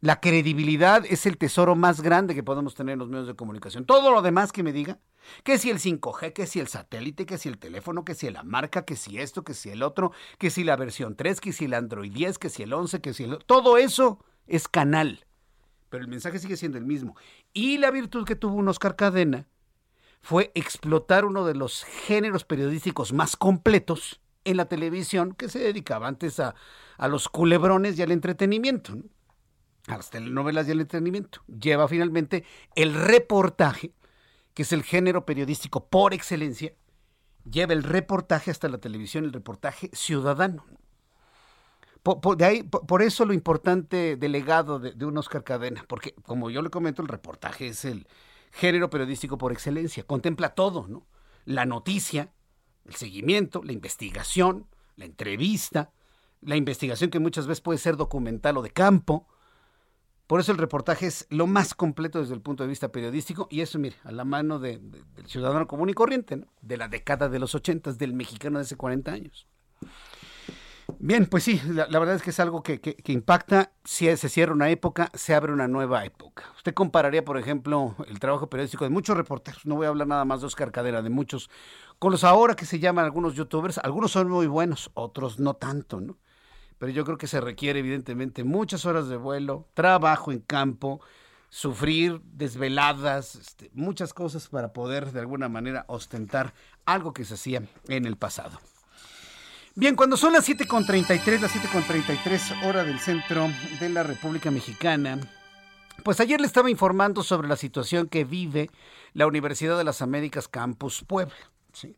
[0.00, 3.84] La credibilidad es el tesoro más grande que podemos tener en los medios de comunicación.
[3.84, 4.98] Todo lo demás que me diga,
[5.44, 8.42] que si el 5G, que si el satélite, que si el teléfono, que si la
[8.42, 11.66] marca, que si esto, que si el otro, que si la versión 3, que si
[11.66, 13.38] el Android 10, que si el 11, que si el...
[13.46, 15.26] Todo eso es canal.
[15.88, 17.16] Pero el mensaje sigue siendo el mismo.
[17.52, 19.46] Y la virtud que tuvo un Oscar Cadena
[20.20, 26.08] fue explotar uno de los géneros periodísticos más completos en la televisión que se dedicaba
[26.08, 26.54] antes a,
[27.08, 28.96] los culebrones y al entretenimiento,
[29.88, 31.42] a las telenovelas y al entretenimiento.
[31.46, 32.44] Lleva finalmente
[32.74, 33.92] el reportaje,
[34.56, 36.72] que es el género periodístico por excelencia,
[37.48, 40.64] lleva el reportaje hasta la televisión, el reportaje ciudadano.
[42.02, 46.12] Por, de ahí, por, eso lo importante del legado de, de un Oscar Cadena, porque
[46.22, 48.08] como yo le comento, el reportaje es el,
[48.56, 50.04] género periodístico por excelencia.
[50.04, 51.06] Contempla todo, ¿no?
[51.44, 52.32] La noticia,
[52.84, 54.66] el seguimiento, la investigación,
[54.96, 55.92] la entrevista,
[56.40, 59.28] la investigación que muchas veces puede ser documental o de campo.
[60.26, 63.60] Por eso el reportaje es lo más completo desde el punto de vista periodístico y
[63.60, 64.80] eso, mire, a la mano del
[65.26, 66.46] ciudadano común y corriente, ¿no?
[66.62, 69.46] de la década de los ochentas, del mexicano de hace 40 años.
[70.98, 73.72] Bien, pues sí, la, verdad es que es algo que, impacta.
[73.84, 76.44] Si se cierra una época, se abre una nueva época.
[76.56, 80.24] Usted compararía, por ejemplo, el trabajo periodístico de muchos reporteros, no voy a hablar nada
[80.24, 81.50] más de Oscar Cadera, de muchos,
[81.98, 83.78] con los ahora que se llaman algunos youtubers.
[83.78, 86.18] Algunos son muy buenos, otros no tanto, ¿no?
[86.78, 91.00] Pero yo creo que se requiere, evidentemente, muchas horas de vuelo, trabajo en campo,
[91.48, 96.52] sufrir desveladas, este, muchas cosas para poder, de alguna manera, ostentar
[96.84, 98.60] algo que se hacía en el pasado.
[99.74, 103.48] Bien, cuando son las 7.33, las 7.33 hora del centro
[103.78, 105.18] de la República Mexicana,
[106.02, 108.70] pues ayer le estaba informando sobre la situación que vive
[109.12, 111.34] la Universidad de las Américas Campus Puebla.
[111.72, 111.94] ¿sí?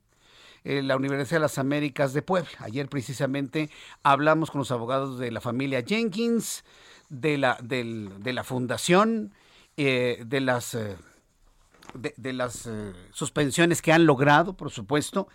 [0.65, 2.51] Eh, la Universidad de las Américas de Puebla.
[2.59, 3.71] Ayer precisamente
[4.03, 6.65] hablamos con los abogados de la familia Jenkins,
[7.09, 9.33] de la, de la fundación,
[9.77, 10.97] eh, de las, eh,
[11.95, 12.69] de, las
[13.13, 15.29] suspensiones que han logrado, por supuesto,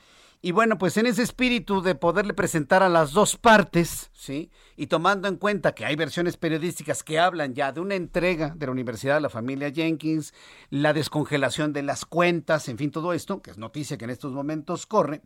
[0.45, 4.51] y bueno, pues en ese espíritu de poderle presentar a las dos partes, ¿sí?
[4.75, 8.65] Y tomando en cuenta que hay versiones periodísticas que hablan ya de una entrega de
[8.65, 10.33] la Universidad de la familia Jenkins,
[10.69, 14.33] la descongelación de las cuentas, en fin, todo esto, que es noticia que en estos
[14.33, 15.21] momentos corre.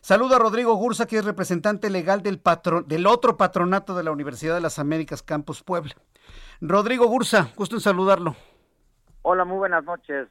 [0.00, 2.42] Saludo a Rodrigo Gursa, que es representante legal del,
[2.86, 5.94] del otro patronato de la Universidad de las Américas Campus Puebla.
[6.60, 8.34] Rodrigo Gursa, gusto en saludarlo.
[9.22, 10.26] Hola, muy buenas noches.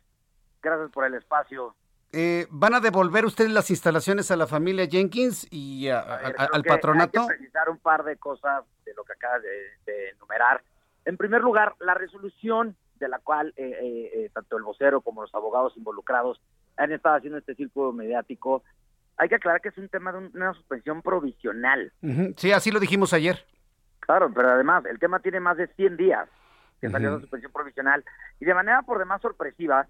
[0.61, 1.73] Gracias por el espacio.
[2.13, 7.21] Eh, ¿Van a devolver ustedes las instalaciones a la familia Jenkins y al patronato?
[7.21, 10.63] Hay que precisar un par de cosas de lo que acabas de, enumerar.
[11.05, 15.33] En primer lugar, la resolución de la cual eh, eh, tanto el vocero como los
[15.35, 16.41] abogados involucrados
[16.77, 18.63] han estado haciendo este círculo mediático,
[19.17, 21.91] hay que aclarar que es un tema de una suspensión provisional.
[22.37, 23.45] Sí, así lo dijimos ayer.
[23.99, 26.29] Claro, pero además el tema tiene más de 100 días
[26.79, 28.05] que salió la suspensión provisional
[28.39, 29.87] y de manera por demás sorpresiva,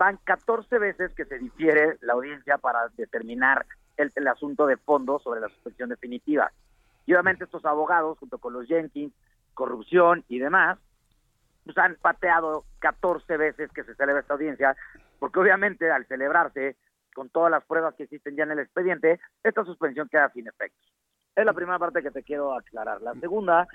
[0.00, 3.66] van 14 veces que se difiere la audiencia para determinar
[3.98, 6.50] el, asunto de fondo sobre la suspensión definitiva.
[7.04, 9.12] Y obviamente estos abogados, junto con los Jenkins,
[9.52, 10.78] corrupción y demás,
[11.64, 14.74] pues han pateado 14 veces que se celebra esta audiencia,
[15.18, 16.76] porque obviamente al celebrarse,
[17.12, 20.90] con todas las pruebas que existen ya en el expediente, esta suspensión queda sin efectos.
[21.36, 23.02] Es la primera parte que te quiero aclarar.
[23.02, 23.68] La segunda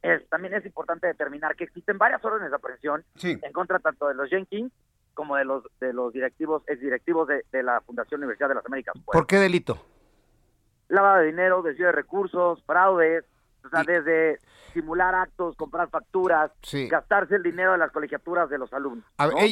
[0.00, 4.14] es, también es importante determinar que existen varias órdenes de aprehensión en contra tanto de
[4.14, 4.70] los Jenkins
[5.14, 8.94] como de los de los directivos, exdirectivos de, de la Fundación Universidad de las Américas.
[9.04, 9.78] ¿Por qué delito?
[10.88, 13.24] Lavado de dinero, desvío de recursos, fraudes,
[13.64, 14.38] o sea, desde
[14.72, 16.50] simular actos, comprar facturas,
[16.90, 19.04] gastarse el dinero de las colegiaturas de los alumnos.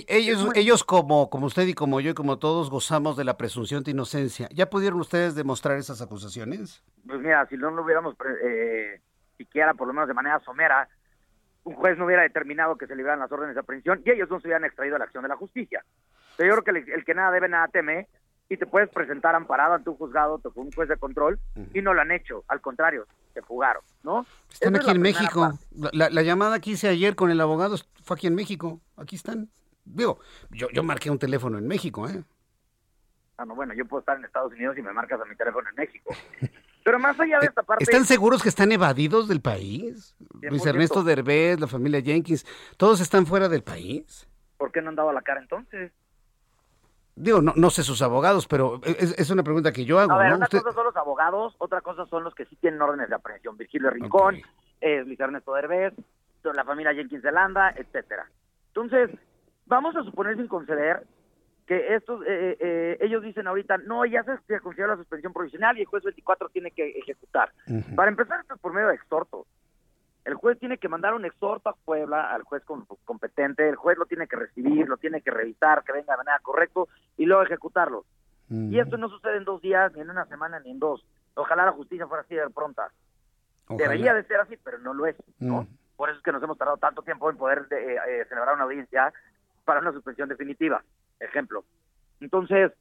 [0.09, 3.84] ellos, ellos como, como usted y como yo y como todos gozamos de la presunción
[3.84, 4.48] de inocencia.
[4.52, 6.82] ¿Ya pudieron ustedes demostrar esas acusaciones?
[7.06, 9.01] Pues mira, si no lo hubiéramos eh,
[9.39, 10.89] siquiera por lo menos de manera somera,
[11.64, 14.40] un juez no hubiera determinado que se liberaran las órdenes de aprehensión y ellos no
[14.40, 15.84] se hubieran extraído a la acción de la justicia.
[16.36, 18.09] Pero yo creo que el, que nada debe, nada teme,
[18.48, 21.39] y te puedes presentar amparado ante un juzgado, te un juez de control,
[21.72, 24.26] y no lo han hecho, al contrario, se fugaron, ¿no?
[24.51, 25.52] Están aquí en México.
[25.93, 28.80] La, llamada que hice ayer con el abogado fue aquí en México.
[28.97, 29.48] Aquí están.
[29.84, 30.18] Digo,
[30.51, 32.22] yo, yo marqué un teléfono en México, ¿eh?
[33.39, 35.68] Ah, no, bueno, yo puedo estar en Estados Unidos y me marcas a mi teléfono
[35.68, 36.14] en México.
[36.84, 37.84] Pero más allá de esta parte...
[37.84, 40.16] ¿Están seguros que están evadidos del país?
[40.40, 42.44] Luis Ernesto Derbez, la familia Jenkins,
[42.76, 44.28] ¿todos están fuera del país?
[44.56, 45.92] ¿Por qué no han dado la cara entonces?
[47.14, 50.12] Digo, no, no sé sus abogados, pero es, una pregunta que yo hago.
[50.12, 53.10] A ver, una cosa son los abogados, otra cosa son los que sí tienen órdenes
[53.10, 53.56] de aprehensión.
[53.56, 54.40] Virgilio Rincón,
[54.80, 55.92] eh, Luis Ernesto Derbez,
[56.42, 58.26] la familia Jenkins de Landa, etcétera.
[58.68, 59.10] Entonces,
[59.66, 61.06] vamos a suponer sin conceder
[61.66, 65.76] que estos, eh, eh, ellos dicen ahorita, no, ya se, se considera la suspensión provisional
[65.78, 67.52] y el juez 24 tiene que ejecutar.
[67.94, 69.47] Para empezar, esto es por medio de exhorto.
[70.24, 72.62] El juez tiene que mandar un exhorto a Puebla, al juez
[73.05, 76.39] competente, el juez lo tiene que recibir, lo tiene que revisar, que venga de manera
[76.40, 76.82] correcta
[77.16, 78.05] y luego ejecutarlo.
[78.48, 81.05] Y esto no sucede en dos días, ni en una semana, ni en dos.
[81.34, 82.93] Ojalá la justicia fuera así de pronta.
[83.70, 85.66] Debería de ser así, pero no lo es, ¿no?
[85.97, 88.64] Por eso es que nos hemos tardado tanto tiempo en poder eh, eh, celebrar una
[88.64, 89.12] audiencia
[89.64, 90.82] para una suspensión definitiva,
[91.22, 91.64] ejemplo.
[92.20, 92.72] Entonces,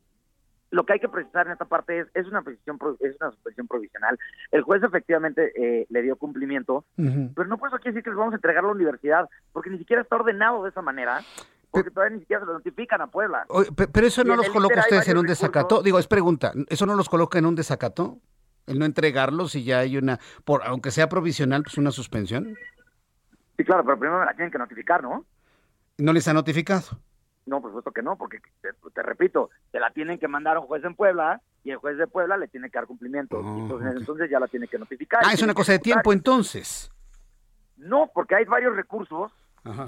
[0.71, 3.67] lo que hay que precisar en esta parte es, es una posición es una suspensión
[3.67, 4.17] provisional.
[4.51, 8.17] El juez efectivamente eh, le dio cumplimiento, pero no por eso quiere decir que les
[8.17, 11.21] vamos a entregar a la universidad, porque ni siquiera está ordenado de esa manera.
[11.69, 13.45] Porque todavía ni siquiera se lo notifican a Puebla.
[13.93, 15.81] pero eso no los coloca ustedes en un desacato.
[15.81, 18.19] Digo, es pregunta, ¿eso no los coloca en un desacato?
[18.67, 22.55] El no entregarlos y ya hay una, por aunque sea provisional, pues una suspensión.
[23.57, 25.25] Sí, claro, pero primero me la tienen que notificar, ¿no?
[25.97, 26.99] ¿No les ha notificado?
[27.45, 30.67] No, por supuesto que no, porque te, repito, te la tienen que mandar a un
[30.67, 33.39] juez en Puebla y el juez de Puebla le tiene que dar cumplimiento.
[33.39, 35.21] Oh, entonces, ya la tiene que notificar.
[35.25, 36.91] Ah, es una cosa de tiempo entonces.
[37.77, 39.31] No, porque hay varios recursos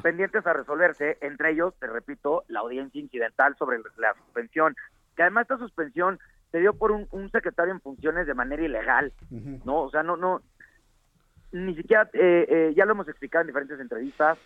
[0.01, 4.75] pendientes a resolverse, entre ellos, te repito, la audiencia incidental sobre la suspensión,
[5.15, 6.19] que además esta suspensión
[6.51, 9.11] se dio por un, secretario en funciones de manera ilegal,
[9.65, 9.81] ¿no?
[9.81, 10.41] O sea, no, no,
[11.51, 14.37] ni siquiera, eh, eh, ya lo hemos explicado en diferentes entrevistas,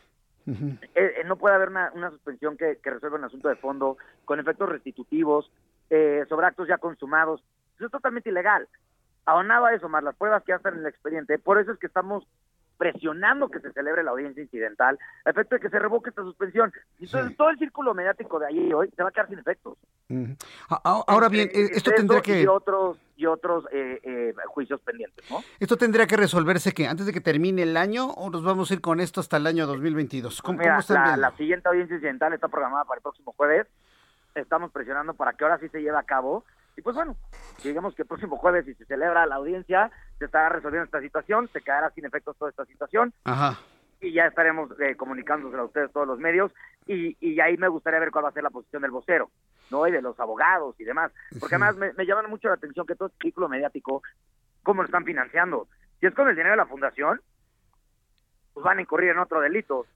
[0.48, 4.70] eh, eh, no puede haber una, suspensión que, resuelva un asunto de fondo con efectos
[4.70, 5.52] restitutivos
[5.90, 7.44] eh, sobre actos ya consumados.
[7.76, 8.68] Eso es totalmente ilegal.
[9.26, 11.88] Aunado a eso, más las pruebas que están en el expediente, por eso es que
[11.88, 12.26] estamos
[12.78, 16.72] presionando que se celebre la audiencia incidental, a efecto de que se revoque esta suspensión.
[17.00, 19.78] Entonces, todo el círculo mediático de ahí hoy se va a quedar sin efectos.
[20.84, 22.42] Ahora bien, esto tendría que...
[22.42, 25.40] Y otros, y otros eh, eh, juicios pendientes, ¿no?
[25.60, 28.76] Esto tendría que resolverse que antes de que termine el año o nos vamos a
[28.76, 30.42] ir con esto hasta el año 2022.
[30.42, 33.68] ¿Cómo, Mira, la, la, siguiente audiencia incidental está programada para el próximo jueves.
[34.36, 36.44] Estamos presionando para que ahora sí se lleve a cabo
[36.78, 37.18] y pues bueno,
[37.64, 41.50] digamos que el próximo jueves, si se celebra la audiencia, se estará resolviendo esta situación,
[41.52, 43.14] se quedará sin efectos toda esta situación.
[43.24, 43.60] Ajá.
[44.00, 46.54] Y ya estaremos eh, comunicándose a ustedes todos los medios.
[46.86, 49.32] Y, y ahí me gustaría ver cuál va a ser la posición del vocero,
[49.72, 49.88] ¿no?
[49.88, 51.12] Y de los abogados y demás.
[51.40, 54.04] Porque además me, me llama mucho la atención que todo este ciclo mediático,
[54.62, 55.68] ¿cómo lo están financiando?
[56.00, 57.20] Si es con el dinero de la fundación,
[58.54, 59.88] pues van a incurrir en otro delito.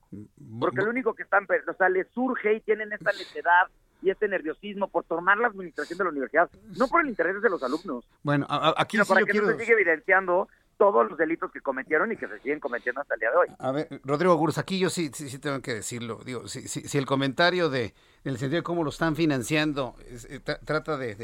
[0.58, 3.68] Porque lo único que están, o sea, les surge y tienen esta necesidad
[4.02, 7.48] y este nerviosismo por tomar la administración de la universidad, no por el interés de
[7.48, 8.04] los alumnos.
[8.22, 8.46] Bueno,
[8.76, 12.16] aquí sino sí para que no se sigue evidenciando todos los delitos que cometieron y
[12.16, 13.46] que se siguen cometiendo hasta el día de hoy.
[13.60, 16.20] A ver, Rodrigo Gurus, aquí yo sí, sí, tengo que decirlo.
[16.24, 19.94] Digo, si, si, el comentario de, en el sentido de cómo lo están financiando,
[20.28, 21.14] eh, trata de,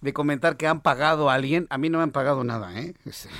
[0.00, 2.94] de, comentar que han pagado a alguien, a mí no me han pagado nada, ¿eh?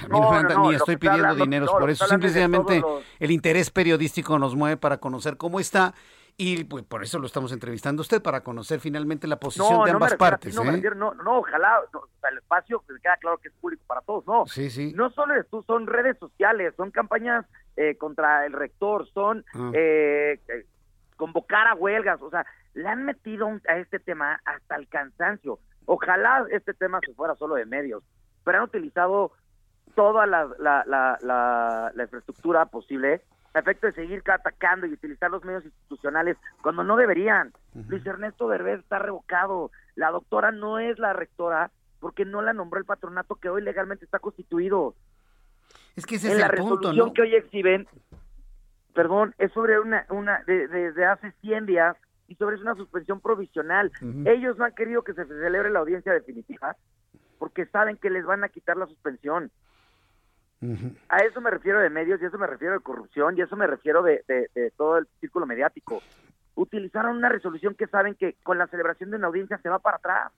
[0.04, 2.06] A mí no, ni estoy pidiendo dineros por eso.
[2.06, 2.84] Simplemente
[3.18, 5.94] el interés periodístico nos mueve para conocer cómo está
[6.38, 9.90] y pues por eso lo estamos entrevistando a usted, para conocer finalmente la posición de
[9.90, 10.54] ambas partes.
[10.54, 10.82] no, ¿eh?
[10.94, 11.80] no, no, ojalá
[12.30, 14.46] el espacio pues, queda claro que es público para todos, no.
[14.46, 14.92] Sí, sí.
[14.94, 17.46] No solo esto, son redes sociales, son campañas
[17.76, 19.70] eh, contra el rector, son ah.
[19.72, 20.66] eh, eh,
[21.16, 22.44] convocar a huelgas, o sea,
[22.74, 25.58] le han metido a este tema hasta el cansancio.
[25.86, 28.02] Ojalá este tema se fuera solo de medios,
[28.44, 29.32] pero han utilizado
[29.94, 33.22] toda la, la, la, la infraestructura posible
[33.56, 37.54] a efecto de seguir atacando y utilizar los medios institucionales cuando no deberían.
[37.88, 39.70] Luis Ernesto Derbez está revocado.
[39.94, 44.04] La doctora no es la rectora porque no la nombró el patronato que hoy legalmente
[44.04, 44.94] está constituido.
[45.96, 47.88] Es que ese en es la el resolución que hoy exhiben,
[48.94, 51.96] perdón, es sobre una, una desde hace 100 días
[52.28, 53.90] y sobre una suspensión provisional.
[54.26, 56.76] Ellos no han querido que se celebre la audiencia definitiva
[57.38, 59.50] porque saben que les van a quitar la suspensión.
[61.08, 63.66] A eso me refiero de medios y eso me refiero de corrupción y eso me
[63.66, 64.22] refiero de,
[64.76, 66.02] todo el círculo mediático.
[66.54, 69.98] Utilizaron una resolución que saben que con la celebración de una audiencia se va para
[69.98, 70.32] atrás.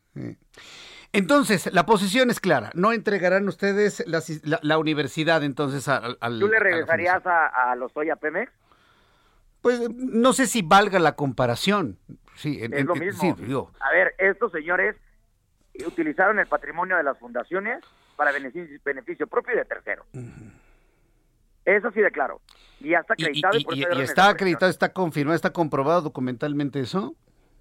[1.12, 2.70] Entonces, la posición es clara.
[2.74, 6.19] No entregarán ustedes la, universidad entonces al...
[6.40, 8.51] ¿Tú le regresarías a, los Oya Pemex?
[9.62, 11.99] Pues no sé si valga la comparación.
[12.35, 13.70] Sí, es lo mismo.
[13.81, 14.97] a ver, estos señores
[15.86, 17.85] utilizaron el patrimonio de las fundaciones
[18.19, 20.05] para beneficio, beneficio propio y de tercero.
[21.65, 22.40] Eso sí de claro.
[22.81, 23.57] Y ya está acreditado.
[23.57, 27.15] Y, está acreditado, está confirmado, está comprobado documentalmente eso.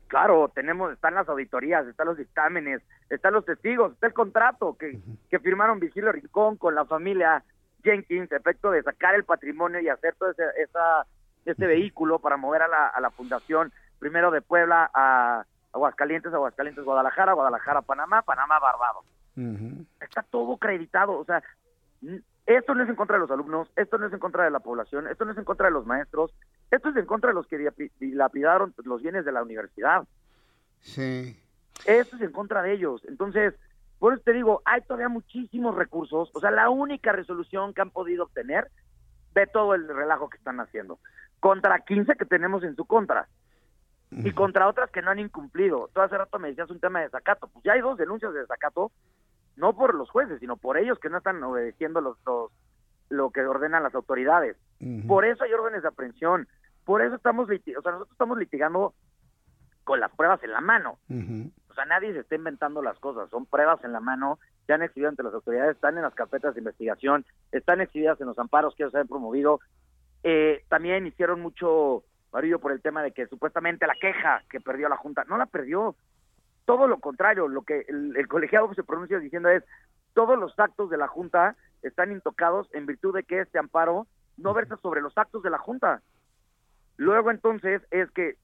[0.07, 2.81] Claro, tenemos, están las auditorías, están los dictámenes,
[3.11, 4.97] están los testigos, está el contrato que,
[5.29, 7.43] que firmaron Vigilio Rincón con la familia
[7.83, 11.05] Jenkins, efecto de sacar el patrimonio y hacer todo ese, esa,
[11.45, 16.83] ese vehículo para mover a la, a la fundación, primero de Puebla a Aguascalientes, Aguascalientes,
[16.83, 19.05] Guadalajara, Guadalajara, Panamá, Panamá, Barbados.
[19.99, 21.43] Está todo acreditado, o sea,
[22.47, 24.59] esto no es en contra de los alumnos, esto no es en contra de la
[24.59, 26.33] población, esto no es en contra de los maestros,
[26.71, 30.07] esto es en contra de los que dilapidaron los bienes de la universidad.
[30.79, 31.39] Sí.
[31.85, 33.03] Esto es en contra de ellos.
[33.07, 33.53] Entonces,
[33.99, 36.31] por eso te digo, hay todavía muchísimos recursos.
[36.33, 38.69] O sea, la única resolución que han podido obtener
[39.33, 40.99] de todo el relajo que están haciendo.
[41.39, 43.27] Contra 15 que tenemos en su contra.
[44.09, 45.89] Y contra otras que no han incumplido.
[45.93, 47.47] Todo hace rato me decías un tema de desacato.
[47.47, 48.91] Pues ya hay dos denuncias de desacato
[49.57, 52.17] no por los jueces, sino por ellos que no están obedeciendo los,
[53.09, 54.55] lo que ordenan las autoridades.
[55.07, 56.47] Por eso hay órdenes de aprehensión.
[56.85, 58.93] Por eso estamos, o sea, nosotros estamos litigando
[59.83, 60.99] con las pruebas en la mano.
[61.09, 64.83] O sea, nadie se está inventando las cosas, son pruebas en la mano, se han
[64.83, 68.75] exhibido ante las autoridades, están en las carpetas de investigación, están exhibidas en los amparos
[68.75, 69.59] que ellos han promovido.
[70.23, 74.89] Eh, también hicieron mucho barullo por el tema de que supuestamente la queja que perdió
[74.89, 75.95] la Junta, no la perdió,
[76.67, 79.63] todo lo contrario, lo que el, colegiado se pronuncia diciendo es,
[80.13, 84.53] todos los actos de la Junta están intocados en virtud de que este amparo no
[84.53, 86.01] versa sobre los actos de la Junta.
[86.97, 88.35] Luego entonces es que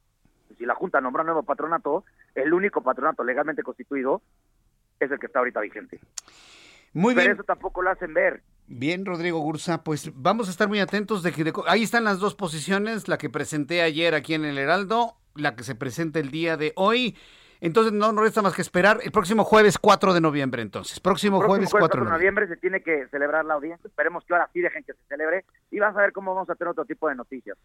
[0.57, 4.21] si la Junta nombra nuevo patronato, el único patronato legalmente constituido
[5.01, 5.99] es el que está ahorita vigente.
[6.93, 7.25] Muy bien.
[7.25, 8.41] Pero eso tampoco lo hacen ver.
[8.67, 12.35] Bien, Rodrigo Gursa, pues vamos a estar muy atentos de que ahí están las dos
[12.35, 16.55] posiciones, la que presenté ayer aquí en el Heraldo, la que se presenta el día
[16.55, 17.17] de hoy.
[17.63, 20.99] Entonces no, no resta más que esperar el próximo jueves 4 de noviembre entonces.
[20.99, 22.45] Próximo, jueves, 4 de noviembre.
[22.49, 23.87] se tiene que celebrar la audiencia.
[23.87, 26.55] Esperemos que ahora sí dejen que se celebre y vas a ver cómo vamos a
[26.55, 27.57] tener otro tipo de noticias.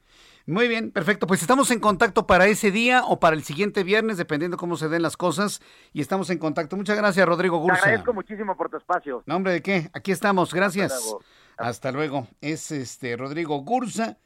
[0.46, 1.26] Muy bien, perfecto.
[1.26, 4.88] Pues estamos en contacto para ese día o para el siguiente viernes, dependiendo cómo se
[4.88, 5.60] den las cosas.
[5.92, 6.76] Y estamos en contacto.
[6.76, 7.82] Muchas gracias, Rodrigo Gursa.
[7.82, 9.24] Te agradezco muchísimo por tu espacio.
[9.26, 9.90] No, hombre, ¿de qué?
[9.94, 10.54] Aquí estamos.
[10.54, 10.92] Gracias.
[10.92, 11.24] Hasta luego.
[11.56, 12.28] Hasta luego.
[12.40, 14.18] Es este Rodrigo Gursa,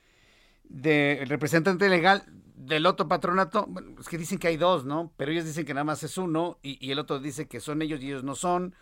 [0.64, 2.24] de, el representante legal
[2.66, 5.12] del otro patronato, bueno, es que dicen que hay dos, ¿no?
[5.16, 8.00] Pero ellos dicen que nada más es uno y, el otro dice que son ellos
[8.00, 8.74] y ellos no son.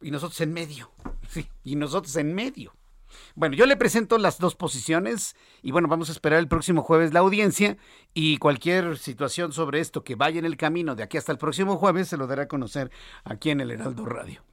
[0.00, 0.90] Y nosotros en medio.
[1.28, 2.72] Sí, y nosotros en medio.
[3.34, 7.12] Bueno, yo le presento las dos posiciones y bueno, vamos a esperar el próximo jueves
[7.12, 7.76] la audiencia
[8.14, 11.76] y cualquier situación sobre esto que vaya en el camino de aquí hasta el próximo
[11.76, 12.90] jueves se lo dará a conocer
[13.24, 14.47] aquí en el Heraldo Radio.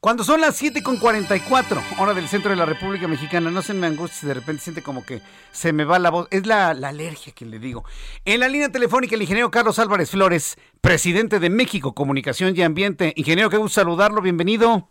[0.00, 4.20] Cuando son las 7.44, hora del centro de la República Mexicana, no se me angustie
[4.20, 5.20] si de repente siente como que
[5.50, 6.28] se me va la voz.
[6.30, 7.84] Es la, alergia que le digo.
[8.24, 13.14] En la línea telefónica, el ingeniero Carlos Álvarez Flores, presidente de México Comunicación y Ambiente.
[13.16, 14.88] Ingeniero, qué gusto saludarlo, bienvenido.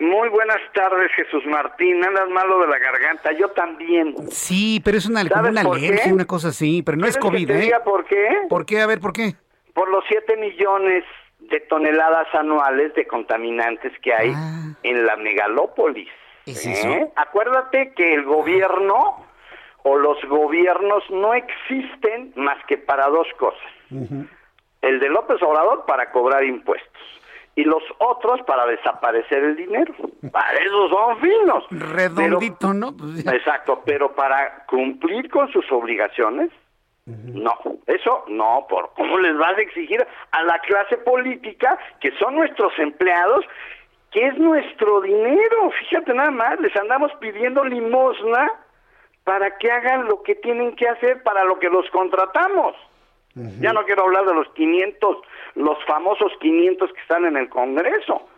[0.00, 2.04] Muy buenas tardes, Jesús Martín.
[2.04, 4.14] Andas malo de la garganta, yo también.
[4.30, 7.72] Sí, pero es una, una alergia, una cosa así, pero no es COVID, ¿eh?
[7.84, 8.28] ¿Por qué?
[8.48, 8.80] ¿Por qué?
[8.80, 9.36] A ver, ¿por qué?
[9.72, 11.04] Por los 7 millones
[11.52, 14.74] de toneladas anuales de contaminantes que hay ah.
[14.82, 16.08] en la megalópolis.
[16.46, 17.12] ¿eh?
[17.14, 19.24] Acuérdate que el gobierno
[19.84, 23.60] o los gobiernos no existen más que para dos cosas.
[24.80, 27.02] El de López Obrador para cobrar impuestos
[27.54, 29.92] y los otros para desaparecer el dinero.
[30.32, 31.64] Para eso son finos.
[31.70, 32.96] Redondito, ¿no?
[32.96, 36.50] Pues exacto, pero para cumplir con sus obligaciones
[37.06, 37.52] no,
[37.86, 42.72] eso no, por cómo les vas a exigir a la clase política, que son nuestros
[42.78, 43.44] empleados,
[44.12, 45.70] que es nuestro dinero.
[45.80, 48.52] Fíjate nada más, les andamos pidiendo limosna
[49.24, 52.76] para que hagan lo que tienen que hacer para lo que los contratamos.
[53.34, 55.16] Ya no quiero hablar de los 500,
[55.54, 58.28] los famosos 500 que están en el Congreso,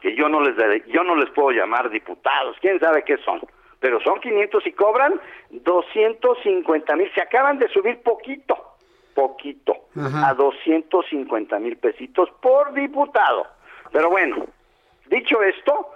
[0.00, 0.54] que yo no les
[0.88, 3.40] yo no les puedo llamar diputados, quién sabe qué son
[3.82, 7.12] pero son 500 y cobran 250 mil.
[7.14, 8.76] Se acaban de subir poquito,
[9.12, 13.44] poquito, a 250 mil pesitos por diputado.
[13.90, 14.46] Pero bueno,
[15.08, 15.90] dicho esto,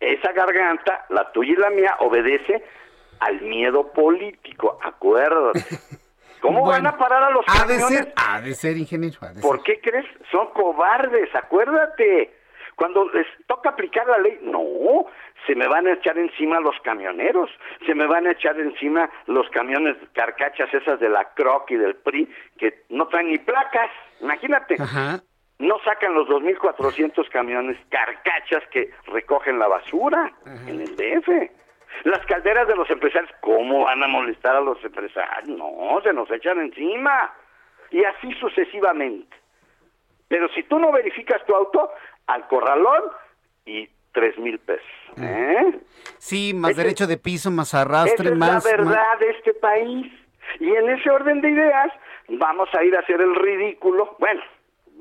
[0.00, 2.64] esa garganta, la tuya y la mía, obedece
[3.20, 5.60] al miedo político, acuérdate.
[6.40, 9.18] ¿Cómo van a parar a los ha De ser, ha de ser, ingeniero.
[9.42, 10.06] ¿Por qué crees?
[10.30, 12.32] Son cobardes, acuérdate.
[12.76, 15.06] Cuando les toca aplicar la ley, no,
[15.46, 17.50] se me van a echar encima los camioneros,
[17.86, 21.96] se me van a echar encima los camiones carcachas esas de la CROC y del
[21.96, 22.28] PRI
[22.58, 23.90] que no traen ni placas,
[24.20, 24.76] imagínate.
[25.58, 30.32] No sacan los 2.400 camiones carcachas que recogen la basura
[30.66, 31.28] en el DF.
[32.04, 35.56] Las calderas de los empresarios, ¿cómo van a molestar a los empresarios?
[35.56, 37.32] No, se nos echan encima.
[37.90, 39.34] Y así sucesivamente.
[40.28, 41.90] Pero si tú no verificas tu auto,
[42.26, 43.04] al corralón
[43.64, 44.86] y tres mil pesos.
[45.18, 45.78] ¿eh?
[46.16, 48.64] Sí, más derecho de piso, más arrastre, esa más...
[48.64, 50.10] es la verdad de este país.
[50.58, 51.92] Y en ese orden de ideas,
[52.28, 54.16] vamos a ir a hacer el ridículo.
[54.18, 54.40] Bueno,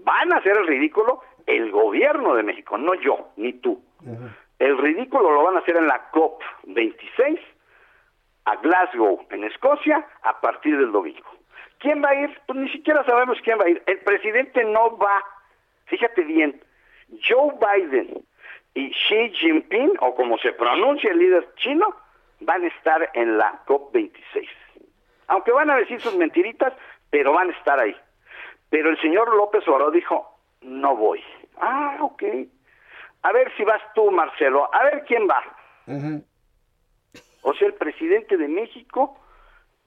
[0.03, 3.81] van a hacer el ridículo el gobierno de México, no yo, ni tú.
[4.59, 7.39] El ridículo lo van a hacer en la COP26
[8.45, 11.29] a Glasgow, en Escocia, a partir del domingo.
[11.79, 12.37] ¿Quién va a ir?
[12.47, 13.81] Pues ni siquiera sabemos quién va a ir.
[13.85, 15.23] El presidente no va.
[15.85, 16.61] Fíjate bien,
[17.27, 18.25] Joe Biden
[18.75, 21.95] y Xi Jinping, o como se pronuncia el líder chino,
[22.41, 24.47] van a estar en la COP26.
[25.27, 26.73] Aunque van a decir sus mentiritas,
[27.09, 27.95] pero van a estar ahí.
[28.69, 31.23] Pero el señor López Obrador dijo, no voy.
[31.57, 32.23] Ah, ok.
[33.23, 34.69] A ver si vas tú, Marcelo.
[34.73, 35.41] A ver quién va.
[37.41, 39.17] O sea, el presidente de México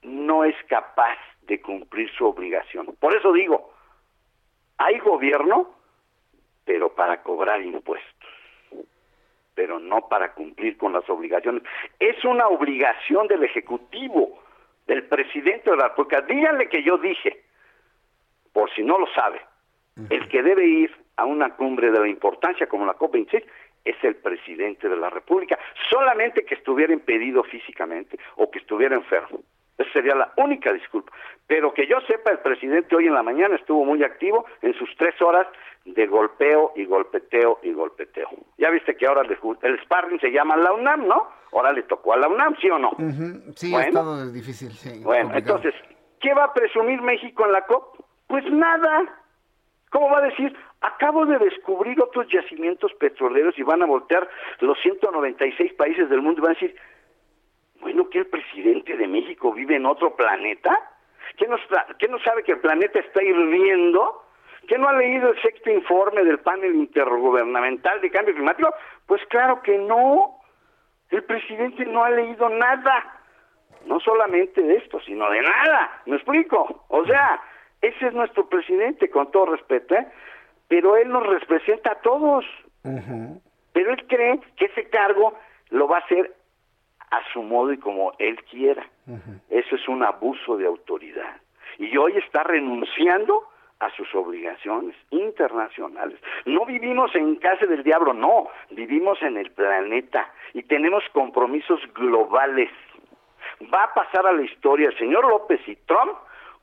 [0.03, 2.97] no es capaz de cumplir su obligación.
[2.99, 3.73] Por eso digo,
[4.79, 5.75] hay gobierno,
[6.65, 8.18] pero para cobrar impuestos,
[9.59, 11.65] pero no para cumplir con las obligaciones.
[11.99, 14.41] Es una obligación del Ejecutivo,
[14.87, 16.21] del presidente de la República.
[16.21, 17.43] Díganle que yo dije,
[18.53, 19.41] por si no lo sabe,
[20.11, 23.45] el que debe ir a una cumbre de la importancia como la COP26
[23.85, 25.59] es el presidente de la República,
[25.91, 29.41] solamente que estuviera impedido físicamente o que estuviera enfermo.
[29.79, 31.13] Esa sería la única disculpa.
[31.47, 34.95] Pero que yo sepa, el presidente hoy en la mañana estuvo muy activo en sus
[34.97, 35.47] tres horas
[35.85, 38.29] de golpeo y golpeteo y golpeteo.
[38.59, 41.29] Ya viste que ahora el sparring se llama la UNAM, ¿no?
[41.53, 42.91] Ahora le tocó a la UNAM, ¿sí o no?
[43.55, 45.01] Sí, ha estado difícil, sí.
[45.03, 45.75] Bueno, entonces,
[46.21, 48.05] ¿qué va a presumir México en la COP?
[48.27, 49.05] Pues nada.
[49.91, 50.55] ¿Cómo va a decir?
[50.83, 54.29] Acabo de descubrir otros yacimientos petroleros y van a voltear
[54.61, 56.77] los 196 países del mundo y van a decir,
[57.81, 60.91] bueno, que el presidente de México vive en otro planeta.
[61.37, 61.57] ¿Qué no,
[61.99, 64.25] ¿Qué no sabe que el planeta está hirviendo?
[64.67, 68.75] ¿Qué no ha leído el sexto informe del panel intergubernamental de cambio climático?
[69.07, 70.41] Pues claro que no.
[71.11, 73.23] El presidente no ha leído nada.
[73.87, 76.03] No solamente de esto, sino de nada.
[76.07, 76.85] ¿Me explico?
[76.89, 77.41] O sea,
[77.81, 80.07] ese es nuestro presidente, con todo respeto, ¿eh?
[80.67, 82.45] pero él nos representa a todos.
[83.73, 85.35] Pero él cree que ese cargo
[85.71, 86.35] lo va a hacer
[87.11, 88.87] a su modo y como él quiera.
[89.49, 91.37] Eso es un abuso de autoridad.
[91.79, 93.45] Y hoy está renunciando
[93.81, 96.19] a sus obligaciones internacionales.
[96.45, 102.71] No vivimos en casa del diablo, no, vivimos en el planeta y tenemos compromisos globales.
[103.73, 106.17] Va a pasar a la historia el señor López y Trump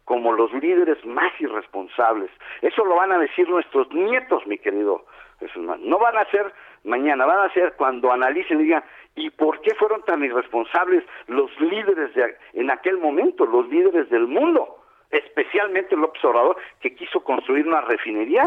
[0.04, 2.30] como los líderes más irresponsables.
[2.62, 5.06] Eso lo van a decir nuestros nietos, mi querido
[5.40, 5.64] Jesús.
[5.80, 6.54] No van a ser
[6.84, 8.84] mañana, van a ser cuando analicen y digan,
[9.16, 14.28] ¿y por qué fueron tan irresponsables los líderes de, en aquel momento, los líderes del
[14.28, 14.80] mundo?
[15.10, 18.44] Especialmente López Obrador, que quiso construir una refinería,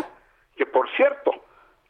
[0.56, 1.32] que por cierto,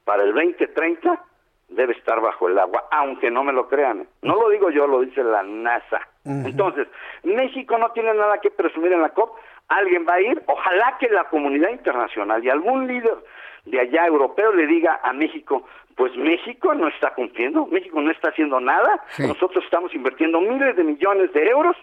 [0.04, 1.24] para el 2030
[1.68, 4.00] debe estar bajo el agua, aunque no me lo crean.
[4.00, 4.06] ¿eh?
[4.22, 6.00] No lo digo yo, lo dice la NASA.
[6.24, 6.86] Entonces,
[7.22, 9.34] México no tiene nada que presumir en la COP,
[9.68, 13.16] alguien va a ir, ojalá que la comunidad internacional y algún líder
[13.64, 15.66] de allá europeo le diga a México,
[15.98, 20.84] pues México no está cumpliendo, México no está haciendo nada, nosotros estamos invirtiendo miles de
[20.84, 21.76] millones de euros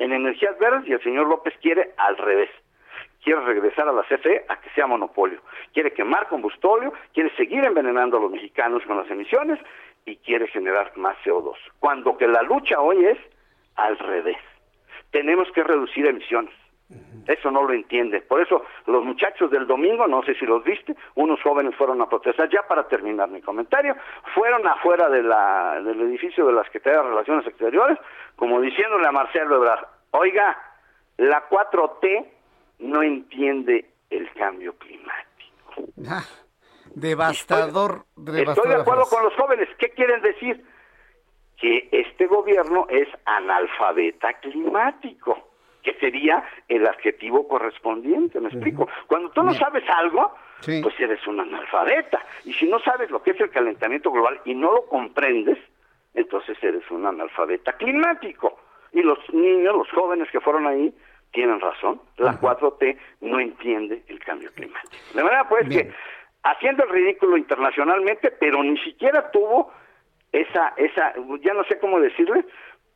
[0.00, 2.50] en energías verdes y el señor López quiere al revés.
[3.22, 5.40] Quiere regresar a la CFE a que sea monopolio.
[5.72, 9.60] Quiere quemar combustóleo, quiere seguir envenenando a los mexicanos con las emisiones
[10.06, 11.54] y quiere generar más CO2.
[11.78, 13.18] Cuando que la lucha hoy es
[13.76, 14.38] al revés.
[15.12, 16.52] Tenemos que reducir emisiones.
[17.26, 18.20] Eso no lo entiende.
[18.20, 22.08] Por eso los muchachos del domingo, no sé si los viste, unos jóvenes fueron a
[22.08, 23.94] protestar, ya para terminar mi comentario,
[24.34, 27.98] fueron afuera de la, del edificio de la Secretaría de Relaciones Exteriores,
[28.36, 30.58] como diciéndole a Marcelo Ebrard, oiga,
[31.18, 32.26] la 4T
[32.80, 35.92] no entiende el cambio climático.
[36.08, 36.24] Ah,
[36.94, 39.68] devastador, estoy, Estoy de acuerdo con los jóvenes.
[39.78, 40.64] ¿Qué quieren decir?
[41.56, 45.51] Que este gobierno es analfabeta climático
[45.82, 48.88] que sería el adjetivo correspondiente, ¿me explico?
[49.06, 50.34] Cuando tú no sabes algo,
[50.64, 52.20] pues eres un analfabeta.
[52.44, 55.58] Y si no sabes lo que es el calentamiento global y no lo comprendes,
[56.14, 58.58] entonces eres un analfabeta climático.
[58.92, 60.94] Y los niños, los jóvenes que fueron ahí,
[61.32, 62.00] tienen razón.
[62.18, 64.94] La 4T no entiende el cambio climático.
[65.14, 65.90] De manera pues que
[66.44, 69.72] haciendo el ridículo internacionalmente, pero ni siquiera tuvo
[70.32, 72.44] esa, esa, ya no sé cómo decirle,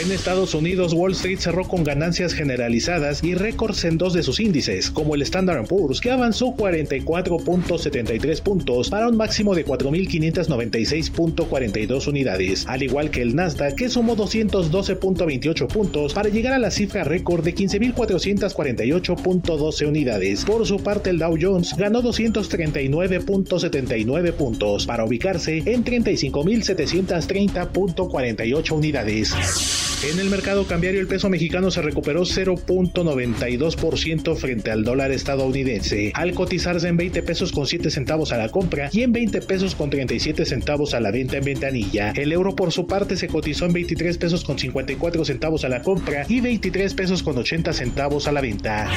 [0.00, 4.40] En Estados Unidos, Wall Street cerró con ganancias generalizadas y récords en dos de sus
[4.40, 12.61] índices, como el Standard Poor's, que avanzó 44.73 puntos para un máximo de 4.596.42 unidades,
[12.66, 17.42] al igual que el Nasdaq, que sumó 212.28 puntos para llegar a la cifra récord
[17.44, 20.44] de 15.448.12 unidades.
[20.44, 29.91] Por su parte, el Dow Jones ganó 239.79 puntos para ubicarse en 35.730.48 unidades.
[30.02, 36.34] En el mercado cambiario el peso mexicano se recuperó 0.92% frente al dólar estadounidense, al
[36.34, 39.90] cotizarse en 20 pesos con 7 centavos a la compra y en 20 pesos con
[39.90, 42.10] 37 centavos a la venta en ventanilla.
[42.16, 45.82] El euro por su parte se cotizó en 23 pesos con 54 centavos a la
[45.82, 48.90] compra y 23 pesos con 80 centavos a la venta.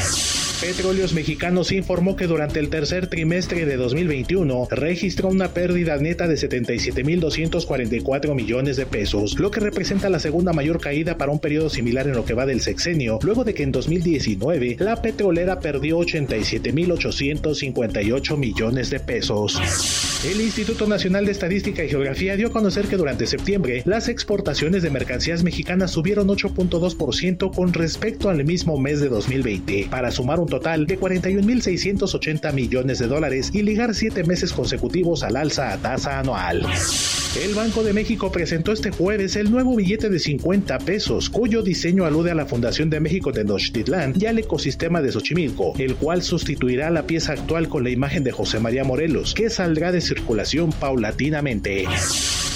[0.62, 6.36] Petróleos Mexicanos informó que durante el tercer trimestre de 2021 registró una pérdida neta de
[6.36, 12.08] 77.244 millones de pesos, lo que representa la segunda mayor caída para un periodo similar
[12.08, 18.38] en lo que va del sexenio, luego de que en 2019 la petrolera perdió 87.858
[18.38, 19.60] millones de pesos.
[20.26, 24.84] El Instituto Nacional de Estadística y Geografía dio a conocer que durante septiembre las exportaciones
[24.84, 30.45] de mercancías mexicanas subieron 8.2% con respecto al mismo mes de 2020, para sumar un
[30.48, 36.20] total de 41.680 millones de dólares y ligar siete meses consecutivos al alza a tasa
[36.20, 36.66] anual.
[37.44, 42.06] El Banco de México presentó este jueves el nuevo billete de 50 pesos, cuyo diseño
[42.06, 46.90] alude a la Fundación de México Tenochtitlán y al ecosistema de Xochimilco, el cual sustituirá
[46.92, 51.86] la pieza actual con la imagen de José María Morelos, que saldrá de circulación paulatinamente.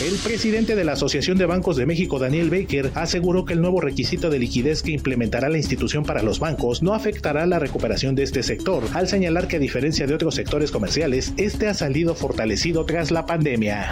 [0.02, 3.82] El presidente de la Asociación de Bancos de México, Daniel Baker, aseguró que el nuevo
[3.82, 8.24] requisito de liquidez que implementará la institución para los bancos no afectará la recuperación de
[8.24, 12.86] este sector, al señalar que a diferencia de otros sectores comerciales, este ha salido fortalecido
[12.86, 13.90] tras la pandemia.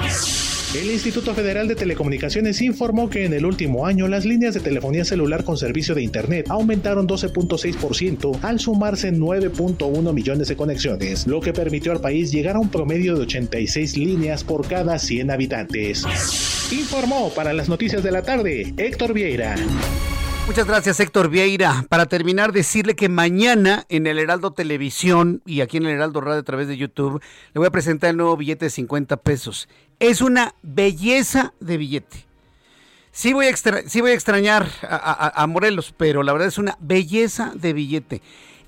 [0.76, 5.06] El Instituto Federal de Telecomunicaciones informó que en el último año las líneas de telefonía
[5.06, 11.54] celular con servicio de Internet aumentaron 12.6% al sumarse 9.1 millones de conexiones, lo que
[11.54, 16.04] permitió al país llegar a un promedio de 86 líneas por cada 100 habitantes.
[16.72, 19.56] Informó para las noticias de la tarde Héctor Vieira.
[20.48, 21.86] Muchas gracias, Héctor Vieira.
[21.90, 26.40] Para terminar, decirle que mañana en el Heraldo Televisión y aquí en el Heraldo Radio
[26.40, 27.22] a través de YouTube
[27.54, 29.68] le voy a presentar el nuevo billete de 50 pesos.
[30.00, 32.26] Es una belleza de billete.
[33.12, 38.22] Sí voy a, extrañar a Morelos, pero la verdad es una belleza de billete.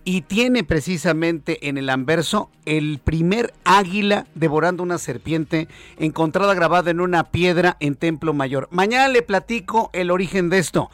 [0.03, 6.99] Y tiene precisamente en el anverso el primer águila devorando una serpiente encontrada grabada en
[6.99, 8.68] una piedra en Templo Mayor.
[8.69, 10.89] Mañana le platico el origen de esto.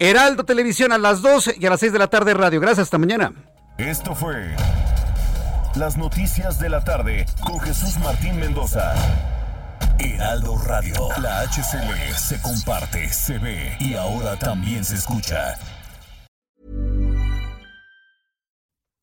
[0.00, 2.58] Heraldo Televisión a las 12 y a las 6 de la tarde radio.
[2.58, 3.34] Gracias, hasta mañana.
[3.76, 4.56] Esto fue
[5.74, 8.94] Las Noticias de la Tarde con Jesús Martín Mendoza.
[9.98, 10.94] Heraldo Radio.
[11.20, 15.54] La HCL se comparte, se ve y ahora también se escucha.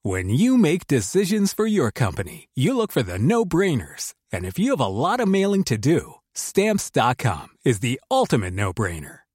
[0.04, 4.16] When you make decisions for your company, you look for the no brainers.
[4.32, 8.74] And if you have a lot of mailing to do, stamps.com is the ultimate no
[8.74, 9.27] brainer.